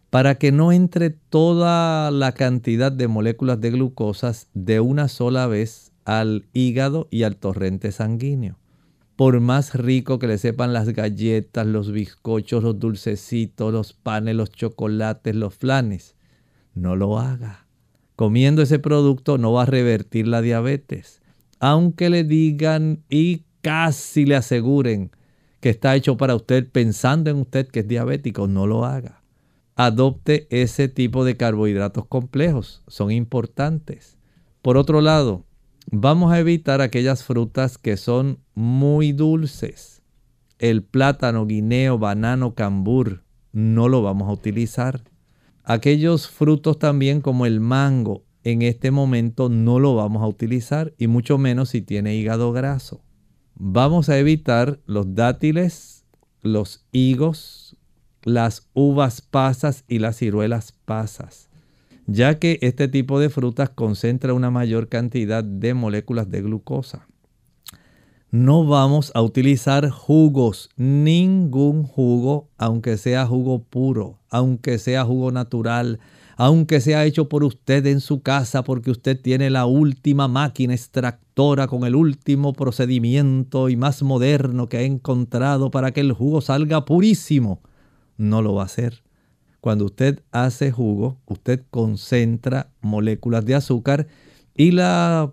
para 0.09 0.35
que 0.35 0.51
no 0.51 0.71
entre 0.71 1.11
toda 1.11 2.09
la 2.11 2.31
cantidad 2.33 2.91
de 2.91 3.07
moléculas 3.07 3.61
de 3.61 3.71
glucosas 3.71 4.49
de 4.53 4.79
una 4.79 5.07
sola 5.07 5.47
vez 5.47 5.93
al 6.03 6.47
hígado 6.53 7.07
y 7.11 7.23
al 7.23 7.35
torrente 7.35 7.91
sanguíneo. 7.91 8.57
Por 9.15 9.39
más 9.39 9.73
rico 9.73 10.19
que 10.19 10.27
le 10.27 10.37
sepan 10.37 10.73
las 10.73 10.89
galletas, 10.89 11.65
los 11.65 11.91
bizcochos, 11.91 12.63
los 12.63 12.79
dulcecitos, 12.79 13.73
los 13.73 13.93
panes, 13.93 14.35
los 14.35 14.51
chocolates, 14.51 15.35
los 15.35 15.55
flanes, 15.55 16.15
no 16.73 16.95
lo 16.95 17.19
haga. 17.19 17.66
Comiendo 18.17 18.61
ese 18.61 18.79
producto 18.79 19.37
no 19.37 19.53
va 19.53 19.63
a 19.63 19.65
revertir 19.65 20.27
la 20.27 20.41
diabetes. 20.41 21.21
Aunque 21.61 22.09
le 22.09 22.25
digan 22.25 23.05
y 23.09 23.43
casi 23.61 24.25
le 24.25 24.35
aseguren 24.35 25.11
que 25.61 25.69
está 25.69 25.95
hecho 25.95 26.17
para 26.17 26.35
usted 26.35 26.69
pensando 26.69 27.29
en 27.29 27.37
usted 27.37 27.69
que 27.69 27.79
es 27.79 27.87
diabético, 27.87 28.49
no 28.49 28.67
lo 28.67 28.83
haga. 28.83 29.23
Adopte 29.77 30.47
ese 30.49 30.89
tipo 30.89 31.23
de 31.23 31.37
carbohidratos 31.37 32.05
complejos, 32.07 32.83
son 32.87 33.11
importantes. 33.11 34.17
Por 34.61 34.75
otro 34.75 34.99
lado, 34.99 35.47
Vamos 35.89 36.33
a 36.33 36.39
evitar 36.39 36.81
aquellas 36.81 37.23
frutas 37.23 37.77
que 37.77 37.95
son 37.95 38.39
muy 38.55 39.13
dulces. 39.13 40.01
El 40.59 40.83
plátano, 40.83 41.45
guineo, 41.45 41.97
banano, 41.97 42.55
cambur, 42.55 43.23
no 43.53 43.87
lo 43.87 44.01
vamos 44.01 44.27
a 44.27 44.33
utilizar. 44.33 45.01
Aquellos 45.69 46.29
frutos 46.29 46.79
también 46.79 47.19
como 47.19 47.45
el 47.45 47.59
mango, 47.59 48.23
en 48.43 48.61
este 48.61 48.89
momento 48.89 49.49
no 49.49 49.79
lo 49.79 49.95
vamos 49.95 50.23
a 50.23 50.27
utilizar 50.27 50.93
y 50.97 51.07
mucho 51.07 51.37
menos 51.37 51.69
si 51.69 51.81
tiene 51.81 52.15
hígado 52.15 52.53
graso. 52.53 53.01
Vamos 53.55 54.07
a 54.07 54.17
evitar 54.17 54.79
los 54.85 55.13
dátiles, 55.13 56.05
los 56.41 56.85
higos, 56.93 57.75
las 58.23 58.69
uvas 58.73 59.21
pasas 59.21 59.83
y 59.89 59.99
las 59.99 60.15
ciruelas 60.17 60.71
pasas 60.85 61.47
ya 62.07 62.39
que 62.39 62.57
este 62.61 62.87
tipo 62.87 63.19
de 63.19 63.29
frutas 63.29 63.69
concentra 63.69 64.33
una 64.33 64.49
mayor 64.49 64.87
cantidad 64.87 65.43
de 65.43 65.73
moléculas 65.73 66.31
de 66.31 66.41
glucosa. 66.41 67.05
No 68.29 68.65
vamos 68.65 69.13
a 69.15 69.21
utilizar 69.21 69.89
jugos, 69.89 70.69
ningún 70.75 71.83
jugo, 71.83 72.49
aunque 72.57 72.97
sea 72.97 73.25
jugo 73.25 73.63
puro, 73.63 74.19
aunque 74.29 74.79
sea 74.79 75.05
jugo 75.05 75.31
natural, 75.31 75.99
aunque 76.35 76.81
sea 76.81 77.05
hecho 77.05 77.29
por 77.29 77.45
usted 77.45 77.85
en 77.85 78.01
su 78.01 78.21
casa 78.21 78.65
porque 78.65 78.91
usted 78.91 79.17
tiene 79.17 79.49
la 79.49 79.65
última 79.65 80.27
máquina 80.27 80.73
extractora 80.73 81.67
con 81.67 81.85
el 81.85 81.95
último 81.95 82.51
procedimiento 82.51 83.69
y 83.69 83.77
más 83.77 84.03
moderno 84.03 84.67
que 84.67 84.79
ha 84.79 84.81
encontrado 84.81 85.71
para 85.71 85.91
que 85.91 86.01
el 86.01 86.11
jugo 86.11 86.41
salga 86.41 86.83
purísimo. 86.83 87.61
No 88.17 88.41
lo 88.41 88.55
va 88.55 88.63
a 88.63 88.65
hacer. 88.65 89.03
Cuando 89.61 89.85
usted 89.85 90.21
hace 90.33 90.73
jugo, 90.73 91.17
usted 91.27 91.63
concentra 91.69 92.71
moléculas 92.81 93.45
de 93.45 93.55
azúcar 93.55 94.07
y 94.53 94.71
la 94.71 95.31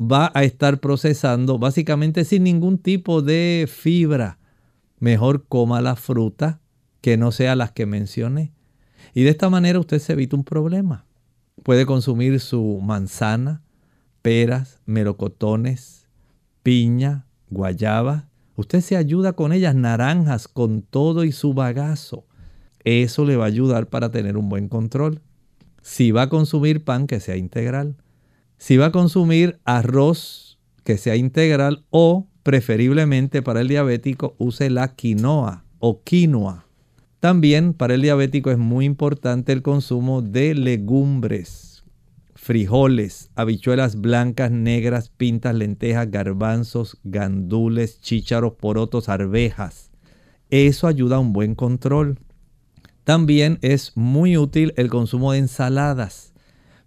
va 0.00 0.32
a 0.34 0.44
estar 0.44 0.80
procesando 0.80 1.58
básicamente 1.58 2.24
sin 2.24 2.44
ningún 2.44 2.78
tipo 2.78 3.20
de 3.20 3.68
fibra. 3.70 4.38
Mejor 4.98 5.46
coma 5.46 5.80
la 5.80 5.96
fruta 5.96 6.60
que 7.00 7.16
no 7.16 7.32
sea 7.32 7.54
las 7.54 7.72
que 7.72 7.86
mencioné. 7.86 8.52
Y 9.14 9.22
de 9.24 9.30
esta 9.30 9.50
manera 9.50 9.78
usted 9.78 9.98
se 9.98 10.12
evita 10.12 10.36
un 10.36 10.44
problema. 10.44 11.04
Puede 11.62 11.84
consumir 11.84 12.40
su 12.40 12.80
manzana, 12.82 13.62
peras, 14.22 14.80
melocotones, 14.86 16.08
piña, 16.62 17.26
guayaba. 17.50 18.28
Usted 18.56 18.80
se 18.80 18.96
ayuda 18.96 19.34
con 19.34 19.52
ellas, 19.52 19.74
naranjas, 19.74 20.48
con 20.48 20.82
todo 20.82 21.24
y 21.24 21.32
su 21.32 21.54
bagazo. 21.54 22.26
Eso 22.84 23.24
le 23.26 23.36
va 23.36 23.44
a 23.44 23.48
ayudar 23.48 23.88
para 23.88 24.10
tener 24.10 24.36
un 24.36 24.48
buen 24.48 24.68
control. 24.68 25.20
Si 25.82 26.12
va 26.12 26.22
a 26.22 26.28
consumir 26.28 26.84
pan, 26.84 27.06
que 27.06 27.20
sea 27.20 27.36
integral. 27.36 27.96
Si 28.60 28.76
va 28.76 28.86
a 28.86 28.92
consumir 28.92 29.58
arroz, 29.64 30.58
que 30.84 30.98
sea 30.98 31.16
integral 31.16 31.86
o 31.88 32.26
preferiblemente 32.42 33.40
para 33.40 33.62
el 33.62 33.68
diabético 33.68 34.34
use 34.36 34.68
la 34.68 34.94
quinoa 34.94 35.64
o 35.78 36.02
quinoa. 36.02 36.66
También 37.20 37.72
para 37.72 37.94
el 37.94 38.02
diabético 38.02 38.50
es 38.50 38.58
muy 38.58 38.84
importante 38.84 39.52
el 39.54 39.62
consumo 39.62 40.20
de 40.20 40.54
legumbres, 40.54 41.84
frijoles, 42.34 43.30
habichuelas 43.34 43.98
blancas, 43.98 44.50
negras, 44.50 45.08
pintas, 45.08 45.54
lentejas, 45.54 46.10
garbanzos, 46.10 46.98
gandules, 47.02 48.02
chícharos, 48.02 48.52
porotos, 48.60 49.08
arvejas. 49.08 49.90
Eso 50.50 50.86
ayuda 50.86 51.16
a 51.16 51.20
un 51.20 51.32
buen 51.32 51.54
control. 51.54 52.18
También 53.04 53.58
es 53.62 53.96
muy 53.96 54.36
útil 54.36 54.74
el 54.76 54.90
consumo 54.90 55.32
de 55.32 55.38
ensaladas. 55.38 56.29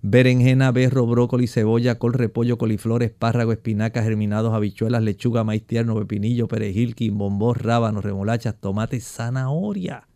Berenjena, 0.05 0.69
berro, 0.73 1.07
brócoli, 1.07 1.47
cebolla, 1.47 1.97
col, 1.97 2.11
repollo, 2.11 2.57
coliflor, 2.57 3.03
espárrago, 3.03 3.53
espinacas, 3.53 4.03
germinados, 4.03 4.53
habichuelas, 4.53 5.01
lechuga, 5.01 5.45
maíz 5.45 5.65
tierno, 5.65 5.95
pepinillo, 5.95 6.49
perejil, 6.49 6.93
quimbombó, 6.93 7.53
rábanos, 7.53 8.03
remolachas, 8.03 8.59
tomates, 8.59 9.05
zanahoria. 9.05 10.09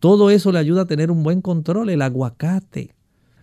Todo 0.00 0.30
eso 0.30 0.52
le 0.52 0.58
ayuda 0.58 0.82
a 0.82 0.86
tener 0.86 1.10
un 1.10 1.22
buen 1.22 1.42
control, 1.42 1.90
el 1.90 2.00
aguacate. 2.00 2.94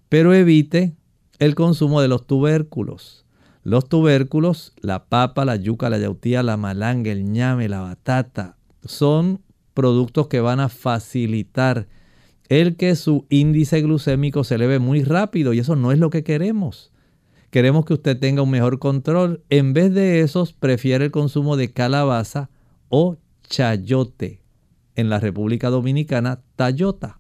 Pero 0.10 0.34
evite 0.34 0.96
el 1.38 1.54
consumo 1.54 2.02
de 2.02 2.08
los 2.08 2.26
tubérculos. 2.26 3.28
Los 3.62 3.88
tubérculos, 3.88 4.74
la 4.82 5.06
papa, 5.06 5.46
la 5.46 5.58
yuca, 5.58 5.92
la 5.92 6.00
yautía, 6.00 6.42
la 6.42 6.58
malanga, 6.58 7.12
el 7.12 7.32
ñame, 7.32 7.70
la 7.70 7.82
batata, 7.82 8.58
son 8.84 9.42
productos 9.76 10.28
que 10.28 10.42
van 10.42 10.60
a 10.60 10.70
facilitar 10.70 11.88
el 12.50 12.76
que 12.76 12.96
su 12.96 13.26
índice 13.30 13.82
glucémico 13.82 14.44
se 14.44 14.56
eleve 14.56 14.80
muy 14.80 15.04
rápido 15.04 15.54
y 15.54 15.60
eso 15.60 15.76
no 15.76 15.92
es 15.92 16.00
lo 16.00 16.10
que 16.10 16.24
queremos. 16.24 16.92
Queremos 17.50 17.86
que 17.86 17.94
usted 17.94 18.18
tenga 18.20 18.42
un 18.42 18.50
mejor 18.50 18.80
control. 18.80 19.44
En 19.50 19.74
vez 19.74 19.94
de 19.94 20.22
esos, 20.22 20.54
prefiere 20.54 21.06
el 21.06 21.12
consumo 21.12 21.56
de 21.56 21.72
calabaza 21.72 22.50
o 22.90 23.18
chayote. 23.44 24.42
En 24.96 25.10
la 25.10 25.20
República 25.20 25.70
Dominicana, 25.70 26.42
tayota. 26.56 27.20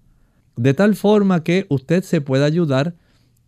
De 0.55 0.74
tal 0.74 0.95
forma 0.95 1.43
que 1.43 1.65
usted 1.69 2.03
se 2.03 2.21
pueda 2.21 2.45
ayudar, 2.45 2.95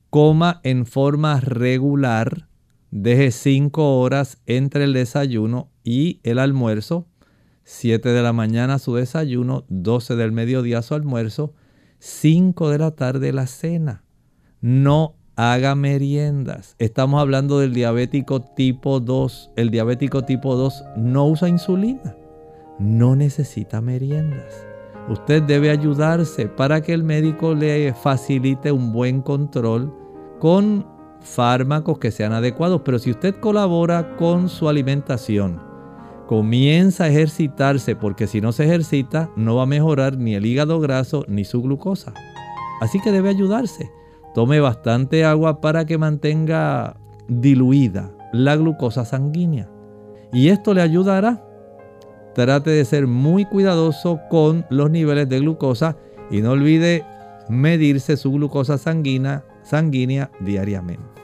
coma 0.09 0.61
en 0.63 0.85
forma 0.85 1.39
regular, 1.39 2.47
deje 2.91 3.31
5 3.31 3.99
horas 3.99 4.39
entre 4.45 4.85
el 4.85 4.93
desayuno 4.93 5.69
y 5.83 6.19
el 6.23 6.39
almuerzo 6.39 7.07
7 7.65 8.09
de 8.09 8.21
la 8.21 8.31
mañana 8.31 8.77
su 8.77 8.95
desayuno, 8.95 9.65
12 9.69 10.15
del 10.15 10.31
mediodía 10.31 10.83
su 10.83 10.93
almuerzo, 10.93 11.53
5 12.05 12.69
de 12.69 12.77
la 12.77 12.91
tarde 12.91 13.33
la 13.33 13.47
cena. 13.47 14.03
No 14.61 15.15
haga 15.35 15.73
meriendas. 15.73 16.75
Estamos 16.77 17.19
hablando 17.19 17.59
del 17.59 17.73
diabético 17.73 18.41
tipo 18.41 18.99
2. 18.99 19.53
El 19.55 19.71
diabético 19.71 20.21
tipo 20.21 20.55
2 20.55 20.83
no 20.97 21.25
usa 21.25 21.49
insulina. 21.49 22.15
No 22.77 23.15
necesita 23.15 23.81
meriendas. 23.81 24.67
Usted 25.09 25.41
debe 25.41 25.71
ayudarse 25.71 26.45
para 26.45 26.81
que 26.81 26.93
el 26.93 27.03
médico 27.03 27.55
le 27.55 27.91
facilite 27.95 28.71
un 28.71 28.93
buen 28.93 29.23
control 29.23 29.91
con 30.39 30.85
fármacos 31.21 31.97
que 31.97 32.11
sean 32.11 32.33
adecuados. 32.33 32.81
Pero 32.85 32.99
si 32.99 33.09
usted 33.09 33.33
colabora 33.39 34.15
con 34.15 34.47
su 34.47 34.69
alimentación, 34.69 35.59
comienza 36.27 37.05
a 37.05 37.09
ejercitarse 37.09 37.95
porque 37.95 38.27
si 38.27 38.41
no 38.41 38.51
se 38.51 38.65
ejercita 38.65 39.29
no 39.35 39.55
va 39.55 39.63
a 39.63 39.67
mejorar 39.67 40.17
ni 40.17 40.35
el 40.35 40.45
hígado 40.45 40.79
graso 40.79 41.23
ni 41.27 41.45
su 41.45 41.61
glucosa. 41.61 42.13
Así 42.81 42.99
que 42.99 43.11
debe 43.11 43.29
ayudarse. 43.29 43.91
Tome 44.33 44.59
bastante 44.59 45.23
agua 45.23 45.61
para 45.61 45.85
que 45.85 45.97
mantenga 45.97 46.97
diluida 47.27 48.11
la 48.33 48.55
glucosa 48.55 49.05
sanguínea. 49.05 49.69
Y 50.33 50.49
esto 50.49 50.73
le 50.73 50.81
ayudará. 50.81 51.41
Trate 52.33 52.71
de 52.71 52.83
ser 52.83 53.07
muy 53.07 53.45
cuidadoso 53.45 54.19
con 54.29 54.65
los 54.69 54.91
niveles 54.91 55.29
de 55.29 55.39
glucosa 55.39 55.95
y 56.29 56.41
no 56.41 56.51
olvide 56.51 57.05
medirse 57.47 58.17
su 58.17 58.31
glucosa 58.31 58.77
sanguínea, 58.77 59.45
sanguínea 59.63 60.29
diariamente. 60.41 61.14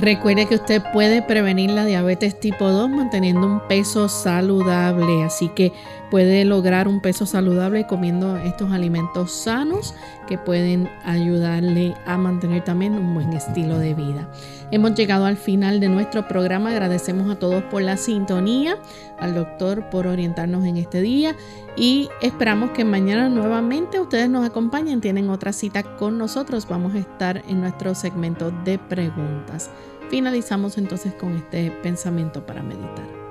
Recuerde 0.00 0.46
que 0.46 0.54
usted 0.56 0.82
puede 0.92 1.22
prevenir 1.22 1.70
la 1.70 1.84
diabetes 1.84 2.40
tipo 2.40 2.68
2 2.68 2.88
manteniendo 2.90 3.46
un 3.46 3.60
peso 3.68 4.08
saludable, 4.08 5.22
así 5.22 5.48
que 5.48 5.72
puede 6.12 6.44
lograr 6.44 6.88
un 6.88 7.00
peso 7.00 7.24
saludable 7.24 7.86
comiendo 7.86 8.36
estos 8.36 8.70
alimentos 8.70 9.32
sanos 9.32 9.94
que 10.28 10.36
pueden 10.36 10.90
ayudarle 11.06 11.94
a 12.04 12.18
mantener 12.18 12.62
también 12.64 12.92
un 12.92 13.14
buen 13.14 13.32
estilo 13.32 13.78
de 13.78 13.94
vida. 13.94 14.28
Hemos 14.70 14.94
llegado 14.94 15.24
al 15.24 15.38
final 15.38 15.80
de 15.80 15.88
nuestro 15.88 16.28
programa, 16.28 16.68
agradecemos 16.68 17.30
a 17.30 17.38
todos 17.38 17.62
por 17.62 17.80
la 17.80 17.96
sintonía, 17.96 18.76
al 19.20 19.34
doctor 19.34 19.88
por 19.88 20.06
orientarnos 20.06 20.66
en 20.66 20.76
este 20.76 21.00
día 21.00 21.34
y 21.76 22.10
esperamos 22.20 22.72
que 22.72 22.84
mañana 22.84 23.30
nuevamente 23.30 23.98
ustedes 23.98 24.28
nos 24.28 24.44
acompañen, 24.44 25.00
tienen 25.00 25.30
otra 25.30 25.54
cita 25.54 25.96
con 25.96 26.18
nosotros, 26.18 26.68
vamos 26.68 26.94
a 26.94 26.98
estar 26.98 27.42
en 27.48 27.62
nuestro 27.62 27.94
segmento 27.94 28.50
de 28.66 28.78
preguntas. 28.78 29.70
Finalizamos 30.10 30.76
entonces 30.76 31.14
con 31.14 31.38
este 31.38 31.70
pensamiento 31.82 32.44
para 32.44 32.62
meditar. 32.62 33.21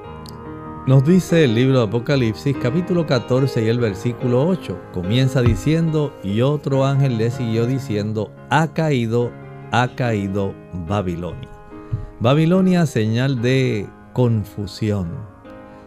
Nos 0.88 1.04
dice 1.06 1.44
el 1.44 1.54
libro 1.54 1.78
de 1.78 1.84
Apocalipsis 1.84 2.58
capítulo 2.60 3.06
14 3.06 3.64
y 3.64 3.68
el 3.68 3.80
versículo 3.80 4.48
8. 4.48 4.80
Comienza 4.92 5.44
diciendo, 5.44 6.12
y 6.24 6.42
otro 6.42 6.88
ángel 6.88 7.20
le 7.20 7.30
siguió 7.30 7.68
diciendo, 7.68 8.32
ha 8.50 8.74
caído, 8.74 9.32
ha 9.72 9.90
caído 9.90 10.56
Babilonia. 10.88 11.50
Babilonia 12.20 12.88
señal 12.88 13.44
de 13.44 13.88
confusión, 14.14 15.12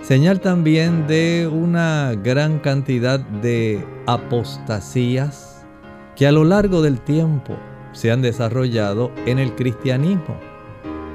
señal 0.01 0.41
también 0.41 1.09
de 1.09 1.51
una 1.53 2.15
gran 2.15 2.61
cantidad 2.61 3.19
de 3.19 3.85
apostasías 4.07 5.67
que 6.15 6.29
a 6.29 6.33
lo 6.33 6.45
largo 6.45 6.83
del 6.83 7.01
tiempo 7.01 7.57
se 7.91 8.13
han 8.13 8.23
desarrollado 8.23 9.11
en 9.27 9.41
el 9.41 9.57
cristianismo. 9.57 10.37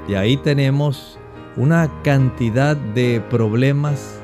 Y 0.06 0.16
ahí 0.16 0.36
tenemos 0.36 1.19
una 1.56 1.90
cantidad 2.02 2.76
de 2.76 3.20
problemas 3.28 4.20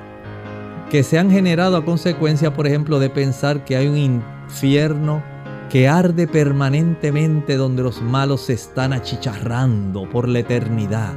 que 0.90 1.02
se 1.02 1.18
han 1.18 1.30
generado 1.30 1.76
a 1.76 1.84
consecuencia, 1.84 2.54
por 2.54 2.66
ejemplo, 2.66 2.98
de 2.98 3.10
pensar 3.10 3.64
que 3.64 3.76
hay 3.76 3.88
un 3.88 3.96
infierno 3.96 5.22
que 5.70 5.88
arde 5.88 6.28
permanentemente 6.28 7.56
donde 7.56 7.82
los 7.82 8.00
malos 8.00 8.42
se 8.42 8.52
están 8.52 8.92
achicharrando 8.92 10.08
por 10.08 10.28
la 10.28 10.38
eternidad. 10.40 11.14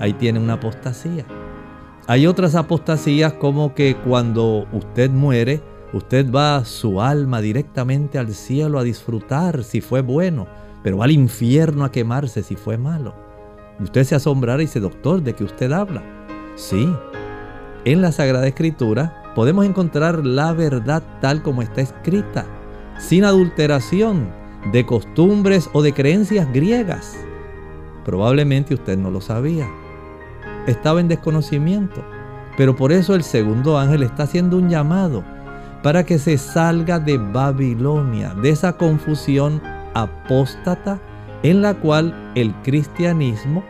Ahí 0.00 0.14
tiene 0.14 0.40
una 0.40 0.54
apostasía. 0.54 1.26
Hay 2.06 2.26
otras 2.26 2.54
apostasías 2.54 3.34
como 3.34 3.74
que 3.74 3.96
cuando 3.96 4.66
usted 4.72 5.10
muere, 5.10 5.62
usted 5.92 6.30
va 6.32 6.64
su 6.64 7.00
alma 7.02 7.42
directamente 7.42 8.18
al 8.18 8.34
cielo 8.34 8.78
a 8.78 8.82
disfrutar 8.82 9.62
si 9.64 9.82
fue 9.82 10.00
bueno, 10.00 10.48
pero 10.82 10.96
va 10.96 11.04
al 11.04 11.10
infierno 11.10 11.84
a 11.84 11.92
quemarse 11.92 12.42
si 12.42 12.56
fue 12.56 12.78
malo. 12.78 13.29
Usted 13.82 14.04
se 14.04 14.14
asombrará 14.14 14.62
y 14.62 14.66
dice, 14.66 14.80
doctor, 14.80 15.22
¿de 15.22 15.34
qué 15.34 15.44
usted 15.44 15.72
habla? 15.72 16.02
Sí, 16.54 16.92
en 17.84 18.02
la 18.02 18.12
Sagrada 18.12 18.46
Escritura 18.46 19.32
podemos 19.34 19.64
encontrar 19.64 20.24
la 20.26 20.52
verdad 20.52 21.02
tal 21.20 21.42
como 21.42 21.62
está 21.62 21.80
escrita, 21.80 22.44
sin 22.98 23.24
adulteración 23.24 24.28
de 24.72 24.84
costumbres 24.84 25.70
o 25.72 25.80
de 25.80 25.94
creencias 25.94 26.52
griegas. 26.52 27.16
Probablemente 28.04 28.74
usted 28.74 28.98
no 28.98 29.10
lo 29.10 29.20
sabía. 29.20 29.68
Estaba 30.66 31.00
en 31.00 31.08
desconocimiento. 31.08 32.04
Pero 32.56 32.76
por 32.76 32.92
eso 32.92 33.14
el 33.14 33.22
segundo 33.22 33.78
ángel 33.78 34.02
está 34.02 34.24
haciendo 34.24 34.58
un 34.58 34.68
llamado 34.68 35.24
para 35.82 36.04
que 36.04 36.18
se 36.18 36.36
salga 36.36 36.98
de 36.98 37.16
Babilonia, 37.16 38.34
de 38.34 38.50
esa 38.50 38.74
confusión 38.74 39.62
apóstata 39.94 41.00
en 41.42 41.62
la 41.62 41.74
cual 41.74 42.32
el 42.34 42.54
cristianismo, 42.62 43.64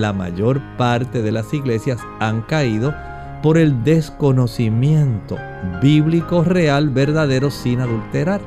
la 0.00 0.12
mayor 0.12 0.60
parte 0.76 1.22
de 1.22 1.32
las 1.32 1.52
iglesias 1.52 2.00
han 2.20 2.42
caído 2.42 2.94
por 3.42 3.58
el 3.58 3.82
desconocimiento 3.84 5.36
bíblico 5.82 6.44
real, 6.44 6.90
verdadero, 6.90 7.50
sin 7.50 7.80
adulterar. 7.80 8.40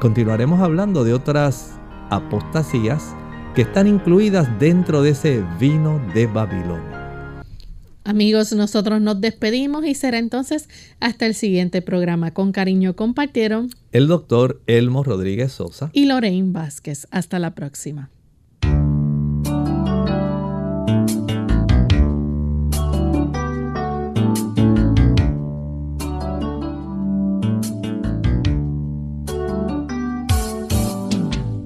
Continuaremos 0.00 0.60
hablando 0.60 1.04
de 1.04 1.12
otras 1.12 1.78
apostasías 2.10 3.14
que 3.54 3.62
están 3.62 3.86
incluidas 3.86 4.58
dentro 4.58 5.02
de 5.02 5.10
ese 5.10 5.44
vino 5.58 6.00
de 6.14 6.26
Babilonia. 6.26 6.96
Amigos, 8.04 8.52
nosotros 8.52 9.00
nos 9.00 9.20
despedimos 9.20 9.84
y 9.84 9.94
será 9.94 10.18
entonces 10.18 10.68
hasta 11.00 11.26
el 11.26 11.34
siguiente 11.34 11.82
programa. 11.82 12.32
Con 12.32 12.52
cariño 12.52 12.94
compartieron 12.94 13.68
el 13.90 14.06
doctor 14.06 14.62
Elmo 14.66 15.02
Rodríguez 15.02 15.52
Sosa 15.52 15.90
y 15.92 16.04
Lorraine 16.04 16.52
Vázquez. 16.52 17.08
Hasta 17.10 17.40
la 17.40 17.54
próxima. 17.56 18.10